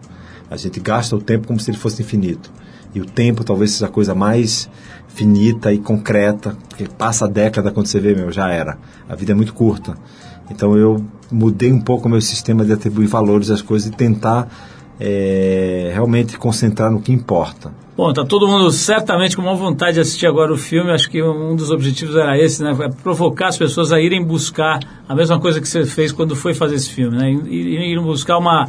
A 0.49 0.57
gente 0.57 0.79
gasta 0.79 1.15
o 1.15 1.21
tempo 1.21 1.47
como 1.47 1.59
se 1.59 1.69
ele 1.69 1.77
fosse 1.77 2.01
infinito. 2.01 2.51
E 2.93 3.01
o 3.01 3.05
tempo 3.05 3.43
talvez 3.43 3.71
seja 3.71 3.85
a 3.87 3.89
coisa 3.89 4.13
mais 4.13 4.69
finita 5.07 5.71
e 5.71 5.77
concreta, 5.77 6.55
porque 6.67 6.85
passa 6.97 7.25
a 7.25 7.27
década 7.27 7.71
quando 7.71 7.87
você 7.87 7.99
vê, 7.99 8.15
meu, 8.15 8.31
já 8.31 8.49
era. 8.49 8.77
A 9.07 9.15
vida 9.15 9.31
é 9.31 9.35
muito 9.35 9.53
curta. 9.53 9.95
Então 10.49 10.77
eu 10.77 11.03
mudei 11.31 11.71
um 11.71 11.81
pouco 11.81 12.07
o 12.07 12.11
meu 12.11 12.21
sistema 12.21 12.65
de 12.65 12.73
atribuir 12.73 13.07
valores 13.07 13.49
às 13.49 13.61
coisas 13.61 13.87
e 13.87 13.91
tentar 13.91 14.47
eh, 14.99 15.91
realmente 15.93 16.37
concentrar 16.37 16.91
no 16.91 17.01
que 17.01 17.11
importa. 17.11 17.71
Bom, 17.95 18.11
tá 18.11 18.25
todo 18.25 18.47
mundo 18.47 18.71
certamente 18.71 19.35
com 19.35 19.43
uma 19.43 19.53
vontade 19.53 19.93
de 19.95 19.99
assistir 19.99 20.25
agora 20.25 20.51
o 20.51 20.57
filme. 20.57 20.89
Acho 20.91 21.09
que 21.09 21.21
um 21.21 21.55
dos 21.55 21.69
objetivos 21.69 22.15
era 22.15 22.35
esse, 22.37 22.63
né? 22.63 22.75
É 22.81 22.89
provocar 22.89 23.49
as 23.49 23.57
pessoas 23.57 23.91
a 23.91 23.99
irem 24.01 24.23
buscar 24.23 24.79
a 25.07 25.13
mesma 25.15 25.39
coisa 25.39 25.61
que 25.61 25.67
você 25.67 25.85
fez 25.85 26.11
quando 26.11 26.35
foi 26.35 26.55
fazer 26.55 26.75
esse 26.75 26.89
filme, 26.89 27.15
né? 27.15 27.31
Ir- 27.31 27.67
Irem 27.91 28.01
buscar 28.01 28.39
uma, 28.39 28.67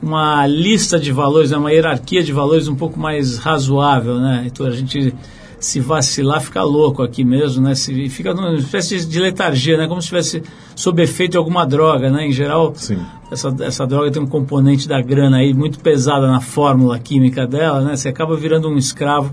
uma 0.00 0.46
lista 0.46 1.00
de 1.00 1.10
valores, 1.10 1.50
né? 1.50 1.56
uma 1.56 1.72
hierarquia 1.72 2.22
de 2.22 2.32
valores 2.32 2.68
um 2.68 2.76
pouco 2.76 2.98
mais 2.98 3.38
razoável, 3.38 4.20
né? 4.20 4.44
Então 4.46 4.64
a 4.66 4.70
gente 4.70 5.12
se 5.60 5.78
vacilar 5.78 6.40
fica 6.40 6.62
louco 6.62 7.02
aqui 7.02 7.22
mesmo, 7.22 7.62
né? 7.62 7.74
Se, 7.74 8.08
fica 8.08 8.32
numa 8.32 8.54
espécie 8.54 9.04
de 9.06 9.20
letargia, 9.20 9.76
né? 9.76 9.86
Como 9.86 10.00
se 10.00 10.06
estivesse 10.06 10.42
sob 10.74 11.02
efeito 11.02 11.32
de 11.32 11.36
alguma 11.36 11.66
droga, 11.66 12.10
né? 12.10 12.26
Em 12.26 12.32
geral, 12.32 12.72
Sim. 12.74 12.98
essa, 13.30 13.54
essa 13.60 13.86
droga 13.86 14.10
tem 14.10 14.22
um 14.22 14.26
componente 14.26 14.88
da 14.88 15.00
grana 15.02 15.36
aí 15.36 15.52
muito 15.52 15.78
pesada 15.78 16.26
na 16.26 16.40
fórmula 16.40 16.98
química 16.98 17.46
dela, 17.46 17.82
né? 17.82 17.94
Você 17.94 18.08
acaba 18.08 18.34
virando 18.34 18.70
um 18.70 18.78
escravo 18.78 19.30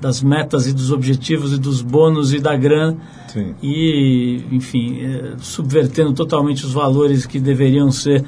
das 0.00 0.22
metas 0.22 0.66
e 0.66 0.72
dos 0.72 0.90
objetivos 0.90 1.52
e 1.52 1.58
dos 1.58 1.82
bônus 1.82 2.32
e 2.32 2.40
da 2.40 2.56
grana 2.56 2.96
Sim. 3.28 3.54
e, 3.62 4.42
enfim, 4.50 4.98
eh, 5.02 5.34
subvertendo 5.40 6.14
totalmente 6.14 6.64
os 6.64 6.72
valores 6.72 7.26
que 7.26 7.38
deveriam 7.38 7.92
ser 7.92 8.24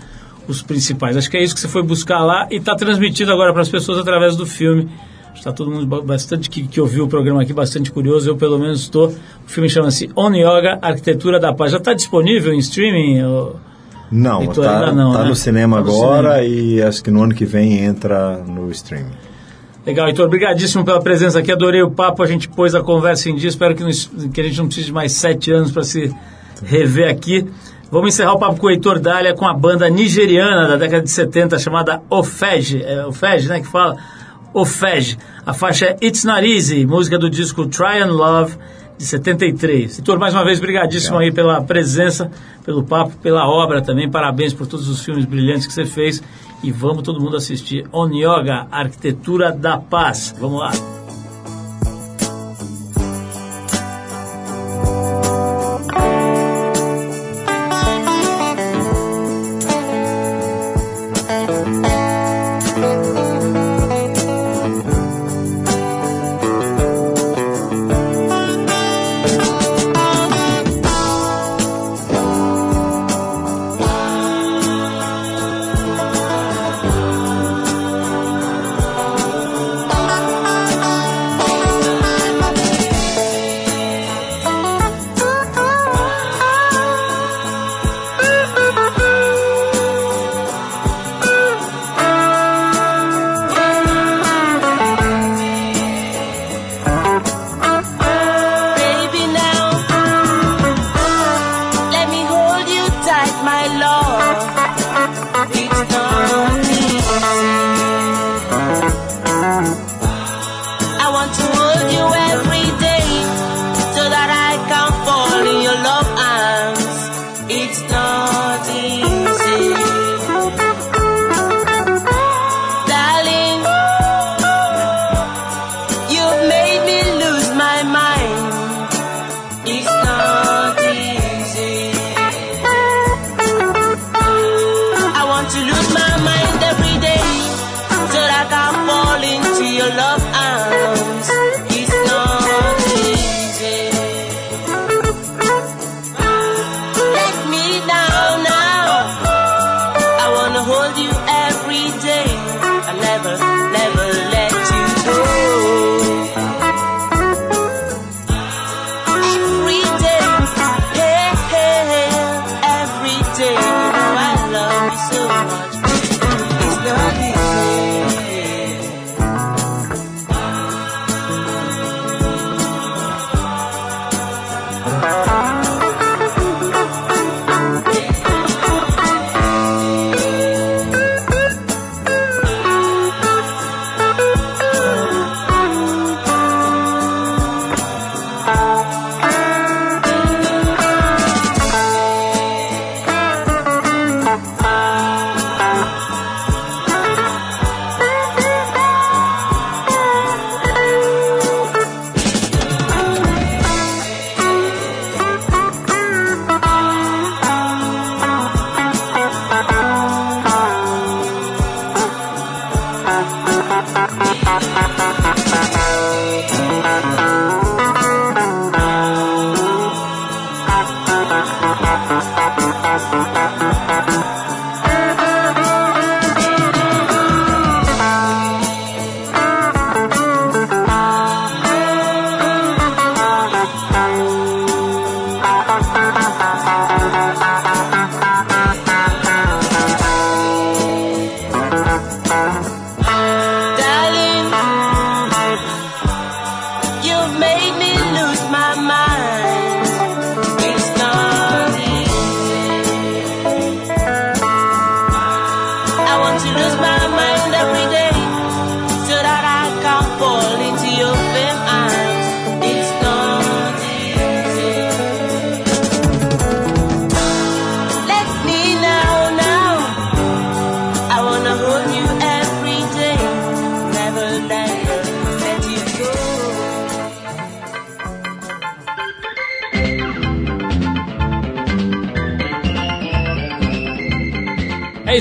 os 0.47 0.61
principais. 0.61 1.16
Acho 1.16 1.30
que 1.30 1.37
é 1.39 1.43
isso 1.43 1.55
que 1.55 1.61
você 1.62 1.68
foi 1.68 1.83
buscar 1.83 2.22
lá 2.22 2.47
e 2.51 2.57
está 2.57 2.76
transmitido 2.76 3.33
agora 3.33 3.55
para 3.55 3.62
as 3.62 3.70
pessoas 3.70 3.97
através 3.97 4.37
do 4.37 4.45
filme 4.45 4.91
Está 5.35 5.53
todo 5.53 5.70
mundo 5.70 5.87
ba- 5.87 6.01
bastante 6.03 6.49
que, 6.49 6.66
que 6.66 6.80
ouviu 6.80 7.05
o 7.05 7.09
programa 7.09 7.43
aqui, 7.43 7.53
bastante 7.53 7.91
curioso. 7.91 8.28
Eu, 8.30 8.37
pelo 8.37 8.59
menos, 8.59 8.80
estou. 8.83 9.09
O 9.09 9.14
filme 9.49 9.68
chama-se 9.68 10.11
On 10.16 10.30
Yoga, 10.35 10.78
Arquitetura 10.80 11.41
da 11.41 11.53
Paz. 11.53 11.72
Já 11.72 11.78
está 11.78 11.95
disponível 11.95 12.53
em 12.53 12.59
streaming? 12.59 13.22
ô? 13.24 13.53
Não, 14.11 14.43
Heitor, 14.43 14.64
tá, 14.64 14.93
né? 14.93 15.03
no 15.03 15.35
cinema 15.35 15.78
Tá 15.78 15.83
no 15.85 15.91
agora 15.91 16.45
e 16.45 16.83
acho 16.83 17.03
que 17.03 17.11
no 17.11 17.22
ano 17.22 17.35
que 17.35 17.47
vem 17.47 17.78
entra 17.83 18.39
no 18.47 18.70
streaming. 18.70 19.11
Legal, 19.87 20.07
Heitor, 20.07 20.26
obrigadíssimo 20.26 20.85
pela 20.85 21.01
presença 21.01 21.39
aqui. 21.39 21.51
Adorei 21.51 21.83
o 21.83 21.91
papo, 21.91 22.22
a 22.22 22.26
gente 22.26 22.47
pôs 22.49 22.74
a 22.74 22.83
conversa 22.83 23.30
em 23.30 23.35
dia. 23.37 23.49
Espero 23.49 23.74
que, 23.74 23.83
não- 23.83 24.28
que 24.30 24.41
a 24.41 24.45
gente 24.45 24.59
não 24.59 24.66
precise 24.66 24.87
de 24.87 24.93
mais 24.93 25.12
sete 25.12 25.51
anos 25.51 25.72
para 25.72 25.83
se 25.83 26.14
rever 26.62 27.11
aqui. 27.11 27.47
Vamos 27.91 28.14
encerrar 28.14 28.35
o 28.35 28.39
papo 28.39 28.61
com 28.61 28.66
o 28.66 28.70
Heitor 28.70 29.01
Dália 29.01 29.35
com 29.35 29.47
a 29.47 29.53
banda 29.55 29.89
nigeriana 29.91 30.68
da 30.68 30.76
década 30.76 31.03
de 31.03 31.11
70 31.11 31.59
chamada 31.59 32.03
Ofege. 32.09 32.83
É 32.83 33.05
Ofege, 33.07 33.49
né? 33.49 33.61
Que 33.61 33.66
fala 33.66 33.97
Ofege. 34.55 35.18
A 35.44 35.53
faixa 35.53 35.86
é 35.86 35.96
It's 36.07 36.24
Not 36.24 36.46
Easy, 36.46 36.86
música 36.86 37.18
do 37.18 37.28
disco 37.28 37.66
Try 37.66 38.03
and 38.03 38.12
Love 38.12 38.57
de 38.98 39.05
73. 39.05 39.98
Heitor, 39.98 40.18
mais 40.18 40.34
uma 40.34 40.44
vez, 40.44 40.61
brigadíssimo 40.61 41.18
aí 41.18 41.32
pela 41.32 41.62
presença, 41.62 42.30
pelo 42.64 42.84
papo, 42.84 43.16
pela 43.18 43.48
obra 43.48 43.82
também. 43.82 44.11
Parabéns 44.11 44.53
por 44.53 44.66
todos 44.66 44.88
os 44.88 45.03
filmes 45.05 45.24
brilhantes 45.24 45.66
que 45.66 45.72
você 45.72 45.84
fez. 45.84 46.22
E 46.62 46.70
vamos 46.70 47.03
todo 47.03 47.20
mundo 47.20 47.36
assistir 47.36 47.84
On 47.92 48.09
Yoga, 48.09 48.68
Arquitetura 48.70 49.50
da 49.50 49.78
Paz. 49.78 50.34
Vamos 50.38 50.61
lá. 50.61 51.01